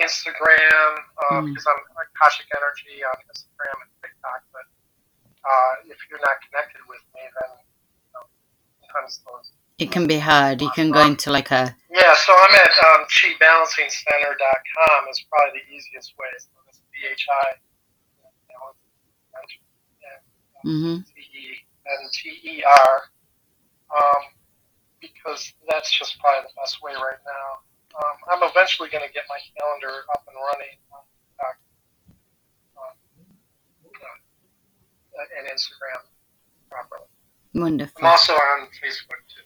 Instagram 0.00 0.90
uh, 0.96 1.40
Mm. 1.40 1.46
because 1.52 1.66
I'm 1.68 1.80
Akashic 2.00 2.46
Energy 2.56 3.04
on 3.04 3.16
Instagram 3.28 3.76
and 3.84 3.90
TikTok. 4.00 4.40
But 4.52 4.66
uh, 5.44 5.72
if 5.92 5.98
you're 6.08 6.20
not 6.24 6.40
connected 6.48 6.80
with 6.88 7.02
me, 7.14 7.20
then 7.28 7.50
you 7.60 8.12
know, 8.16 8.24
sometimes 8.80 9.20
those. 9.26 9.52
It 9.78 9.90
can 9.90 10.06
be 10.06 10.18
hard. 10.18 10.62
You 10.62 10.70
can 10.70 10.90
go 10.92 11.00
into 11.04 11.30
like 11.30 11.50
a 11.50 11.76
Yeah, 11.90 12.14
so 12.14 12.32
I'm 12.32 12.54
at 12.54 12.72
um, 12.88 13.04
ChiBalancingCenter.com 13.08 15.08
is 15.10 15.20
probably 15.28 15.60
the 15.60 15.64
easiest 15.76 16.16
way. 16.16 16.28
So 16.38 16.48
it's 16.68 16.80
BHI, 16.92 17.48
you 18.48 18.54
know, 18.56 18.72
and 21.86 21.98
hmm 22.02 22.08
T 22.12 22.28
E 22.28 22.32
N 22.32 22.40
T 22.40 22.48
E 22.48 22.64
R, 22.64 22.94
um, 23.96 24.22
because 25.00 25.52
that's 25.68 25.90
just 25.92 26.18
probably 26.20 26.48
the 26.48 26.54
best 26.60 26.82
way 26.82 26.92
right 26.92 27.22
now. 27.26 27.62
Um, 27.92 28.16
I'm 28.32 28.50
eventually 28.50 28.88
going 28.88 29.04
to 29.06 29.12
get 29.12 29.24
my 29.28 29.36
calendar 29.58 30.04
up 30.14 30.24
and 30.26 30.36
running 30.36 30.80
on 30.92 31.04
TikTok 31.12 31.56
um, 32.78 32.96
uh, 35.12 35.38
and 35.38 35.48
Instagram 35.52 36.00
properly. 36.70 37.08
Wonderful. 37.54 38.00
I'm 38.00 38.06
also 38.06 38.32
on 38.32 38.68
Facebook 38.82 39.20
too. 39.28 39.44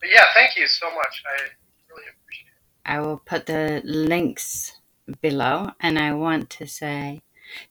But 0.00 0.10
yeah, 0.10 0.24
thank 0.34 0.56
you 0.56 0.66
so 0.66 0.86
much. 0.86 1.22
I 1.26 1.42
really 1.88 2.08
appreciate 2.10 2.50
it. 2.50 2.62
I 2.84 3.00
will 3.00 3.18
put 3.18 3.46
the 3.46 3.80
links 3.84 4.80
below, 5.20 5.70
and 5.78 5.98
I 5.98 6.12
want 6.14 6.50
to 6.50 6.66
say 6.66 7.22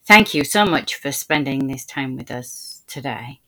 thank 0.05 0.33
you 0.33 0.45
so 0.45 0.65
much 0.65 0.95
for 0.95 1.11
spending 1.11 1.67
this 1.67 1.85
time 1.85 2.15
with 2.15 2.31
us 2.31 2.70
today. 2.91 3.39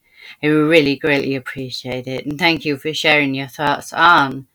I 0.42 0.48
really 0.48 0.96
greatly 0.96 1.36
appreciate 1.36 2.08
it, 2.08 2.26
and 2.26 2.40
thank 2.40 2.66
you 2.66 2.78
for 2.78 2.94
sharing 2.94 3.36
your 3.36 3.48
thoughts 3.48 3.92
on 3.92 4.48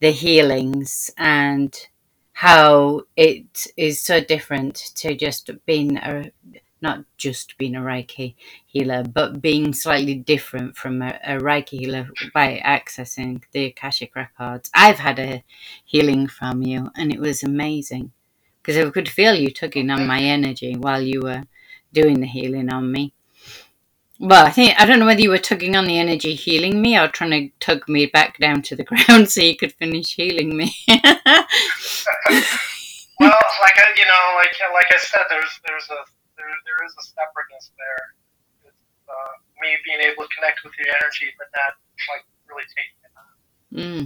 the 0.00 0.12
healings 0.12 1.10
and 1.18 1.76
how 2.32 3.02
it 3.16 3.66
is 3.76 4.02
so 4.02 4.20
different 4.20 4.74
to 4.96 5.14
just 5.14 5.50
being 5.66 5.98
a 5.98 6.32
not 6.82 7.04
just 7.18 7.58
being 7.58 7.76
a 7.76 7.80
Reiki 7.80 8.34
healer, 8.64 9.02
but 9.02 9.42
being 9.42 9.74
slightly 9.74 10.14
different 10.14 10.78
from 10.78 11.02
a, 11.02 11.18
a 11.22 11.38
Reiki 11.38 11.80
healer 11.80 12.08
by 12.32 12.62
accessing 12.64 13.42
the 13.52 13.66
Akashic 13.66 14.16
records. 14.16 14.70
I've 14.72 14.98
had 14.98 15.18
a 15.18 15.44
healing 15.84 16.26
from 16.26 16.62
you, 16.62 16.90
and 16.96 17.12
it 17.12 17.20
was 17.20 17.42
amazing 17.42 18.12
because 18.62 18.78
I 18.78 18.88
could 18.90 19.08
feel 19.08 19.34
you 19.34 19.50
tugging 19.50 19.90
on 19.90 20.06
my 20.06 20.20
energy 20.20 20.74
while 20.74 21.02
you 21.02 21.20
were 21.20 21.44
doing 21.92 22.20
the 22.20 22.26
healing 22.26 22.72
on 22.72 22.90
me. 22.90 23.12
Well, 24.20 24.46
I 24.46 24.50
think 24.50 24.80
I 24.80 24.86
don't 24.86 25.00
know 25.00 25.06
whether 25.06 25.22
you 25.22 25.30
were 25.30 25.38
tugging 25.38 25.76
on 25.76 25.86
the 25.86 25.98
energy 25.98 26.34
healing 26.36 26.82
me 26.82 26.98
or 26.98 27.08
trying 27.08 27.32
to 27.32 27.50
tug 27.60 27.88
me 27.88 28.06
back 28.06 28.38
down 28.38 28.62
to 28.64 28.76
the 28.76 28.84
ground 28.90 29.30
so 29.30 29.42
you 29.42 29.56
could 29.56 29.74
finish 29.74 30.14
healing 30.16 30.56
me. 30.56 30.74
Well, 33.20 33.32
like 33.64 33.76
I, 33.80 33.86
you 33.96 34.06
know, 34.08 34.24
like 34.40 34.52
like 34.74 34.90
I 34.92 35.00
said, 35.00 35.24
there's 35.30 35.52
there's 35.64 35.88
a 35.92 36.00
there, 36.36 36.48
there 36.68 36.80
is 36.88 36.92
a 36.96 37.04
separateness 37.16 37.72
there. 37.76 38.04
It's, 38.68 38.84
uh, 39.08 39.32
me 39.60 39.76
being 39.88 40.00
able 40.04 40.24
to 40.24 40.32
connect 40.36 40.64
with 40.64 40.72
your 40.80 40.88
energy, 41.00 41.28
but 41.40 41.48
not 41.56 41.76
like 42.12 42.24
really 42.48 42.64
taking 42.76 43.00
it 43.04 43.14
on. 43.16 43.32
mm, 43.72 44.04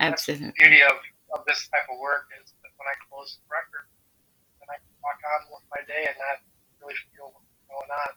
That's 0.00 0.26
the 0.26 0.40
beauty 0.56 0.80
of, 0.84 0.96
of 1.36 1.44
this 1.48 1.68
type 1.72 1.88
of 1.92 2.00
work 2.00 2.28
is 2.40 2.52
that 2.64 2.72
when 2.80 2.88
I 2.88 2.96
close 3.08 3.36
the 3.40 3.46
record, 3.52 3.88
then 4.60 4.68
I 4.72 4.78
can 4.80 4.92
walk 5.04 5.20
on 5.36 5.40
with 5.52 5.66
my 5.72 5.82
day 5.88 6.08
and 6.08 6.16
not 6.16 6.40
really 6.82 6.96
feel 7.12 7.32
what's 7.32 7.52
going 7.68 7.92
on. 7.92 8.12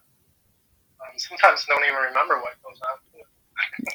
Sometimes 1.17 1.65
don't 1.65 1.83
even 1.85 1.97
remember 1.97 2.35
what 2.35 2.53
goes 2.63 2.79
on. 2.81 2.97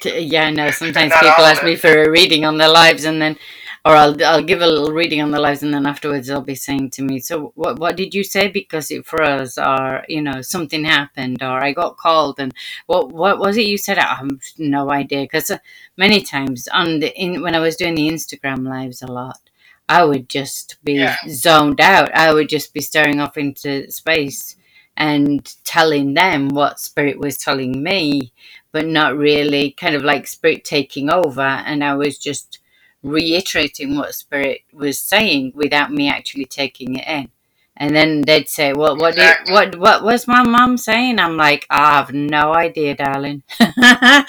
Yeah, 0.03 0.45
I 0.45 0.51
know. 0.51 0.71
Sometimes 0.83 1.13
people 1.13 1.45
ask 1.45 1.63
me 1.63 1.75
for 1.75 2.03
a 2.03 2.09
reading 2.09 2.45
on 2.45 2.57
their 2.57 2.69
lives, 2.69 3.05
and 3.05 3.21
then, 3.21 3.37
or 3.85 3.93
I'll 3.95 4.23
I'll 4.23 4.43
give 4.43 4.61
a 4.61 4.67
little 4.67 4.91
reading 4.91 5.21
on 5.21 5.31
their 5.31 5.41
lives, 5.41 5.63
and 5.63 5.73
then 5.73 5.85
afterwards 5.85 6.27
they'll 6.27 6.41
be 6.41 6.55
saying 6.55 6.91
to 6.91 7.01
me, 7.01 7.19
"So 7.19 7.51
what 7.55 7.79
what 7.79 7.95
did 7.95 8.13
you 8.13 8.23
say?" 8.23 8.47
Because 8.47 8.91
it 8.91 9.05
for 9.05 9.21
us, 9.21 9.57
or 9.57 10.03
you 10.07 10.21
know 10.21 10.41
something 10.41 10.85
happened, 10.85 11.41
or 11.43 11.63
I 11.63 11.73
got 11.73 11.97
called, 11.97 12.39
and 12.39 12.53
what 12.87 13.11
what 13.11 13.39
was 13.39 13.57
it 13.57 13.65
you 13.67 13.77
said? 13.77 13.97
I 13.99 14.15
have 14.15 14.29
no 14.57 14.91
idea. 14.91 15.21
Because 15.23 15.51
uh, 15.51 15.59
many 15.97 16.21
times 16.21 16.67
on 16.69 16.99
the 16.99 17.13
in 17.19 17.41
when 17.41 17.55
I 17.55 17.59
was 17.59 17.75
doing 17.75 17.95
the 17.95 18.09
Instagram 18.09 18.67
lives 18.67 19.01
a 19.01 19.07
lot, 19.07 19.41
I 19.89 20.03
would 20.03 20.29
just 20.29 20.77
be 20.83 20.93
Yeah. 20.93 21.15
zoned 21.29 21.81
out. 21.81 22.13
I 22.15 22.33
would 22.33 22.49
just 22.49 22.73
be 22.73 22.81
staring 22.81 23.19
off 23.19 23.37
into 23.37 23.89
space 23.91 24.55
and 24.97 25.55
telling 25.63 26.13
them 26.13 26.49
what 26.49 26.79
spirit 26.79 27.19
was 27.19 27.37
telling 27.37 27.83
me 27.83 28.31
but 28.71 28.85
not 28.85 29.17
really 29.17 29.71
kind 29.71 29.95
of 29.95 30.03
like 30.03 30.27
spirit 30.27 30.63
taking 30.65 31.09
over. 31.09 31.41
And 31.41 31.83
i 31.83 31.95
was 31.95 32.17
just 32.17 32.59
reiterating 33.03 33.95
what 33.95 34.15
spirit 34.15 34.61
was 34.73 34.99
saying 34.99 35.53
without 35.55 35.91
me 35.91 36.09
actually 36.09 36.45
taking 36.45 36.95
it 36.95 37.07
in. 37.07 37.29
And 37.77 37.95
then 37.95 38.21
they'd 38.21 38.49
say 38.49 38.73
well 38.73 38.97
what 38.97 39.15
did, 39.15 39.37
Exactly. 39.41 39.53
what 39.53 39.79
what 39.79 40.03
was 40.03 40.27
my 40.27 40.43
mom 40.43 40.77
saying? 40.77 41.19
I'm 41.19 41.37
like 41.37 41.65
i 41.69 41.97
have 41.97 42.13
no 42.13 42.53
idea 42.53 42.95
darling. 42.95 43.43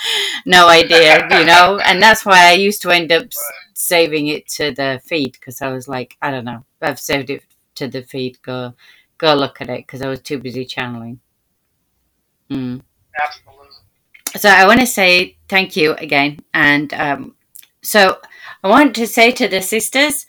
No 0.46 0.68
idea 0.68 1.24
you 1.30 1.44
know? 1.52 1.80
And 1.84 2.02
that's 2.02 2.24
why 2.24 2.46
i 2.48 2.52
used 2.52 2.82
to 2.82 2.90
end 2.90 3.12
up 3.12 3.26
saving 3.74 4.28
it 4.28 4.48
to 4.48 4.72
the 4.72 5.00
feed 5.04 5.32
because 5.32 5.60
i 5.62 5.70
was 5.72 5.88
like 5.88 6.16
i 6.22 6.30
don't 6.30 6.44
know. 6.44 6.64
I've 6.82 7.00
saved 7.00 7.30
it 7.30 7.44
to 7.76 7.88
the 7.88 8.02
feed 8.02 8.40
go 8.42 8.74
go 9.18 9.34
look 9.34 9.60
at 9.60 9.68
it 9.68 9.86
because 9.86 10.02
i 10.02 10.08
was 10.08 10.20
too 10.20 10.38
busy 10.38 10.64
channeling 10.64 11.20
mm. 12.50 12.80
Absolutely. 13.22 13.66
So 14.36 14.50
I 14.50 14.66
want 14.66 14.80
to 14.80 14.86
say 14.86 15.38
thank 15.48 15.76
you 15.76 15.94
again, 15.94 16.40
and 16.52 16.92
um, 16.92 17.34
So 17.82 18.18
I 18.64 18.68
want 18.68 18.96
to 18.96 19.06
say 19.06 19.30
to 19.32 19.46
the 19.46 19.62
sisters, 19.62 20.26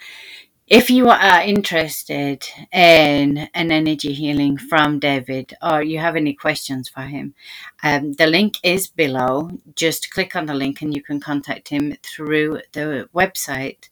if 0.68 0.90
you 0.90 1.08
are 1.08 1.42
interested 1.42 2.46
in 2.74 3.38
an 3.54 3.72
energy 3.72 4.12
healing 4.12 4.58
from 4.58 5.00
David 5.00 5.54
or 5.62 5.82
you 5.82 6.00
have 6.00 6.18
any 6.18 6.34
questions 6.34 6.90
for 6.90 7.04
him, 7.04 7.36
um, 7.84 8.14
the 8.14 8.28
link 8.28 8.56
is 8.64 8.90
below. 8.90 9.50
Just 9.76 10.12
click 10.12 10.36
on 10.36 10.46
the 10.46 10.54
link 10.54 10.82
and 10.82 10.94
you 10.94 11.02
can 11.02 11.22
contact 11.22 11.70
him 11.70 11.96
through 12.04 12.60
the 12.74 13.08
website. 13.16 13.88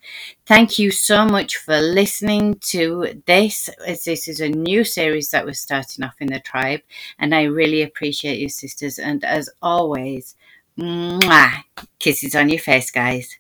Thank 0.45 0.77
you 0.77 0.91
so 0.91 1.25
much 1.25 1.55
for 1.55 1.79
listening 1.79 2.55
to 2.63 3.21
this, 3.25 3.69
as 3.87 4.03
this 4.03 4.27
is 4.27 4.41
a 4.41 4.49
new 4.49 4.83
series 4.83 5.31
that 5.31 5.45
we're 5.45 5.53
starting 5.53 6.03
off 6.03 6.15
in 6.19 6.27
the 6.27 6.41
tribe. 6.41 6.81
And 7.17 7.33
I 7.33 7.43
really 7.43 7.83
appreciate 7.83 8.39
you, 8.39 8.49
sisters. 8.49 8.99
And 8.99 9.23
as 9.23 9.49
always, 9.61 10.35
mwah, 10.77 11.63
kisses 11.99 12.35
on 12.35 12.49
your 12.49 12.59
face, 12.59 12.91
guys. 12.91 13.37